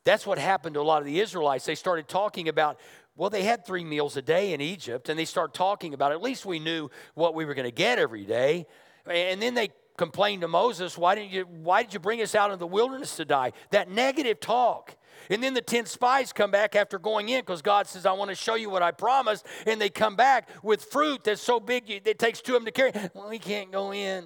That's 0.03 0.25
what 0.25 0.39
happened 0.39 0.75
to 0.75 0.81
a 0.81 0.83
lot 0.83 0.99
of 0.99 1.05
the 1.05 1.19
Israelites. 1.19 1.65
They 1.65 1.75
started 1.75 2.07
talking 2.07 2.47
about, 2.47 2.79
well, 3.15 3.29
they 3.29 3.43
had 3.43 3.65
three 3.65 3.83
meals 3.83 4.15
a 4.17 4.21
day 4.21 4.53
in 4.53 4.61
Egypt, 4.61 5.09
and 5.09 5.19
they 5.19 5.25
started 5.25 5.53
talking 5.53 5.93
about, 5.93 6.11
at 6.11 6.21
least 6.21 6.45
we 6.45 6.59
knew 6.59 6.89
what 7.13 7.35
we 7.35 7.45
were 7.45 7.53
going 7.53 7.67
to 7.67 7.71
get 7.71 7.99
every 7.99 8.25
day. 8.25 8.65
And 9.05 9.41
then 9.41 9.53
they 9.53 9.69
complained 9.97 10.41
to 10.41 10.47
Moses, 10.47 10.97
why, 10.97 11.13
didn't 11.15 11.31
you, 11.31 11.43
why 11.43 11.83
did 11.83 11.93
you 11.93 11.99
bring 11.99 12.21
us 12.21 12.33
out 12.33 12.51
in 12.51 12.57
the 12.57 12.65
wilderness 12.65 13.17
to 13.17 13.25
die? 13.25 13.51
That 13.71 13.89
negative 13.89 14.39
talk. 14.39 14.95
And 15.29 15.43
then 15.43 15.53
the 15.53 15.61
10 15.61 15.85
spies 15.85 16.33
come 16.33 16.49
back 16.51 16.75
after 16.75 16.97
going 16.97 17.29
in 17.29 17.41
because 17.41 17.61
God 17.61 17.85
says, 17.85 18.05
I 18.05 18.13
want 18.13 18.29
to 18.29 18.35
show 18.35 18.55
you 18.55 18.69
what 18.69 18.81
I 18.81 18.91
promised. 18.91 19.45
And 19.67 19.79
they 19.79 19.89
come 19.89 20.15
back 20.15 20.49
with 20.63 20.85
fruit 20.85 21.25
that's 21.25 21.41
so 21.41 21.59
big 21.59 21.83
it 21.89 22.17
takes 22.17 22.41
two 22.41 22.55
of 22.55 22.61
them 22.61 22.65
to 22.65 22.71
carry. 22.71 22.91
Well, 23.13 23.29
we 23.29 23.39
can't 23.39 23.71
go 23.71 23.93
in. 23.93 24.25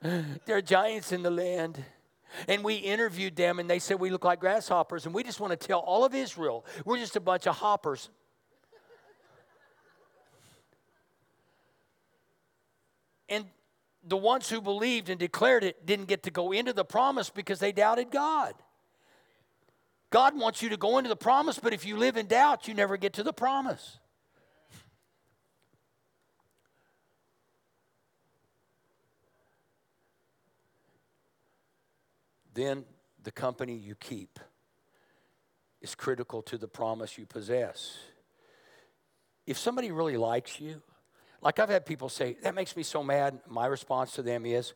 There 0.00 0.56
are 0.56 0.62
giants 0.62 1.12
in 1.12 1.22
the 1.22 1.30
land. 1.30 1.82
And 2.46 2.62
we 2.62 2.74
interviewed 2.74 3.36
them, 3.36 3.58
and 3.58 3.68
they 3.68 3.78
said 3.78 3.98
we 3.98 4.10
look 4.10 4.24
like 4.24 4.38
grasshoppers. 4.38 5.06
And 5.06 5.14
we 5.14 5.22
just 5.22 5.40
want 5.40 5.58
to 5.58 5.66
tell 5.66 5.80
all 5.80 6.04
of 6.04 6.14
Israel 6.14 6.64
we're 6.84 6.98
just 6.98 7.16
a 7.16 7.20
bunch 7.20 7.46
of 7.46 7.56
hoppers. 7.56 8.10
And 13.28 13.44
the 14.04 14.16
ones 14.16 14.48
who 14.48 14.60
believed 14.60 15.10
and 15.10 15.18
declared 15.18 15.64
it 15.64 15.84
didn't 15.84 16.06
get 16.06 16.22
to 16.22 16.30
go 16.30 16.52
into 16.52 16.72
the 16.72 16.84
promise 16.84 17.30
because 17.30 17.58
they 17.58 17.72
doubted 17.72 18.10
God. 18.10 18.54
God 20.10 20.38
wants 20.38 20.62
you 20.62 20.70
to 20.70 20.78
go 20.78 20.96
into 20.96 21.08
the 21.08 21.16
promise, 21.16 21.58
but 21.58 21.74
if 21.74 21.84
you 21.84 21.98
live 21.98 22.16
in 22.16 22.26
doubt, 22.26 22.66
you 22.66 22.72
never 22.72 22.96
get 22.96 23.12
to 23.14 23.22
the 23.22 23.32
promise. 23.32 23.98
Then 32.58 32.84
the 33.22 33.30
company 33.30 33.76
you 33.76 33.94
keep 33.94 34.40
is 35.80 35.94
critical 35.94 36.42
to 36.42 36.58
the 36.58 36.66
promise 36.66 37.16
you 37.16 37.24
possess. 37.24 37.96
If 39.46 39.56
somebody 39.56 39.92
really 39.92 40.16
likes 40.16 40.58
you, 40.60 40.82
like 41.40 41.60
I've 41.60 41.68
had 41.68 41.86
people 41.86 42.08
say, 42.08 42.36
that 42.42 42.56
makes 42.56 42.76
me 42.76 42.82
so 42.82 43.04
mad. 43.04 43.38
My 43.48 43.66
response 43.66 44.10
to 44.14 44.22
them 44.22 44.44
is, 44.44 44.74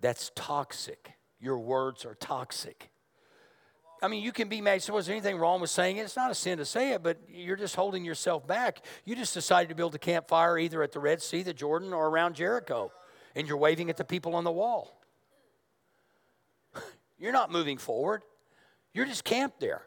that's 0.00 0.30
toxic. 0.36 1.10
Your 1.40 1.58
words 1.58 2.04
are 2.04 2.14
toxic. 2.14 2.88
I 4.00 4.06
mean, 4.06 4.22
you 4.22 4.30
can 4.30 4.48
be 4.48 4.60
mad. 4.60 4.84
So, 4.84 4.94
was 4.94 5.06
there 5.06 5.16
anything 5.16 5.36
wrong 5.36 5.60
with 5.60 5.70
saying 5.70 5.96
it? 5.96 6.02
It's 6.02 6.14
not 6.14 6.30
a 6.30 6.36
sin 6.36 6.58
to 6.58 6.64
say 6.64 6.92
it, 6.92 7.02
but 7.02 7.18
you're 7.28 7.56
just 7.56 7.74
holding 7.74 8.04
yourself 8.04 8.46
back. 8.46 8.78
You 9.04 9.16
just 9.16 9.34
decided 9.34 9.70
to 9.70 9.74
build 9.74 9.96
a 9.96 9.98
campfire 9.98 10.56
either 10.56 10.84
at 10.84 10.92
the 10.92 11.00
Red 11.00 11.20
Sea, 11.20 11.42
the 11.42 11.52
Jordan, 11.52 11.92
or 11.92 12.06
around 12.06 12.36
Jericho, 12.36 12.92
and 13.34 13.48
you're 13.48 13.56
waving 13.56 13.90
at 13.90 13.96
the 13.96 14.04
people 14.04 14.36
on 14.36 14.44
the 14.44 14.52
wall. 14.52 14.93
You're 17.24 17.32
not 17.32 17.50
moving 17.50 17.78
forward, 17.78 18.20
you're 18.92 19.06
just 19.06 19.24
camped 19.24 19.58
there. 19.58 19.80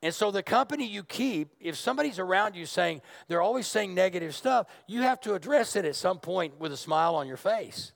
And 0.00 0.14
so, 0.14 0.30
the 0.30 0.42
company 0.42 0.86
you 0.86 1.04
keep, 1.04 1.48
if 1.60 1.76
somebody's 1.76 2.18
around 2.18 2.56
you 2.56 2.64
saying 2.64 3.02
they're 3.28 3.42
always 3.42 3.66
saying 3.66 3.94
negative 3.94 4.34
stuff, 4.34 4.66
you 4.86 5.02
have 5.02 5.20
to 5.20 5.34
address 5.34 5.76
it 5.76 5.84
at 5.84 5.94
some 5.94 6.20
point 6.20 6.58
with 6.58 6.72
a 6.72 6.76
smile 6.78 7.16
on 7.16 7.28
your 7.28 7.36
face 7.36 7.92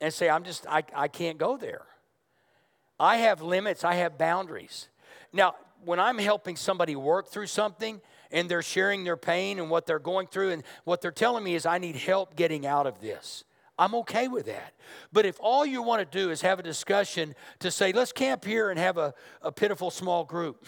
and 0.00 0.14
say, 0.14 0.30
I'm 0.30 0.44
just, 0.44 0.66
I, 0.66 0.82
I 0.96 1.08
can't 1.08 1.36
go 1.36 1.58
there. 1.58 1.82
I 2.98 3.18
have 3.18 3.42
limits, 3.42 3.84
I 3.84 3.96
have 3.96 4.16
boundaries. 4.16 4.88
Now, 5.34 5.56
when 5.84 6.00
I'm 6.00 6.16
helping 6.16 6.56
somebody 6.56 6.96
work 6.96 7.28
through 7.28 7.48
something 7.48 8.00
and 8.30 8.50
they're 8.50 8.62
sharing 8.62 9.04
their 9.04 9.18
pain 9.18 9.58
and 9.58 9.68
what 9.68 9.84
they're 9.84 9.98
going 9.98 10.26
through, 10.26 10.52
and 10.52 10.62
what 10.84 11.02
they're 11.02 11.10
telling 11.10 11.44
me 11.44 11.54
is, 11.54 11.66
I 11.66 11.76
need 11.76 11.96
help 11.96 12.34
getting 12.34 12.64
out 12.64 12.86
of 12.86 12.98
this. 13.02 13.44
I'm 13.80 13.94
okay 13.96 14.28
with 14.28 14.44
that. 14.46 14.74
But 15.10 15.24
if 15.24 15.38
all 15.40 15.64
you 15.64 15.82
want 15.82 16.08
to 16.08 16.18
do 16.18 16.30
is 16.30 16.42
have 16.42 16.60
a 16.60 16.62
discussion 16.62 17.34
to 17.60 17.70
say, 17.70 17.92
let's 17.92 18.12
camp 18.12 18.44
here 18.44 18.68
and 18.68 18.78
have 18.78 18.98
a, 18.98 19.14
a 19.40 19.50
pitiful 19.50 19.90
small 19.90 20.24
group, 20.24 20.66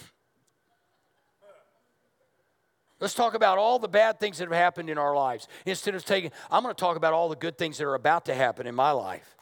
Let's 2.99 3.15
talk 3.15 3.35
about 3.35 3.59
all 3.59 3.81
the 3.81 3.89
bad 3.89 4.21
things 4.21 4.39
that 4.39 4.45
have 4.45 4.57
happened 4.57 4.89
in 4.89 4.97
our 4.97 5.13
lives 5.13 5.49
instead 5.67 5.97
of 5.97 6.05
taking, 6.05 6.31
I'm 6.53 6.63
going 6.63 6.73
to 6.73 6.79
talk 6.79 6.97
about 6.97 7.13
all 7.13 7.29
the 7.29 7.35
good 7.35 7.59
things 7.59 7.79
that 7.79 7.85
are 7.85 7.97
about 7.97 8.27
to 8.27 8.35
happen 8.35 8.65
in 8.65 8.77
my 8.77 8.93
life. 8.93 9.35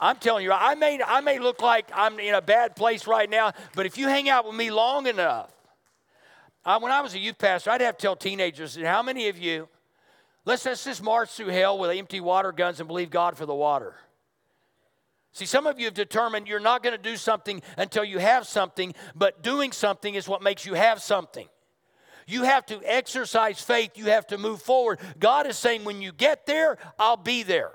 I'm 0.00 0.16
telling 0.16 0.44
you, 0.44 0.50
I 0.50 0.76
may, 0.76 0.98
I 1.06 1.20
may 1.20 1.38
look 1.38 1.60
like 1.60 1.90
I'm 1.92 2.18
in 2.18 2.34
a 2.34 2.40
bad 2.40 2.74
place 2.74 3.06
right 3.06 3.28
now, 3.28 3.52
but 3.74 3.84
if 3.84 3.98
you 3.98 4.08
hang 4.08 4.30
out 4.30 4.46
with 4.46 4.54
me 4.54 4.70
long 4.70 5.08
enough, 5.08 5.52
I, 6.64 6.78
when 6.78 6.90
I 6.90 7.02
was 7.02 7.12
a 7.12 7.18
youth 7.18 7.36
pastor, 7.36 7.68
I'd 7.68 7.82
have 7.82 7.98
to 7.98 8.02
tell 8.02 8.16
teenagers, 8.16 8.76
how 8.76 9.02
many 9.02 9.28
of 9.28 9.36
you, 9.36 9.68
let's, 10.44 10.64
let's 10.64 10.84
just 10.84 11.02
march 11.02 11.30
through 11.30 11.48
hell 11.48 11.78
with 11.78 11.90
empty 11.90 12.20
water 12.20 12.52
guns 12.52 12.80
and 12.80 12.86
believe 12.86 13.10
God 13.10 13.36
for 13.36 13.46
the 13.46 13.54
water. 13.54 13.96
See, 15.32 15.46
some 15.46 15.66
of 15.66 15.78
you 15.78 15.84
have 15.84 15.94
determined 15.94 16.48
you're 16.48 16.58
not 16.58 16.82
going 16.82 16.96
to 16.96 17.02
do 17.02 17.16
something 17.16 17.62
until 17.76 18.04
you 18.04 18.18
have 18.18 18.46
something, 18.46 18.94
but 19.14 19.42
doing 19.42 19.70
something 19.70 20.14
is 20.14 20.28
what 20.28 20.42
makes 20.42 20.66
you 20.66 20.74
have 20.74 21.00
something. 21.00 21.46
You 22.26 22.44
have 22.44 22.66
to 22.66 22.80
exercise 22.84 23.60
faith. 23.60 23.92
You 23.96 24.06
have 24.06 24.26
to 24.28 24.38
move 24.38 24.62
forward. 24.62 25.00
God 25.18 25.46
is 25.46 25.56
saying, 25.56 25.84
when 25.84 26.00
you 26.00 26.12
get 26.12 26.46
there, 26.46 26.78
I'll 26.98 27.16
be 27.16 27.42
there. 27.42 27.72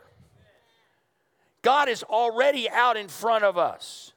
God 1.61 1.89
is 1.89 2.03
already 2.03 2.69
out 2.69 2.95
in 2.95 3.07
front 3.07 3.43
of 3.43 3.57
us. 3.57 4.13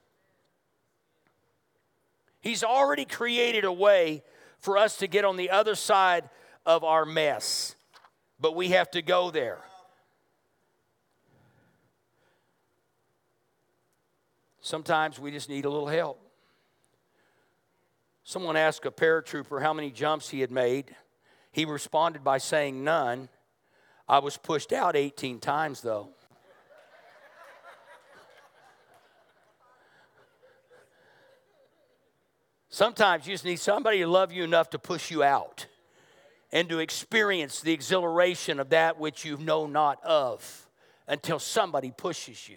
He's 2.41 2.63
already 2.63 3.05
created 3.05 3.65
a 3.65 3.73
way 3.73 4.23
for 4.59 4.79
us 4.79 4.99
to 4.99 5.07
get 5.07 5.25
on 5.25 5.37
the 5.37 5.51
other 5.51 5.75
side 5.75 6.29
of 6.67 6.85
our 6.85 7.05
mess, 7.05 7.75
but 8.41 8.55
we 8.55 8.68
have 8.68 8.91
to 8.93 9.03
go 9.03 9.30
there. 9.30 9.59
Sometimes 14.61 15.18
we 15.18 15.30
just 15.30 15.49
need 15.49 15.64
a 15.64 15.70
little 15.70 15.86
help. 15.86 16.20
Someone 18.22 18.57
asked 18.57 18.84
a 18.84 18.91
paratrooper 18.91 19.62
how 19.62 19.72
many 19.72 19.91
jumps 19.91 20.28
he 20.28 20.41
had 20.41 20.51
made. 20.51 20.95
He 21.53 21.64
responded 21.64 22.22
by 22.22 22.36
saying 22.36 22.84
none. 22.84 23.30
I 24.07 24.18
was 24.18 24.36
pushed 24.36 24.72
out 24.72 24.95
18 24.97 25.41
times, 25.41 25.80
though. 25.80 26.11
Sometimes 32.68 33.26
you 33.26 33.32
just 33.32 33.47
need 33.47 33.59
somebody 33.59 34.01
to 34.01 34.07
love 34.07 34.30
you 34.30 34.45
enough 34.45 34.68
to 34.70 34.78
push 34.78 35.11
you 35.11 35.22
out 35.22 35.66
and 36.53 36.69
to 36.69 36.79
experience 36.79 37.61
the 37.61 37.73
exhilaration 37.73 38.59
of 38.61 38.71
that 38.71 38.99
which 38.99 39.25
you 39.25 39.37
know 39.37 39.67
not 39.67 40.03
of 40.05 40.67
until 41.07 41.39
somebody 41.39 41.91
pushes 41.91 42.49
you. 42.49 42.57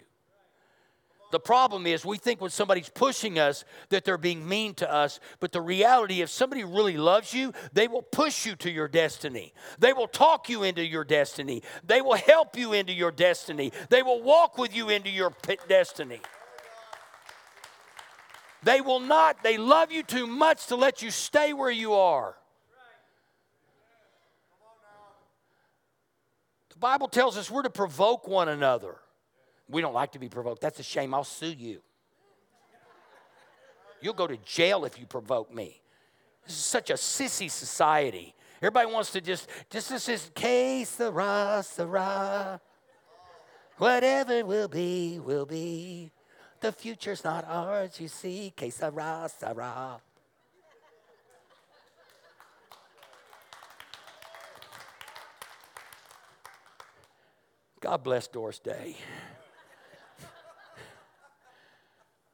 The 1.32 1.40
problem 1.40 1.88
is 1.88 2.06
we 2.06 2.18
think 2.18 2.42
when 2.42 2.52
somebody's 2.52 2.90
pushing 2.90 3.40
us 3.40 3.64
that 3.90 4.04
they're 4.04 4.18
being 4.18 4.48
mean 4.48 4.74
to 4.76 4.92
us, 4.92 5.20
but 5.40 5.54
the 5.54 5.62
reality 5.62 6.22
if 6.22 6.30
somebody 6.30 6.64
really 6.66 6.98
loves 6.98 7.34
you, 7.34 7.54
they 7.72 7.88
will 7.88 8.02
push 8.02 8.46
you 8.46 8.56
to 8.58 8.70
your 8.70 8.90
destiny. 8.90 9.54
They 9.80 9.94
will 9.94 10.10
talk 10.10 10.50
you 10.50 10.64
into 10.64 10.86
your 10.86 11.06
destiny. 11.06 11.64
They 11.86 12.02
will 12.02 12.16
help 12.16 12.58
you 12.58 12.74
into 12.74 12.92
your 12.92 13.12
destiny. 13.12 13.72
They 13.90 14.04
will 14.04 14.22
walk 14.22 14.58
with 14.58 14.76
you 14.76 14.90
into 14.90 15.10
your 15.10 15.34
destiny. 15.70 16.20
They 18.64 18.82
will 18.82 19.00
not, 19.00 19.42
they 19.42 19.58
love 19.58 19.92
you 19.92 20.04
too 20.04 20.28
much 20.28 20.68
to 20.68 20.76
let 20.76 21.02
you 21.02 21.10
stay 21.10 21.54
where 21.54 21.72
you 21.72 21.94
are. 21.94 22.36
The 26.70 26.71
Bible 26.82 27.08
tells 27.08 27.38
us 27.38 27.50
we're 27.50 27.62
to 27.62 27.70
provoke 27.70 28.28
one 28.28 28.50
another. 28.50 28.96
We 29.70 29.82
don't 29.82 29.94
like 29.94 30.14
to 30.14 30.20
be 30.20 30.28
provoked. 30.28 30.62
That's 30.62 30.80
a 30.80 30.84
shame. 30.84 31.14
I'll 31.14 31.24
sue 31.24 31.54
you. 31.54 31.82
You'll 34.02 34.16
go 34.16 34.26
to 34.26 34.36
jail 34.38 34.84
if 34.84 35.00
you 35.00 35.06
provoke 35.06 35.54
me. 35.54 35.80
This 36.44 36.58
is 36.58 36.64
such 36.64 36.90
a 36.90 36.96
sissy 36.96 37.50
society. 37.50 38.34
Everybody 38.58 38.92
wants 38.92 39.12
to 39.12 39.22
just, 39.22 39.48
just 39.70 39.90
this 39.90 40.10
is 40.10 40.32
que 40.34 40.84
sera, 40.86 41.62
sera. 41.64 42.60
Whatever 43.78 44.44
will 44.44 44.68
be, 44.68 45.20
will 45.20 45.46
be. 45.46 46.12
The 46.62 46.72
future's 46.72 47.24
not 47.24 47.46
ours, 47.48 48.00
you 48.00 48.08
see. 48.08 48.54
Que 48.56 48.72
sera, 48.72 49.30
sera. 49.40 50.02
God 57.92 58.04
bless 58.04 58.26
Doris 58.30 58.58
Day. 58.58 58.96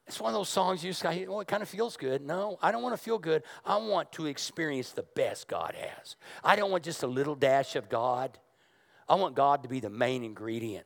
It's 0.06 0.22
one 0.22 0.30
of 0.30 0.36
those 0.36 0.50
songs 0.50 0.84
you 0.84 0.92
just 0.92 1.04
oh, 1.04 1.40
it 1.40 1.48
kind 1.48 1.64
of 1.64 1.68
feels 1.68 1.98
good. 1.98 2.22
No, 2.22 2.60
I 2.62 2.72
don't 2.72 2.84
want 2.84 2.94
to 2.94 3.04
feel 3.04 3.18
good. 3.18 3.42
I 3.66 3.78
want 3.78 4.12
to 4.12 4.28
experience 4.28 4.92
the 4.92 5.02
best 5.02 5.48
God 5.48 5.74
has. 5.74 6.16
I 6.44 6.58
don't 6.58 6.70
want 6.70 6.84
just 6.84 7.02
a 7.02 7.08
little 7.08 7.34
dash 7.34 7.76
of 7.76 7.90
God. 7.90 8.38
I 9.10 9.16
want 9.16 9.34
God 9.34 9.64
to 9.64 9.68
be 9.68 9.80
the 9.80 9.90
main 9.90 10.24
ingredient. 10.24 10.86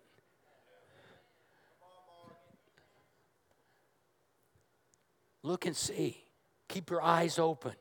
Look 5.44 5.66
and 5.66 5.76
see. 5.76 6.24
Keep 6.70 6.92
your 6.92 7.02
eyes 7.02 7.40
open. 7.40 7.74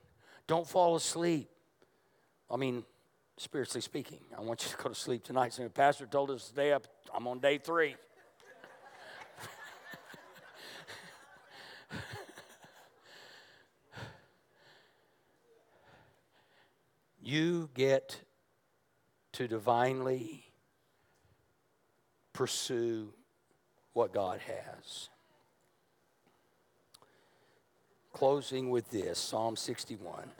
Don't 0.48 0.66
fall 0.66 0.96
asleep. 0.96 1.50
I 2.50 2.56
mean, 2.56 2.82
spiritually 3.40 3.80
speaking, 3.80 4.20
I 4.36 4.42
want 4.42 4.62
you 4.62 4.70
to 4.70 4.76
go 4.76 4.90
to 4.90 4.94
sleep 4.94 5.24
tonight. 5.24 5.54
So 5.54 5.62
the 5.62 5.70
pastor 5.70 6.04
told 6.04 6.30
us 6.30 6.42
to 6.42 6.48
stay 6.50 6.72
up. 6.72 6.86
I'm 7.14 7.26
on 7.26 7.38
day 7.38 7.56
three. 7.56 7.96
you 17.22 17.70
get 17.72 18.20
to 19.32 19.48
divinely 19.48 20.52
pursue 22.34 23.14
what 23.94 24.12
God 24.12 24.40
has. 24.40 25.08
Closing 28.12 28.68
with 28.68 28.90
this 28.90 29.18
Psalm 29.18 29.56
61 29.56 30.30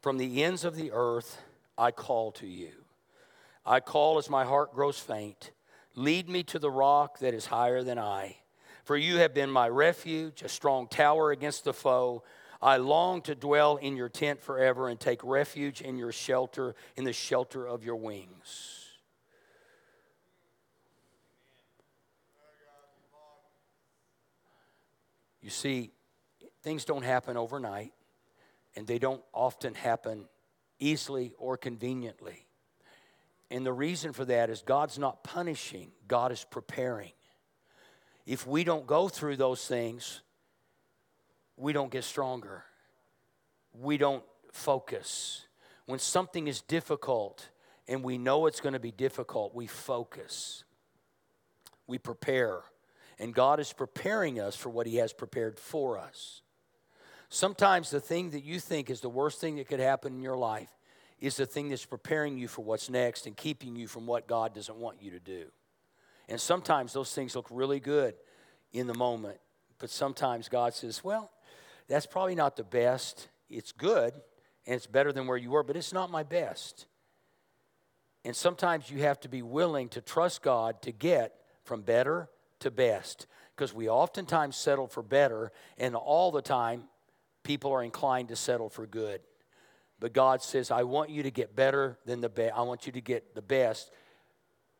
From 0.00 0.18
the 0.18 0.42
ends 0.42 0.64
of 0.64 0.74
the 0.74 0.90
earth, 0.92 1.40
I 1.82 1.90
call 1.90 2.30
to 2.32 2.46
you. 2.46 2.70
I 3.66 3.80
call 3.80 4.18
as 4.18 4.30
my 4.30 4.44
heart 4.44 4.72
grows 4.72 5.00
faint. 5.00 5.50
Lead 5.96 6.28
me 6.28 6.44
to 6.44 6.60
the 6.60 6.70
rock 6.70 7.18
that 7.18 7.34
is 7.34 7.46
higher 7.46 7.82
than 7.82 7.98
I. 7.98 8.36
For 8.84 8.96
you 8.96 9.16
have 9.16 9.34
been 9.34 9.50
my 9.50 9.68
refuge, 9.68 10.42
a 10.42 10.48
strong 10.48 10.86
tower 10.86 11.32
against 11.32 11.64
the 11.64 11.72
foe. 11.72 12.22
I 12.62 12.76
long 12.76 13.20
to 13.22 13.34
dwell 13.34 13.78
in 13.78 13.96
your 13.96 14.08
tent 14.08 14.40
forever 14.40 14.90
and 14.90 15.00
take 15.00 15.24
refuge 15.24 15.80
in 15.80 15.98
your 15.98 16.12
shelter, 16.12 16.76
in 16.94 17.02
the 17.02 17.12
shelter 17.12 17.66
of 17.66 17.82
your 17.82 17.96
wings. 17.96 18.86
You 25.40 25.50
see, 25.50 25.90
things 26.62 26.84
don't 26.84 27.02
happen 27.02 27.36
overnight, 27.36 27.92
and 28.76 28.86
they 28.86 29.00
don't 29.00 29.22
often 29.34 29.74
happen 29.74 30.28
easily 30.82 31.32
or 31.38 31.56
conveniently. 31.56 32.46
And 33.50 33.64
the 33.64 33.72
reason 33.72 34.12
for 34.12 34.24
that 34.24 34.50
is 34.50 34.62
God's 34.62 34.98
not 34.98 35.22
punishing, 35.22 35.92
God 36.08 36.32
is 36.32 36.44
preparing. 36.50 37.12
If 38.26 38.46
we 38.46 38.64
don't 38.64 38.86
go 38.86 39.08
through 39.08 39.36
those 39.36 39.66
things, 39.66 40.22
we 41.56 41.72
don't 41.72 41.90
get 41.90 42.04
stronger. 42.04 42.64
We 43.72 43.96
don't 43.96 44.24
focus. 44.52 45.46
When 45.86 45.98
something 45.98 46.46
is 46.46 46.60
difficult 46.60 47.48
and 47.88 48.02
we 48.02 48.18
know 48.18 48.46
it's 48.46 48.60
going 48.60 48.74
to 48.74 48.80
be 48.80 48.92
difficult, 48.92 49.54
we 49.54 49.66
focus. 49.66 50.64
We 51.86 51.98
prepare. 51.98 52.60
And 53.18 53.34
God 53.34 53.60
is 53.60 53.72
preparing 53.72 54.40
us 54.40 54.56
for 54.56 54.70
what 54.70 54.86
He 54.86 54.96
has 54.96 55.12
prepared 55.12 55.58
for 55.58 55.98
us. 55.98 56.42
Sometimes 57.34 57.88
the 57.88 57.98
thing 57.98 58.28
that 58.32 58.44
you 58.44 58.60
think 58.60 58.90
is 58.90 59.00
the 59.00 59.08
worst 59.08 59.40
thing 59.40 59.56
that 59.56 59.66
could 59.66 59.80
happen 59.80 60.12
in 60.12 60.20
your 60.20 60.36
life 60.36 60.68
is 61.18 61.34
the 61.34 61.46
thing 61.46 61.70
that's 61.70 61.86
preparing 61.86 62.36
you 62.36 62.46
for 62.46 62.62
what's 62.62 62.90
next 62.90 63.26
and 63.26 63.34
keeping 63.34 63.74
you 63.74 63.88
from 63.88 64.06
what 64.06 64.26
God 64.26 64.54
doesn't 64.54 64.76
want 64.76 65.02
you 65.02 65.12
to 65.12 65.18
do. 65.18 65.46
And 66.28 66.38
sometimes 66.38 66.92
those 66.92 67.14
things 67.14 67.34
look 67.34 67.46
really 67.50 67.80
good 67.80 68.16
in 68.74 68.86
the 68.86 68.92
moment, 68.92 69.38
but 69.78 69.88
sometimes 69.88 70.50
God 70.50 70.74
says, 70.74 71.02
well, 71.02 71.30
that's 71.88 72.04
probably 72.04 72.34
not 72.34 72.54
the 72.56 72.64
best. 72.64 73.28
It's 73.48 73.72
good 73.72 74.12
and 74.66 74.76
it's 74.76 74.86
better 74.86 75.10
than 75.10 75.26
where 75.26 75.38
you 75.38 75.52
were, 75.52 75.62
but 75.62 75.74
it's 75.74 75.94
not 75.94 76.10
my 76.10 76.24
best. 76.24 76.84
And 78.26 78.36
sometimes 78.36 78.90
you 78.90 78.98
have 79.04 79.20
to 79.20 79.30
be 79.30 79.40
willing 79.40 79.88
to 79.88 80.02
trust 80.02 80.42
God 80.42 80.82
to 80.82 80.92
get 80.92 81.32
from 81.64 81.80
better 81.80 82.28
to 82.60 82.70
best 82.70 83.26
because 83.56 83.72
we 83.72 83.88
oftentimes 83.88 84.54
settle 84.54 84.86
for 84.86 85.02
better, 85.02 85.50
and 85.78 85.94
all 85.94 86.30
the 86.30 86.42
time, 86.42 86.84
people 87.42 87.72
are 87.72 87.82
inclined 87.82 88.28
to 88.28 88.36
settle 88.36 88.68
for 88.68 88.86
good. 88.86 89.20
But 90.00 90.12
God 90.12 90.42
says, 90.42 90.70
I 90.70 90.82
want 90.82 91.10
you 91.10 91.22
to 91.22 91.30
get 91.30 91.54
better 91.54 91.96
than 92.06 92.20
the 92.20 92.28
best. 92.28 92.54
I 92.56 92.62
want 92.62 92.86
you 92.86 92.92
to 92.92 93.00
get 93.00 93.34
the 93.34 93.42
best. 93.42 93.90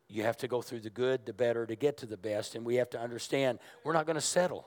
You 0.08 0.24
have 0.24 0.36
to 0.38 0.48
go 0.48 0.60
through 0.60 0.80
the 0.80 0.90
good, 0.90 1.26
the 1.26 1.32
better 1.32 1.64
to 1.64 1.76
get 1.76 1.98
to 1.98 2.06
the 2.06 2.16
best. 2.16 2.54
And 2.54 2.64
we 2.64 2.76
have 2.76 2.90
to 2.90 3.00
understand 3.00 3.60
we're 3.84 3.92
not 3.92 4.04
going 4.04 4.16
to 4.16 4.20
settle. 4.20 4.66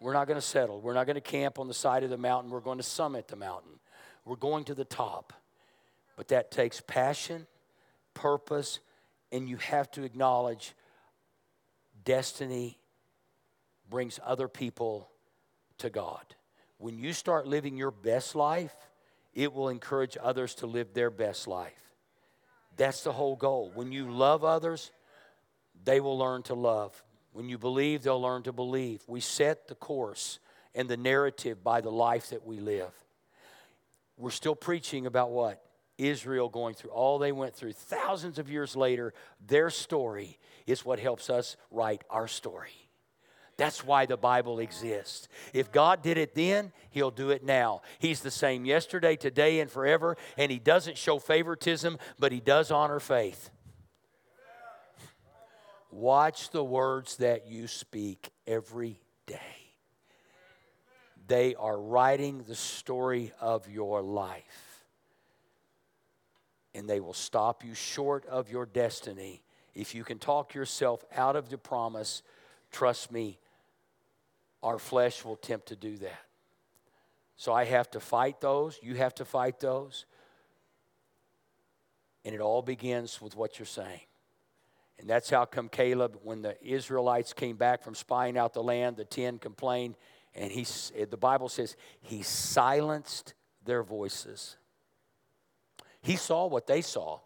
We're 0.00 0.14
not 0.14 0.26
going 0.26 0.40
to 0.40 0.46
settle. 0.46 0.80
We're 0.80 0.94
not 0.94 1.06
going 1.06 1.14
to 1.14 1.20
camp 1.20 1.58
on 1.58 1.68
the 1.68 1.74
side 1.74 2.02
of 2.02 2.10
the 2.10 2.16
mountain. 2.16 2.50
We're 2.50 2.60
going 2.60 2.78
to 2.78 2.84
summit 2.84 3.28
the 3.28 3.36
mountain. 3.36 3.72
We're 4.24 4.36
going 4.36 4.64
to 4.64 4.74
the 4.74 4.84
top. 4.84 5.32
But 6.16 6.28
that 6.28 6.50
takes 6.50 6.80
passion, 6.80 7.46
purpose, 8.14 8.80
and 9.30 9.48
you 9.48 9.58
have 9.58 9.90
to 9.92 10.02
acknowledge 10.02 10.74
destiny 12.04 12.78
brings 13.88 14.18
other 14.24 14.48
people 14.48 15.10
to 15.78 15.90
God. 15.90 16.24
When 16.82 16.98
you 16.98 17.12
start 17.12 17.46
living 17.46 17.76
your 17.76 17.92
best 17.92 18.34
life, 18.34 18.74
it 19.34 19.52
will 19.52 19.68
encourage 19.68 20.18
others 20.20 20.56
to 20.56 20.66
live 20.66 20.92
their 20.92 21.10
best 21.10 21.46
life. 21.46 21.94
That's 22.76 23.04
the 23.04 23.12
whole 23.12 23.36
goal. 23.36 23.70
When 23.72 23.92
you 23.92 24.10
love 24.10 24.42
others, 24.42 24.90
they 25.84 26.00
will 26.00 26.18
learn 26.18 26.42
to 26.44 26.54
love. 26.54 27.00
When 27.32 27.48
you 27.48 27.56
believe, 27.56 28.02
they'll 28.02 28.20
learn 28.20 28.42
to 28.42 28.52
believe. 28.52 29.00
We 29.06 29.20
set 29.20 29.68
the 29.68 29.76
course 29.76 30.40
and 30.74 30.88
the 30.88 30.96
narrative 30.96 31.62
by 31.62 31.82
the 31.82 31.92
life 31.92 32.30
that 32.30 32.44
we 32.44 32.58
live. 32.58 32.92
We're 34.16 34.30
still 34.30 34.56
preaching 34.56 35.06
about 35.06 35.30
what? 35.30 35.62
Israel 35.98 36.48
going 36.48 36.74
through 36.74 36.90
all 36.90 37.20
they 37.20 37.30
went 37.30 37.54
through. 37.54 37.74
Thousands 37.74 38.40
of 38.40 38.50
years 38.50 38.74
later, 38.74 39.14
their 39.46 39.70
story 39.70 40.36
is 40.66 40.84
what 40.84 40.98
helps 40.98 41.30
us 41.30 41.56
write 41.70 42.02
our 42.10 42.26
story. 42.26 42.72
That's 43.62 43.84
why 43.84 44.06
the 44.06 44.16
Bible 44.16 44.58
exists. 44.58 45.28
If 45.52 45.70
God 45.70 46.02
did 46.02 46.18
it 46.18 46.34
then, 46.34 46.72
He'll 46.90 47.12
do 47.12 47.30
it 47.30 47.44
now. 47.44 47.82
He's 48.00 48.20
the 48.20 48.30
same 48.30 48.64
yesterday, 48.64 49.14
today, 49.14 49.60
and 49.60 49.70
forever, 49.70 50.16
and 50.36 50.50
He 50.50 50.58
doesn't 50.58 50.98
show 50.98 51.20
favoritism, 51.20 51.98
but 52.18 52.32
He 52.32 52.40
does 52.40 52.72
honor 52.72 52.98
faith. 52.98 53.50
Watch 55.92 56.50
the 56.50 56.64
words 56.64 57.18
that 57.18 57.46
you 57.46 57.68
speak 57.68 58.30
every 58.48 58.98
day. 59.26 59.38
They 61.28 61.54
are 61.54 61.78
writing 61.80 62.42
the 62.48 62.56
story 62.56 63.30
of 63.40 63.70
your 63.70 64.02
life. 64.02 64.84
And 66.74 66.90
they 66.90 66.98
will 66.98 67.14
stop 67.14 67.64
you 67.64 67.74
short 67.74 68.26
of 68.26 68.50
your 68.50 68.66
destiny. 68.66 69.44
If 69.72 69.94
you 69.94 70.02
can 70.02 70.18
talk 70.18 70.52
yourself 70.52 71.04
out 71.14 71.36
of 71.36 71.48
the 71.48 71.58
promise, 71.58 72.22
trust 72.72 73.12
me, 73.12 73.38
our 74.62 74.78
flesh 74.78 75.24
will 75.24 75.36
tempt 75.36 75.68
to 75.68 75.76
do 75.76 75.96
that. 75.98 76.20
So 77.36 77.52
I 77.52 77.64
have 77.64 77.90
to 77.92 78.00
fight 78.00 78.40
those. 78.40 78.78
You 78.82 78.94
have 78.96 79.14
to 79.16 79.24
fight 79.24 79.58
those. 79.60 80.04
And 82.24 82.34
it 82.34 82.40
all 82.40 82.62
begins 82.62 83.20
with 83.20 83.34
what 83.34 83.58
you're 83.58 83.66
saying. 83.66 84.00
And 84.98 85.10
that's 85.10 85.28
how 85.28 85.44
come 85.44 85.68
Caleb, 85.68 86.18
when 86.22 86.42
the 86.42 86.56
Israelites 86.64 87.32
came 87.32 87.56
back 87.56 87.82
from 87.82 87.96
spying 87.96 88.38
out 88.38 88.52
the 88.52 88.62
land, 88.62 88.96
the 88.96 89.04
ten 89.04 89.38
complained, 89.38 89.96
and 90.34 90.52
he, 90.52 90.64
eh, 90.96 91.06
the 91.10 91.16
Bible 91.16 91.48
says 91.48 91.76
he 92.00 92.22
silenced 92.22 93.34
their 93.64 93.82
voices. 93.82 94.56
He 96.02 96.16
saw 96.16 96.46
what 96.46 96.66
they 96.66 96.80
saw, 96.82 97.18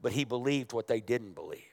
but 0.00 0.12
he 0.12 0.24
believed 0.24 0.72
what 0.72 0.86
they 0.86 1.00
didn't 1.00 1.34
believe. 1.34 1.67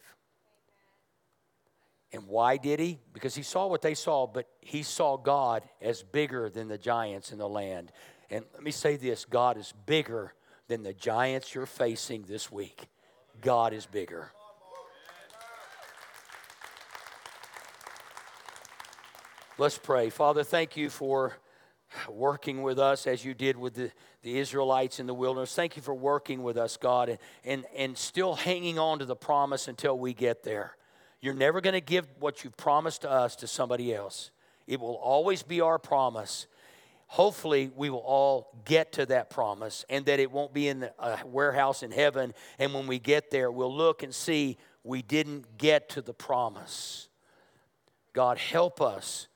And 2.16 2.28
why 2.28 2.56
did 2.56 2.80
he? 2.80 3.00
Because 3.12 3.36
he 3.36 3.44
saw 3.44 3.68
what 3.68 3.82
they 3.82 3.94
saw, 3.94 4.26
but 4.26 4.48
he 4.62 4.84
saw 4.84 5.18
God 5.18 5.64
as 5.82 6.02
bigger 6.02 6.50
than 6.50 6.70
the 6.70 6.78
giants 6.78 7.34
in 7.34 7.38
the 7.38 7.50
land. 7.50 7.92
And 8.30 8.46
let 8.54 8.64
me 8.64 8.72
say 8.72 8.96
this 8.96 9.26
God 9.26 9.58
is 9.58 9.74
bigger 9.86 10.34
than 10.70 10.82
the 10.82 10.94
giants 10.94 11.54
you're 11.54 11.66
facing 11.66 12.24
this 12.24 12.50
week. 12.50 12.88
God 13.42 13.74
is 13.74 13.86
bigger. 13.86 14.32
Let's 19.58 19.78
pray. 19.78 20.10
Father, 20.10 20.46
thank 20.46 20.78
you 20.78 20.90
for 20.90 21.38
working 22.10 22.62
with 22.62 22.80
us 22.80 23.08
as 23.08 23.26
you 23.26 23.34
did 23.34 23.58
with 23.58 23.74
the, 23.74 23.92
the 24.22 24.38
Israelites 24.40 25.02
in 25.02 25.06
the 25.06 25.14
wilderness. 25.14 25.54
Thank 25.54 25.76
you 25.76 25.82
for 25.82 25.94
working 25.94 26.44
with 26.44 26.56
us, 26.56 26.78
God, 26.78 27.10
and, 27.10 27.20
and, 27.44 27.66
and 27.76 27.98
still 27.98 28.36
hanging 28.36 28.80
on 28.80 29.00
to 29.00 29.06
the 29.06 29.16
promise 29.18 29.68
until 29.68 30.00
we 30.00 30.14
get 30.14 30.44
there. 30.44 30.78
You're 31.22 31.34
never 31.34 31.62
going 31.62 31.74
to 31.74 31.82
give 31.82 32.08
what 32.20 32.44
you've 32.44 32.58
promised 32.58 33.02
to 33.02 33.10
us 33.10 33.36
to 33.38 33.48
somebody 33.48 33.94
else. 33.94 34.32
It 34.68 34.80
will 34.80 34.96
always 34.96 35.44
be 35.44 35.62
our 35.62 35.80
promise. 35.80 36.48
Hopefully, 37.08 37.72
we 37.76 37.90
will 37.90 38.00
all 38.00 38.50
get 38.66 38.94
to 38.94 39.06
that 39.08 39.30
promise 39.30 39.86
and 39.90 40.06
that 40.06 40.20
it 40.20 40.32
won't 40.32 40.54
be 40.54 40.68
in 40.68 40.90
a 41.00 41.20
warehouse 41.26 41.84
in 41.84 41.92
heaven. 41.92 42.34
And 42.60 42.74
when 42.74 42.88
we 42.88 43.00
get 43.00 43.32
there, 43.32 43.52
we'll 43.52 43.76
look 43.76 44.04
and 44.04 44.14
see 44.14 44.58
we 44.84 45.02
didn't 45.02 45.58
get 45.58 45.90
to 45.90 46.02
the 46.02 46.14
promise. 46.14 47.08
God, 48.14 48.38
help 48.38 48.82
us 48.82 49.28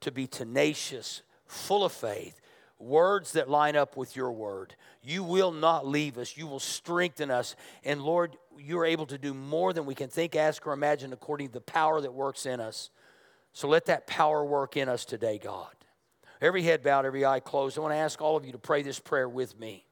to 0.00 0.12
be 0.12 0.26
tenacious, 0.26 1.22
full 1.46 1.84
of 1.84 1.92
faith, 1.92 2.40
words 2.78 3.32
that 3.32 3.48
line 3.48 3.76
up 3.76 3.96
with 3.96 4.16
your 4.16 4.32
word. 4.32 4.74
You 5.02 5.22
will 5.24 5.52
not 5.52 5.86
leave 5.86 6.18
us, 6.18 6.36
you 6.36 6.46
will 6.46 6.60
strengthen 6.60 7.30
us. 7.30 7.56
And 7.84 8.02
Lord, 8.02 8.36
you're 8.58 8.84
able 8.84 9.06
to 9.06 9.18
do 9.18 9.34
more 9.34 9.72
than 9.72 9.86
we 9.86 9.94
can 9.94 10.08
think, 10.08 10.36
ask, 10.36 10.66
or 10.66 10.72
imagine 10.72 11.12
according 11.12 11.48
to 11.48 11.54
the 11.54 11.60
power 11.60 12.00
that 12.00 12.12
works 12.12 12.46
in 12.46 12.60
us. 12.60 12.90
So 13.52 13.68
let 13.68 13.86
that 13.86 14.06
power 14.06 14.44
work 14.44 14.76
in 14.76 14.88
us 14.88 15.04
today, 15.04 15.38
God. 15.42 15.72
Every 16.40 16.62
head 16.62 16.82
bowed, 16.82 17.06
every 17.06 17.24
eye 17.24 17.40
closed. 17.40 17.78
I 17.78 17.80
want 17.80 17.92
to 17.92 17.98
ask 17.98 18.20
all 18.20 18.36
of 18.36 18.44
you 18.44 18.52
to 18.52 18.58
pray 18.58 18.82
this 18.82 18.98
prayer 18.98 19.28
with 19.28 19.58
me. 19.58 19.86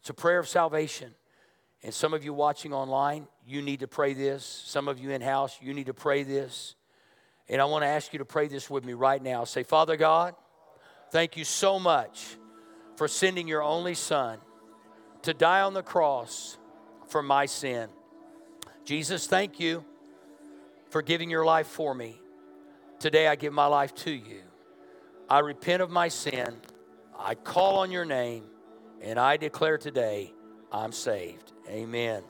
It's 0.00 0.10
a 0.10 0.14
prayer 0.14 0.40
of 0.40 0.48
salvation. 0.48 1.14
And 1.84 1.94
some 1.94 2.14
of 2.14 2.24
you 2.24 2.32
watching 2.32 2.72
online, 2.72 3.26
you 3.46 3.62
need 3.62 3.80
to 3.80 3.88
pray 3.88 4.14
this. 4.14 4.44
Some 4.44 4.88
of 4.88 4.98
you 4.98 5.10
in 5.10 5.20
house, 5.20 5.58
you 5.60 5.74
need 5.74 5.86
to 5.86 5.94
pray 5.94 6.22
this. 6.22 6.74
And 7.48 7.60
I 7.60 7.64
want 7.66 7.82
to 7.82 7.88
ask 7.88 8.12
you 8.12 8.18
to 8.18 8.24
pray 8.24 8.48
this 8.48 8.70
with 8.70 8.84
me 8.84 8.92
right 8.92 9.22
now. 9.22 9.44
Say, 9.44 9.62
Father 9.62 9.96
God, 9.96 10.34
thank 11.12 11.36
you 11.36 11.44
so 11.44 11.78
much 11.78 12.36
for 12.96 13.06
sending 13.06 13.46
your 13.46 13.62
only 13.62 13.94
Son 13.94 14.38
to 15.22 15.32
die 15.32 15.60
on 15.60 15.74
the 15.74 15.82
cross 15.82 16.58
for 17.06 17.22
my 17.22 17.46
sin. 17.46 17.88
Jesus, 18.84 19.26
thank 19.26 19.60
you 19.60 19.84
for 20.90 21.02
giving 21.02 21.30
your 21.30 21.44
life 21.44 21.68
for 21.68 21.94
me. 21.94 22.20
Today 22.98 23.28
I 23.28 23.36
give 23.36 23.52
my 23.52 23.66
life 23.66 23.94
to 23.96 24.10
you. 24.10 24.42
I 25.28 25.38
repent 25.38 25.82
of 25.82 25.90
my 25.90 26.08
sin. 26.08 26.56
I 27.18 27.34
call 27.34 27.78
on 27.78 27.90
your 27.90 28.04
name, 28.04 28.44
and 29.00 29.18
I 29.18 29.36
declare 29.36 29.78
today 29.78 30.32
I'm 30.72 30.92
saved. 30.92 31.52
Amen. 31.68 32.22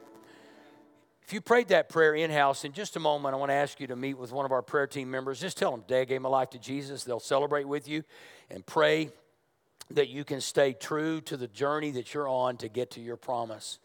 If 1.32 1.34
you 1.34 1.40
prayed 1.40 1.68
that 1.68 1.88
prayer 1.88 2.14
in 2.14 2.30
house, 2.30 2.62
in 2.66 2.72
just 2.72 2.94
a 2.96 3.00
moment, 3.00 3.34
I 3.34 3.38
want 3.38 3.48
to 3.48 3.54
ask 3.54 3.80
you 3.80 3.86
to 3.86 3.96
meet 3.96 4.18
with 4.18 4.32
one 4.32 4.44
of 4.44 4.52
our 4.52 4.60
prayer 4.60 4.86
team 4.86 5.10
members. 5.10 5.40
Just 5.40 5.56
tell 5.56 5.70
them, 5.70 5.80
today 5.80 6.02
I 6.02 6.04
gave 6.04 6.20
my 6.20 6.28
life 6.28 6.50
to 6.50 6.58
Jesus. 6.58 7.04
They'll 7.04 7.20
celebrate 7.20 7.66
with 7.66 7.88
you 7.88 8.04
and 8.50 8.66
pray 8.66 9.08
that 9.92 10.10
you 10.10 10.24
can 10.24 10.42
stay 10.42 10.74
true 10.74 11.22
to 11.22 11.38
the 11.38 11.48
journey 11.48 11.90
that 11.92 12.12
you're 12.12 12.28
on 12.28 12.58
to 12.58 12.68
get 12.68 12.90
to 12.90 13.00
your 13.00 13.16
promise. 13.16 13.78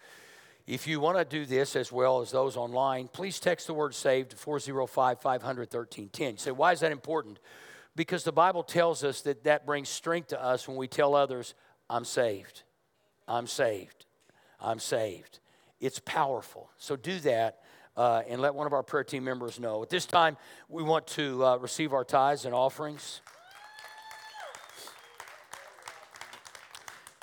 If 0.66 0.88
you 0.88 1.00
want 1.00 1.20
to 1.20 1.24
do 1.24 1.46
this 1.46 1.78
as 1.78 1.90
well 1.90 2.20
as 2.20 2.32
those 2.32 2.58
online, 2.58 3.08
please 3.08 3.40
text 3.40 3.68
the 3.68 3.74
word 3.74 3.96
saved 3.96 4.32
to 4.32 4.36
405 4.36 5.22
500 5.22 5.74
1310. 5.74 6.32
You 6.32 6.38
say, 6.38 6.52
why 6.52 6.74
is 6.74 6.82
that 6.82 6.92
important? 6.92 7.40
because 7.96 8.26
the 8.26 8.34
Bible 8.34 8.62
tells 8.62 9.06
us 9.06 9.22
that 9.22 9.46
that 9.46 9.66
brings 9.66 9.88
strength 9.88 10.28
to 10.28 10.44
us 10.44 10.68
when 10.68 10.76
we 10.76 10.90
tell 10.90 11.16
others, 11.16 11.54
I'm 11.90 12.04
saved. 12.04 12.64
I'm 13.26 13.48
saved. 13.48 14.06
I'm 14.60 14.80
saved. 14.80 15.40
It's 15.80 16.00
powerful. 16.00 16.70
So 16.78 16.96
do 16.96 17.20
that 17.20 17.60
uh, 17.96 18.24
and 18.28 18.42
let 18.42 18.56
one 18.56 18.68
of 18.68 18.74
our 18.74 18.84
prayer 18.84 19.04
team 19.04 19.24
members 19.24 19.60
know. 19.60 19.82
At 19.84 19.90
this 19.90 20.06
time, 20.06 20.38
we 20.70 20.84
want 20.84 21.08
to 21.08 21.44
uh, 21.46 21.58
receive 21.58 21.94
our 21.94 22.04
tithes 22.04 22.46
and 22.46 22.54
offerings. 22.54 23.22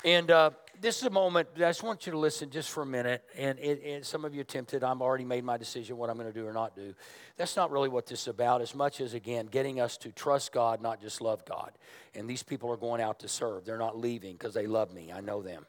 And 0.03 0.29
uh, 0.29 0.51
this 0.79 0.97
is 0.97 1.03
a 1.03 1.09
moment, 1.09 1.47
I 1.55 1.59
just 1.59 1.81
want 1.81 2.05
you 2.05 2.11
to 2.11 2.17
listen 2.17 2.49
just 2.51 2.69
for 2.69 2.83
a 2.83 2.85
minute. 2.85 3.23
And, 3.35 3.57
it, 3.57 3.81
and 3.83 4.05
some 4.05 4.23
of 4.23 4.35
you 4.35 4.43
tempted, 4.43 4.83
I've 4.83 5.01
already 5.01 5.25
made 5.25 5.43
my 5.43 5.57
decision 5.57 5.97
what 5.97 6.09
I'm 6.09 6.17
going 6.17 6.31
to 6.31 6.39
do 6.39 6.45
or 6.45 6.53
not 6.53 6.75
do. 6.75 6.93
That's 7.37 7.55
not 7.55 7.71
really 7.71 7.89
what 7.89 8.05
this 8.05 8.21
is 8.21 8.27
about, 8.27 8.61
as 8.61 8.75
much 8.75 9.01
as, 9.01 9.13
again, 9.13 9.47
getting 9.47 9.79
us 9.79 9.97
to 9.97 10.11
trust 10.11 10.51
God, 10.51 10.81
not 10.81 11.01
just 11.01 11.21
love 11.21 11.43
God. 11.45 11.71
And 12.13 12.29
these 12.29 12.43
people 12.43 12.71
are 12.71 12.77
going 12.77 13.01
out 13.01 13.19
to 13.21 13.27
serve. 13.27 13.65
They're 13.65 13.79
not 13.79 13.97
leaving 13.97 14.33
because 14.33 14.53
they 14.53 14.67
love 14.67 14.93
me. 14.93 15.11
I 15.11 15.21
know 15.21 15.41
them. 15.41 15.65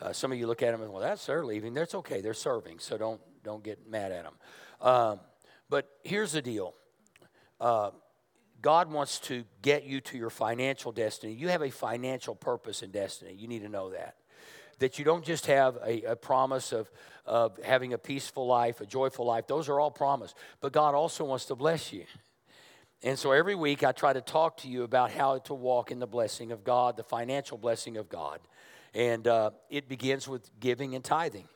Uh, 0.00 0.12
some 0.12 0.32
of 0.32 0.38
you 0.38 0.46
look 0.46 0.62
at 0.62 0.72
them 0.72 0.82
and, 0.82 0.92
well, 0.92 1.02
that's 1.02 1.26
they're 1.26 1.44
leaving. 1.44 1.74
That's 1.74 1.94
okay. 1.94 2.20
They're 2.20 2.34
serving, 2.34 2.78
so 2.78 2.96
don't, 2.96 3.20
don't 3.44 3.62
get 3.62 3.88
mad 3.88 4.12
at 4.12 4.24
them. 4.24 4.34
Um, 4.80 5.20
but 5.68 5.88
here's 6.04 6.32
the 6.32 6.42
deal. 6.42 6.74
Uh, 7.60 7.90
God 8.62 8.90
wants 8.90 9.18
to 9.20 9.44
get 9.62 9.84
you 9.84 10.00
to 10.02 10.18
your 10.18 10.30
financial 10.30 10.92
destiny. 10.92 11.32
You 11.32 11.48
have 11.48 11.62
a 11.62 11.70
financial 11.70 12.34
purpose 12.34 12.82
and 12.82 12.92
destiny. 12.92 13.34
You 13.34 13.48
need 13.48 13.62
to 13.62 13.68
know 13.68 13.90
that. 13.90 14.16
That 14.78 14.98
you 14.98 15.04
don't 15.04 15.24
just 15.24 15.46
have 15.46 15.76
a, 15.84 16.02
a, 16.02 16.16
promise 16.16 16.72
of, 16.72 16.90
of 17.26 17.58
having 17.62 17.92
a 17.92 17.98
peaceful 17.98 18.46
life, 18.46 18.80
a 18.80 18.86
joyful 18.86 19.26
life. 19.26 19.46
Those 19.46 19.68
are 19.68 19.78
all 19.78 19.90
promised. 19.90 20.34
But 20.60 20.72
God 20.72 20.94
also 20.94 21.24
wants 21.24 21.46
to 21.46 21.54
bless 21.54 21.92
you. 21.92 22.04
And 23.02 23.18
so 23.18 23.32
every 23.32 23.54
week 23.54 23.82
I 23.82 23.92
try 23.92 24.12
to 24.12 24.20
talk 24.20 24.58
to 24.58 24.68
you 24.68 24.82
about 24.82 25.10
how 25.10 25.38
to 25.38 25.54
walk 25.54 25.90
in 25.90 25.98
the 25.98 26.06
blessing 26.06 26.52
of 26.52 26.64
God, 26.64 26.96
the 26.96 27.02
financial 27.02 27.56
blessing 27.56 27.96
of 27.96 28.08
God. 28.08 28.40
And 28.94 29.26
uh, 29.26 29.50
it 29.68 29.88
begins 29.88 30.26
with 30.26 30.50
giving 30.58 30.94
and 30.94 31.04
tithing. 31.04 31.48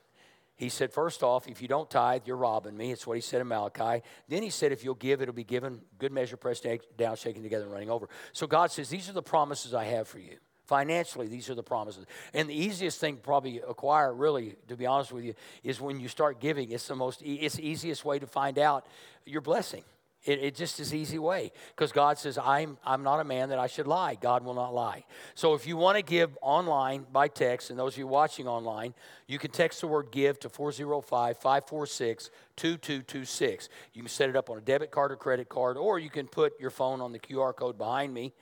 He 0.57 0.69
said, 0.69 0.93
first 0.93 1.21
off, 1.21 1.47
if 1.47 1.61
you 1.61 1.67
don't 1.67 1.89
tithe, 1.89 2.21
you're 2.25 2.37
robbing 2.37 2.77
me. 2.77 2.93
It's 2.93 3.05
what 3.05 3.17
he 3.17 3.21
said 3.21 3.41
in 3.41 3.47
Malachi. 3.47 4.01
Then 4.29 4.41
he 4.41 4.49
said, 4.49 4.71
if 4.71 4.85
you'll 4.85 4.95
give, 4.95 5.21
it'll 5.21 5.33
be 5.33 5.43
given, 5.43 5.81
good 5.99 6.13
measure, 6.13 6.37
pressed 6.37 6.65
down, 6.97 7.17
shaken 7.17 7.43
together, 7.43 7.65
and 7.65 7.73
running 7.73 7.89
over. 7.89 8.07
So 8.31 8.47
God 8.47 8.71
says, 8.71 8.87
these 8.89 9.09
are 9.09 9.13
the 9.13 9.21
promises 9.21 9.73
I 9.73 9.83
have 9.83 10.07
for 10.07 10.19
you. 10.19 10.37
Financially, 10.63 11.27
these 11.27 11.49
are 11.49 11.55
the 11.55 11.61
promises. 11.61 12.05
And 12.33 12.49
the 12.49 12.55
easiest 12.55 12.99
thing 12.99 13.17
probably 13.17 13.59
acquire, 13.67 14.13
really, 14.13 14.55
to 14.69 14.77
be 14.77 14.85
honest 14.85 15.11
with 15.11 15.25
you, 15.25 15.35
is 15.63 15.81
when 15.81 15.99
you 15.99 16.07
start 16.07 16.39
giving. 16.39 16.71
It's 16.71 16.87
the 16.87 16.95
most, 16.95 17.21
it's 17.21 17.55
the 17.55 17.67
easiest 17.67 18.05
way 18.05 18.17
to 18.17 18.25
find 18.25 18.57
out 18.57 18.87
your 19.25 19.41
blessing. 19.41 19.83
It, 20.25 20.39
it 20.39 20.55
just 20.55 20.79
is 20.79 20.93
easy 20.93 21.19
way 21.19 21.51
because 21.75 21.91
God 21.91 22.17
says, 22.17 22.37
I'm, 22.37 22.77
I'm 22.83 23.03
not 23.03 23.19
a 23.19 23.23
man 23.23 23.49
that 23.49 23.59
I 23.59 23.67
should 23.67 23.87
lie. 23.87 24.15
God 24.15 24.43
will 24.43 24.55
not 24.55 24.73
lie. 24.73 25.05
So 25.35 25.53
if 25.53 25.67
you 25.67 25.77
want 25.77 25.97
to 25.97 26.03
give 26.03 26.35
online 26.41 27.05
by 27.11 27.27
text, 27.27 27.69
and 27.69 27.77
those 27.77 27.93
of 27.93 27.99
you 27.99 28.07
watching 28.07 28.47
online, 28.47 28.95
you 29.27 29.37
can 29.37 29.51
text 29.51 29.81
the 29.81 29.87
word 29.87 30.07
give 30.11 30.39
to 30.39 30.49
405 30.49 31.37
546 31.37 32.31
2226. 32.55 33.69
You 33.93 34.01
can 34.01 34.09
set 34.09 34.29
it 34.29 34.35
up 34.35 34.49
on 34.49 34.57
a 34.57 34.61
debit 34.61 34.89
card 34.89 35.11
or 35.11 35.15
credit 35.15 35.47
card, 35.47 35.77
or 35.77 35.99
you 35.99 36.09
can 36.09 36.27
put 36.27 36.59
your 36.59 36.71
phone 36.71 37.01
on 37.01 37.11
the 37.11 37.19
QR 37.19 37.55
code 37.55 37.77
behind 37.77 38.13
me, 38.13 38.33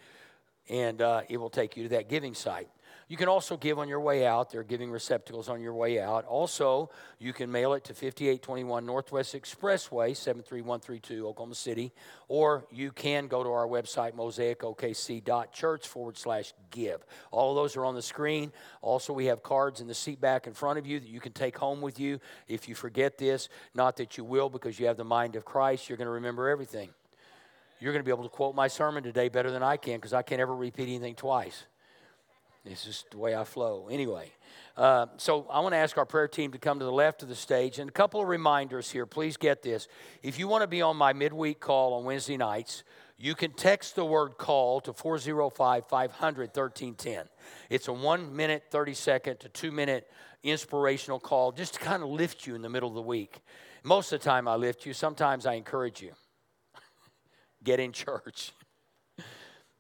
and 0.70 1.02
uh, 1.02 1.22
it 1.28 1.38
will 1.38 1.50
take 1.50 1.76
you 1.76 1.84
to 1.84 1.90
that 1.90 2.08
giving 2.08 2.34
site. 2.34 2.70
You 3.08 3.18
can 3.18 3.28
also 3.28 3.58
give 3.58 3.80
on 3.80 3.88
your 3.88 4.00
way 4.00 4.26
out. 4.26 4.52
There 4.52 4.62
are 4.62 4.64
giving 4.64 4.90
receptacles 4.90 5.50
on 5.50 5.62
your 5.62 5.74
way 5.74 6.00
out. 6.00 6.26
Also, 6.26 6.90
you 7.20 7.34
can 7.34 7.52
mail 7.52 7.74
it 7.74 7.84
to 7.86 7.94
5821 7.94 8.86
Northwest 8.86 9.36
Expressway, 9.36 10.16
73132, 10.16 11.28
Oklahoma 11.28 11.56
City. 11.56 11.92
Or 12.28 12.66
you 12.72 12.92
can 12.92 13.28
go 13.28 13.44
to 13.44 13.50
our 13.50 13.68
website, 13.68 14.14
mosaicokc.church 14.14 15.88
forward 15.88 16.18
slash 16.18 16.54
give. 16.72 17.06
All 17.32 17.52
of 17.52 17.56
those 17.56 17.76
are 17.76 17.86
on 17.86 17.96
the 17.96 18.02
screen. 18.02 18.52
Also, 18.82 19.14
we 19.14 19.26
have 19.26 19.44
cards 19.44 19.82
in 19.82 19.88
the 19.88 19.94
seat 19.94 20.22
back 20.22 20.48
in 20.48 20.54
front 20.54 20.80
of 20.80 20.88
you 20.88 21.00
that 21.00 21.10
you 21.10 21.20
can 21.20 21.34
take 21.34 21.58
home 21.58 21.82
with 21.82 22.00
you 22.00 22.20
if 22.48 22.70
you 22.70 22.76
forget 22.76 23.18
this. 23.18 23.50
Not 23.76 23.98
that 23.98 24.18
you 24.18 24.24
will, 24.24 24.50
because 24.50 24.80
you 24.80 24.88
have 24.88 24.98
the 24.98 25.04
mind 25.04 25.36
of 25.36 25.46
Christ. 25.46 25.90
You're 25.90 25.98
going 25.98 26.08
to 26.08 26.12
remember 26.12 26.50
everything. 26.50 26.90
You're 27.80 27.92
going 27.92 28.04
to 28.04 28.06
be 28.06 28.12
able 28.12 28.24
to 28.24 28.30
quote 28.30 28.56
my 28.56 28.70
sermon 28.70 29.04
today 29.04 29.28
better 29.28 29.52
than 29.52 29.62
I 29.62 29.76
can 29.76 29.96
because 29.96 30.14
I 30.14 30.22
can't 30.22 30.40
ever 30.40 30.56
repeat 30.56 30.84
anything 30.84 31.16
twice. 31.16 31.66
It's 32.66 32.86
just 32.86 33.12
the 33.12 33.18
way 33.18 33.36
I 33.36 33.44
flow. 33.44 33.90
Anyway, 33.92 34.32
uh, 34.78 35.08
so 35.18 35.46
I 35.50 35.60
want 35.60 35.74
to 35.74 35.78
ask 35.78 35.98
our 35.98 36.06
prayer 36.06 36.30
team 36.30 36.52
to 36.54 36.58
come 36.58 36.80
to 36.80 36.86
the 36.86 36.92
left 36.92 37.22
of 37.22 37.28
the 37.28 37.36
stage. 37.36 37.78
And 37.78 37.90
a 37.90 37.94
couple 37.94 38.22
of 38.22 38.28
reminders 38.28 38.90
here. 38.90 39.06
Please 39.06 39.36
get 39.36 39.62
this. 39.62 39.90
If 40.22 40.40
you 40.40 40.48
want 40.48 40.62
to 40.62 40.68
be 40.68 40.82
on 40.82 40.96
my 40.96 41.12
midweek 41.12 41.60
call 41.60 41.94
on 41.94 42.06
Wednesday 42.06 42.38
nights, 42.38 42.84
you 43.18 43.36
can 43.36 43.52
text 43.52 43.96
the 43.96 44.06
word 44.06 44.38
call 44.38 44.80
to 44.82 44.94
405 44.94 45.88
500 45.88 46.42
1310. 46.56 47.26
It's 47.70 47.90
a 47.90 47.94
one 47.94 48.34
minute, 48.34 48.66
30 48.72 48.94
second 48.94 49.40
to 49.42 49.50
two 49.50 49.72
minute 49.72 50.10
inspirational 50.42 51.20
call 51.20 51.52
just 51.52 51.76
to 51.76 51.80
kind 51.82 52.02
of 52.02 52.10
lift 52.10 52.48
you 52.48 52.56
in 52.56 52.62
the 52.62 52.70
middle 52.70 52.90
of 52.90 52.96
the 52.96 53.02
week. 53.02 53.40
Most 53.84 54.14
of 54.14 54.22
the 54.22 54.26
time, 54.26 54.48
I 54.48 54.56
lift 54.56 54.86
you. 54.86 54.94
Sometimes 54.94 55.46
I 55.46 55.54
encourage 55.54 56.02
you. 56.02 56.12
get 57.64 57.82
in 57.82 57.92
church. 57.92 58.54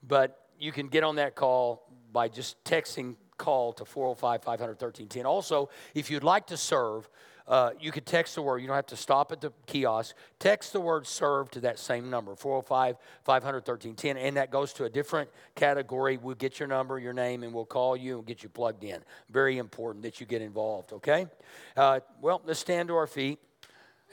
but 0.04 0.44
you 0.60 0.72
can 0.72 0.88
get 0.88 1.04
on 1.04 1.16
that 1.18 1.36
call 1.36 1.83
by 2.14 2.30
just 2.30 2.64
texting 2.64 3.16
call 3.38 3.74
to 3.74 3.86
405 3.86 4.44
500 4.44 4.70
1310. 4.70 5.26
Also, 5.26 5.70
if 5.94 6.10
you'd 6.10 6.24
like 6.24 6.48
to 6.48 6.58
serve, 6.58 7.10
uh, 7.48 7.72
you 7.80 7.92
could 7.92 8.06
text 8.06 8.36
the 8.36 8.42
word. 8.42 8.60
You 8.60 8.68
don't 8.68 8.76
have 8.76 8.86
to 8.88 8.96
stop 8.96 9.32
at 9.32 9.42
the 9.42 9.52
kiosk. 9.66 10.16
Text 10.40 10.72
the 10.72 10.80
word 10.80 11.06
serve 11.06 11.52
to 11.52 11.60
that 11.62 11.78
same 11.78 12.10
number, 12.10 12.36
405 12.36 12.96
500 13.24 13.56
1310, 13.56 14.18
and 14.18 14.38
that 14.38 14.50
goes 14.50 14.72
to 14.74 14.86
a 14.86 14.90
different 14.90 15.30
category. 15.56 16.18
We'll 16.18 16.36
get 16.36 16.60
your 16.60 16.68
number, 16.68 17.00
your 17.00 17.14
name, 17.14 17.44
and 17.44 17.54
we'll 17.54 17.66
call 17.66 17.98
you 17.98 18.20
and 18.20 18.26
get 18.26 18.44
you 18.44 18.50
plugged 18.50 18.84
in. 18.84 19.02
Very 19.30 19.58
important 19.58 20.04
that 20.04 20.22
you 20.22 20.26
get 20.26 20.42
involved, 20.42 20.94
okay? 20.94 21.28
Uh, 21.76 22.00
well, 22.22 22.42
let's 22.46 22.60
stand 22.60 22.88
to 22.88 22.96
our 22.96 23.08
feet, 23.08 23.40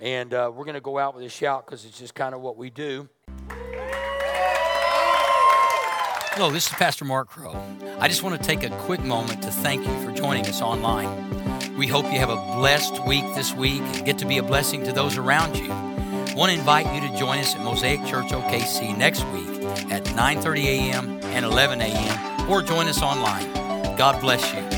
and 0.01 0.34
uh, 0.34 0.51
we're 0.53 0.64
going 0.64 0.74
to 0.74 0.80
go 0.80 0.98
out 0.98 1.14
with 1.14 1.24
a 1.24 1.28
shout 1.28 1.66
because 1.66 1.84
it's 1.84 1.98
just 1.98 2.14
kind 2.14 2.34
of 2.34 2.40
what 2.40 2.57
we 2.57 2.68
do. 2.68 3.09
Hello, 6.41 6.51
this 6.51 6.68
is 6.68 6.72
Pastor 6.72 7.05
Mark 7.05 7.28
Crow. 7.28 7.55
I 7.99 8.09
just 8.09 8.22
want 8.22 8.41
to 8.41 8.43
take 8.43 8.62
a 8.62 8.70
quick 8.86 9.03
moment 9.03 9.43
to 9.43 9.51
thank 9.51 9.86
you 9.86 9.93
for 10.03 10.11
joining 10.11 10.47
us 10.47 10.62
online. 10.62 11.76
We 11.76 11.86
hope 11.86 12.07
you 12.07 12.18
have 12.18 12.30
a 12.30 12.57
blessed 12.57 13.05
week 13.05 13.26
this 13.34 13.53
week 13.53 13.82
and 13.82 14.07
get 14.07 14.16
to 14.20 14.24
be 14.24 14.38
a 14.38 14.43
blessing 14.43 14.82
to 14.84 14.93
those 14.93 15.18
around 15.18 15.59
you. 15.59 15.70
I 15.70 16.32
want 16.34 16.51
to 16.51 16.59
invite 16.59 16.86
you 16.95 17.07
to 17.07 17.14
join 17.14 17.41
us 17.41 17.55
at 17.55 17.62
Mosaic 17.62 18.07
Church 18.07 18.28
OKC 18.28 18.97
next 18.97 19.22
week 19.26 19.51
at 19.93 20.05
9:30 20.05 20.64
a.m. 20.64 21.20
and 21.24 21.45
11 21.45 21.82
a.m. 21.82 22.51
or 22.51 22.62
join 22.62 22.86
us 22.86 23.03
online. 23.03 23.53
God 23.99 24.18
bless 24.22 24.55
you. 24.55 24.70